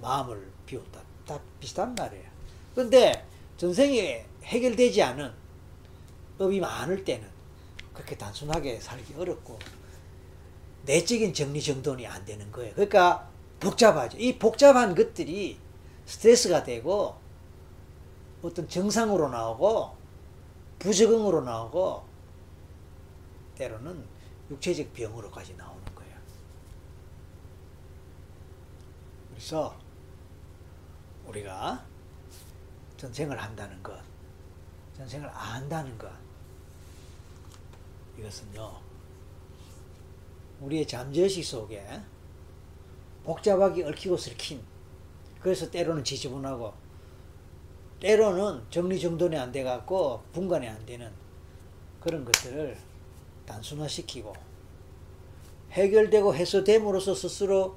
마음을 0.01 0.51
비웠다. 0.65 1.01
다 1.25 1.39
비슷한 1.59 1.95
말이에요. 1.95 2.25
그런데 2.73 3.25
전생에 3.57 4.25
해결되지 4.43 5.01
않은 5.01 5.33
업이 6.37 6.59
많을 6.59 7.03
때는 7.05 7.27
그렇게 7.93 8.17
단순하게 8.17 8.79
살기 8.81 9.13
어렵고 9.15 9.57
내적인 10.83 11.33
정리정돈이 11.33 12.05
안 12.05 12.23
되는 12.25 12.51
거예요. 12.51 12.73
그러니까 12.73 13.29
복잡하죠. 13.59 14.17
이 14.17 14.37
복잡한 14.37 14.95
것들이 14.95 15.59
스트레스가 16.05 16.63
되고 16.63 17.19
어떤 18.41 18.67
정상으로 18.67 19.29
나오고 19.29 19.95
부적응으로 20.79 21.41
나오고 21.41 22.05
때로는 23.55 24.05
육체적 24.51 24.93
병으로까지 24.93 25.55
나오는 25.55 25.83
거예요. 25.95 26.15
그래서 29.29 29.75
우리가 31.25 31.83
전생을 32.97 33.41
한다는 33.41 33.81
것, 33.81 33.99
전생을 34.95 35.29
안다는 35.29 35.97
것, 35.97 36.11
이것은요, 38.17 38.79
우리의 40.61 40.87
잠재의식 40.87 41.43
속에 41.43 41.85
복잡하게 43.25 43.83
얽히고 43.85 44.15
설킨, 44.15 44.61
그래서 45.39 45.69
때로는 45.69 46.03
지저분하고, 46.03 46.73
때로는 47.99 48.63
정리정돈이 48.69 49.35
안 49.35 49.51
돼갖고 49.51 50.21
분간이 50.31 50.67
안 50.67 50.85
되는 50.85 51.11
그런 51.99 52.23
것들을 52.23 52.77
단순화시키고, 53.45 54.33
해결되고 55.71 56.33
해소됨으로써 56.35 57.13
스스로 57.15 57.75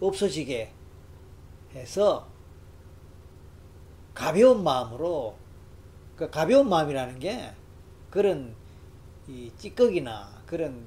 없어지게 0.00 0.70
해서 1.74 2.28
가벼운 4.14 4.62
마음으로 4.62 5.36
그 6.16 6.30
가벼운 6.30 6.68
마음이라는 6.68 7.18
게 7.18 7.50
그런 8.10 8.54
이 9.26 9.50
찌꺼기나 9.56 10.42
그런 10.46 10.86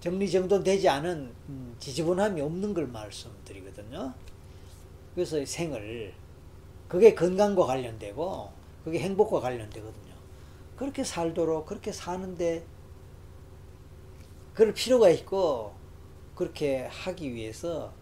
정리정돈되지 0.00 0.88
않은 0.88 1.34
음, 1.48 1.76
지저분함이 1.78 2.40
없는 2.40 2.74
걸 2.74 2.86
말씀드리거든요. 2.86 4.14
그래서 5.14 5.44
생을 5.44 6.14
그게 6.86 7.14
건강과 7.14 7.66
관련되고 7.66 8.52
그게 8.84 9.00
행복과 9.00 9.40
관련되거든요. 9.40 10.14
그렇게 10.76 11.02
살도록 11.02 11.66
그렇게 11.66 11.90
사는데 11.90 12.64
그럴 14.54 14.72
필요가 14.72 15.10
있고 15.10 15.74
그렇게 16.34 16.86
하기 16.86 17.34
위해서 17.34 17.92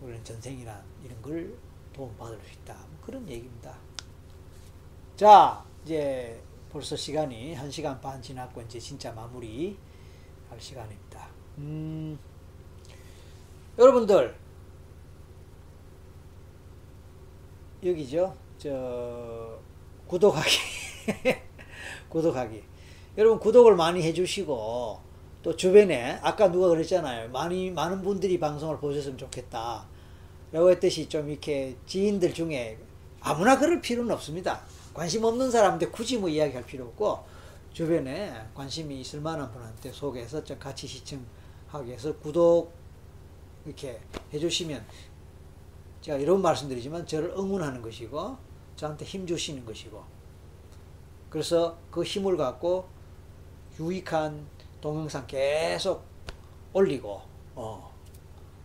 우리는 0.00 0.22
전생이란 0.22 0.82
이런 1.04 1.22
걸 1.22 1.54
도움받을 1.94 2.38
수 2.44 2.52
있다. 2.52 2.74
뭐 2.74 2.98
그런 3.04 3.28
얘기입니다. 3.28 3.76
자, 5.16 5.64
이제 5.84 6.42
벌써 6.70 6.94
시간이 6.94 7.56
1시간 7.56 8.00
반 8.00 8.22
지났고 8.22 8.62
이제 8.62 8.78
진짜 8.78 9.12
마무리 9.12 9.76
할 10.48 10.60
시간입니다. 10.60 11.09
음, 11.58 12.18
여러분들 13.78 14.34
여기죠. 17.84 18.36
저 18.58 19.58
구독하기 20.06 20.50
구독하기. 22.10 22.62
여러분 23.16 23.38
구독을 23.38 23.74
많이 23.74 24.02
해주시고 24.02 25.00
또 25.42 25.56
주변에 25.56 26.18
아까 26.22 26.50
누가 26.50 26.68
그랬잖아요. 26.68 27.30
많이 27.30 27.70
많은 27.70 28.02
분들이 28.02 28.38
방송을 28.38 28.78
보셨으면 28.78 29.16
좋겠다. 29.16 29.86
라고 30.52 30.70
했듯이 30.70 31.08
좀 31.08 31.30
이렇게 31.30 31.76
지인들 31.86 32.34
중에 32.34 32.76
아무나 33.20 33.58
그럴 33.58 33.80
필요는 33.80 34.12
없습니다. 34.12 34.60
관심 34.92 35.24
없는 35.24 35.50
사람한테 35.50 35.86
굳이 35.86 36.18
뭐 36.18 36.28
이야기할 36.28 36.66
필요 36.66 36.84
없고 36.86 37.20
주변에 37.72 38.46
관심이 38.54 39.00
있을 39.00 39.20
만한 39.20 39.50
분한테 39.52 39.92
소개해서 39.92 40.42
좀 40.42 40.58
같이 40.58 40.86
시청하기 40.86 41.86
위해서 41.86 42.16
구독 42.16 42.72
이렇게 43.64 44.00
해주시면 44.32 44.84
제가 46.00 46.18
이런 46.18 46.42
말씀드리지만 46.42 47.06
저를 47.06 47.30
응원하는 47.36 47.82
것이고 47.82 48.36
저한테 48.76 49.04
힘 49.04 49.26
주시는 49.26 49.64
것이고 49.64 50.02
그래서 51.28 51.78
그 51.90 52.02
힘을 52.02 52.36
갖고 52.36 52.88
유익한 53.78 54.46
동영상 54.80 55.26
계속 55.26 56.02
올리고 56.72 57.20
어, 57.54 57.92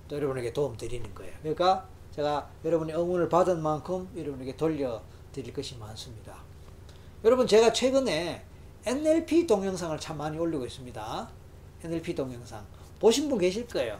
또 0.07 0.15
여러분에게 0.15 0.53
도움 0.53 0.77
드리는 0.77 1.14
거예요. 1.14 1.34
그러니까 1.41 1.88
제가 2.11 2.49
여러분의 2.64 2.95
응원을 2.95 3.30
받은 3.30 3.61
만큼 3.61 4.10
여러분에게 4.15 4.56
돌려 4.56 5.02
드릴 5.32 5.53
것이 5.53 5.77
많습니다. 5.77 6.38
여러분 7.23 7.45
제가 7.45 7.73
최근에 7.73 8.45
NLP 8.86 9.48
동영상을 9.48 9.99
참 9.99 10.18
많이 10.18 10.38
올리고 10.38 10.66
있습니다. 10.66 11.30
NLP 11.84 12.14
동영상 12.14 12.64
보신 12.99 13.28
분 13.28 13.40
계실 13.40 13.68
거예요. 13.68 13.99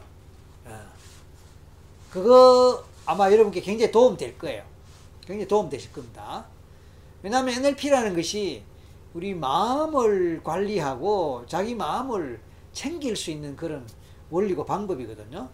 예. 0.66 0.72
그거 2.10 2.84
아마 3.04 3.30
여러분께 3.30 3.60
굉장히 3.60 3.90
도움 3.90 4.16
될 4.16 4.38
거예요. 4.38 4.64
굉장히 5.26 5.48
도움 5.48 5.68
되실 5.68 5.92
겁니다. 5.92 6.46
왜냐하면 7.22 7.54
NLP라는 7.54 8.14
것이 8.14 8.62
우리 9.12 9.34
마음을 9.34 10.42
관리하고 10.44 11.44
자기 11.48 11.74
마음을 11.74 12.40
챙길 12.72 13.16
수 13.16 13.30
있는 13.30 13.56
그런 13.56 13.86
원리고 14.30 14.64
방법이거든요. 14.64 15.48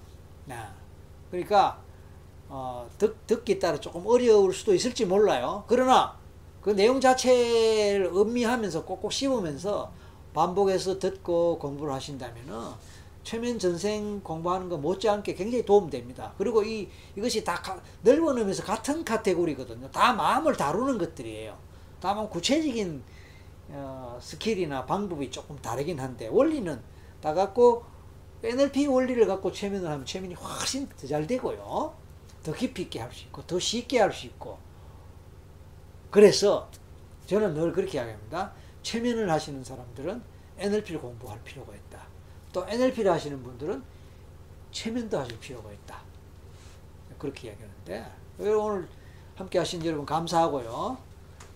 네. 0.44 0.56
그러니까 1.30 1.80
어, 2.48 2.86
듣, 2.98 3.26
듣기 3.26 3.58
따라 3.58 3.80
조금 3.80 4.06
어려울 4.06 4.52
수도 4.52 4.74
있을지 4.74 5.06
몰라요. 5.06 5.64
그러나 5.68 6.18
그 6.62 6.70
내용 6.70 7.00
자체를 7.00 8.06
음미하면서 8.14 8.84
꼭꼭 8.84 9.12
씹으면서 9.12 9.92
반복해서 10.32 10.98
듣고 10.98 11.58
공부를 11.58 11.92
하신다면은 11.92 12.70
최면 13.24 13.58
전생 13.58 14.20
공부하는 14.20 14.68
거 14.68 14.76
못지않게 14.78 15.34
굉장히 15.34 15.64
도움됩니다. 15.64 16.32
그리고 16.38 16.62
이 16.62 16.88
이것이 17.16 17.44
다 17.44 17.60
넓어놓으면서 18.02 18.64
같은 18.64 19.04
카테고리거든요. 19.04 19.90
다 19.90 20.12
마음을 20.12 20.56
다루는 20.56 20.98
것들이에요. 20.98 21.56
다만 22.00 22.28
구체적인 22.28 23.02
어, 23.68 24.18
스킬이나 24.20 24.86
방법이 24.86 25.30
조금 25.30 25.56
다르긴 25.58 26.00
한데 26.00 26.28
원리는 26.28 26.80
다 27.20 27.32
같고 27.32 27.84
NLP 28.42 28.86
원리를 28.88 29.24
갖고 29.26 29.52
최면을 29.52 29.88
하면 29.88 30.04
최면이 30.04 30.34
훨씬 30.34 30.88
더 30.88 31.06
잘 31.06 31.26
되고요. 31.26 31.94
더 32.42 32.52
깊이 32.52 32.82
있게 32.82 32.98
할 33.00 33.12
수 33.12 33.24
있고 33.26 33.42
더 33.46 33.58
쉽게 33.58 34.00
할 34.00 34.12
수 34.12 34.26
있고 34.26 34.58
그래서 36.12 36.68
저는 37.26 37.54
늘 37.54 37.72
그렇게 37.72 37.96
이야기합니다. 37.98 38.52
최면을 38.82 39.30
하시는 39.30 39.64
사람들은 39.64 40.22
NLP를 40.58 41.00
공부할 41.00 41.42
필요가 41.42 41.74
있다. 41.74 42.06
또 42.52 42.66
NLP를 42.68 43.10
하시는 43.10 43.42
분들은 43.42 43.82
최면도 44.70 45.18
하실 45.18 45.40
필요가 45.40 45.72
있다. 45.72 46.02
그렇게 47.18 47.48
이야기하는데 47.48 48.06
오늘 48.38 48.86
함께 49.36 49.58
하신 49.58 49.84
여러분 49.86 50.04
감사하고요. 50.04 50.98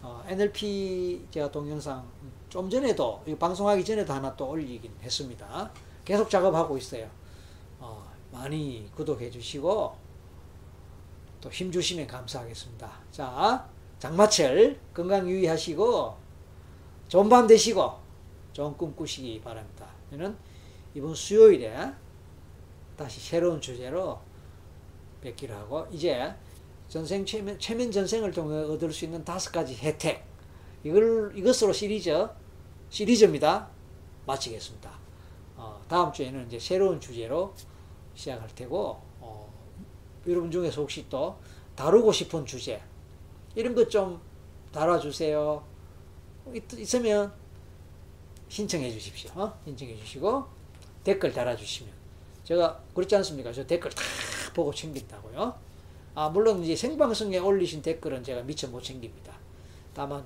어, 0.03 0.25
NLP 0.27 1.27
제가 1.31 1.51
동영상 1.51 2.09
좀 2.49 2.71
전에도 2.71 3.23
방송하기 3.39 3.85
전에도 3.85 4.13
하나 4.15 4.35
또 4.37 4.49
올리긴 4.49 4.91
했습니다. 5.03 5.71
계속 6.03 6.31
작업하고 6.31 6.79
있어요. 6.79 7.11
어, 7.79 8.11
많이 8.33 8.91
구독해 8.97 9.31
주시고 9.31 9.97
또 11.43 11.51
힘 11.51 11.71
주시면 11.71 12.07
감사하겠습니다. 12.07 12.91
자, 13.13 13.69
장마철 14.07 14.79
건강 14.95 15.29
유의하시고 15.29 16.17
좋은 17.09 17.29
밤 17.29 17.45
되시고 17.49 17.93
좋은 18.53 18.77
꿈 18.77 18.95
꾸시기 18.95 19.41
바랍니다. 19.41 19.89
저는 20.11 20.37
이번 20.95 21.13
수요일에 21.13 21.93
다시 22.97 23.19
새로운 23.21 23.61
주제로 23.61 24.21
뵙기로 25.21 25.55
하고 25.55 25.89
이제 25.91 26.33
전생 26.89 27.27
최면, 27.27 27.59
최면 27.59 27.91
전생을 27.91 28.31
통해 28.31 28.57
얻을 28.73 28.93
수 28.93 29.07
있는 29.07 29.25
다섯 29.25 29.51
가지 29.51 29.75
혜택 29.75 30.25
이걸 30.85 31.33
이것으로 31.35 31.73
시리즈 31.73 32.29
시리즈입니다. 32.89 33.69
마치겠습니다. 34.25 34.89
어, 35.57 35.83
다음 35.89 36.13
주에는 36.13 36.47
이제 36.47 36.61
새로운 36.61 37.01
주제로 37.01 37.53
시작할 38.15 38.49
테고 38.55 39.01
어, 39.19 39.53
여러분 40.29 40.49
중에서 40.49 40.83
혹시 40.83 41.09
또 41.09 41.37
다루고 41.75 42.13
싶은 42.13 42.47
주제 42.47 42.81
이런 43.57 43.75
것좀 43.75 44.21
다뤄주세요. 44.71 45.65
있, 46.55 46.73
있으면 46.75 47.33
신청해 48.49 48.93
주십시오. 48.93 49.31
어? 49.35 49.59
신청해 49.65 49.97
주시고 49.97 50.45
댓글 51.03 51.33
달아주시면 51.33 51.93
제가 52.45 52.81
그렇지 52.95 53.17
않습니까? 53.17 53.53
저 53.53 53.67
댓글 53.67 53.91
다 53.91 54.03
보고 54.55 54.73
챙긴다고요. 54.73 55.55
아 56.15 56.29
물론 56.29 56.63
이제 56.63 56.77
생방송에 56.77 57.39
올리신 57.39 57.83
댓글은 57.83 58.23
제가 58.23 58.43
미처 58.43 58.69
못 58.69 58.83
챙깁니다. 58.83 59.33
다만 59.95 60.25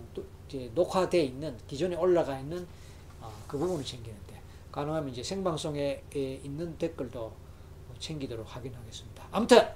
녹화돼 0.74 1.23
있는 1.23 1.57
기존에 1.66 1.97
올라가 1.97 2.39
있는 2.39 2.66
어, 3.20 3.32
그 3.47 3.57
부분을 3.57 3.85
챙기는데 3.85 4.40
가능하면 4.73 5.11
이제 5.11 5.23
생방송에 5.23 6.02
있는 6.15 6.77
댓글도 6.77 7.32
챙기도록 7.98 8.55
확인하겠습니다. 8.55 9.28
아무튼 9.31 9.69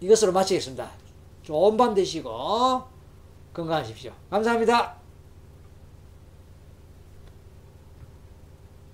이것으로 0.00 0.32
마치겠습니다. 0.32 1.05
좋은 1.46 1.76
밤 1.76 1.94
되시고 1.94 2.82
건강하십시오. 3.52 4.12
감사합니다. 4.28 5.05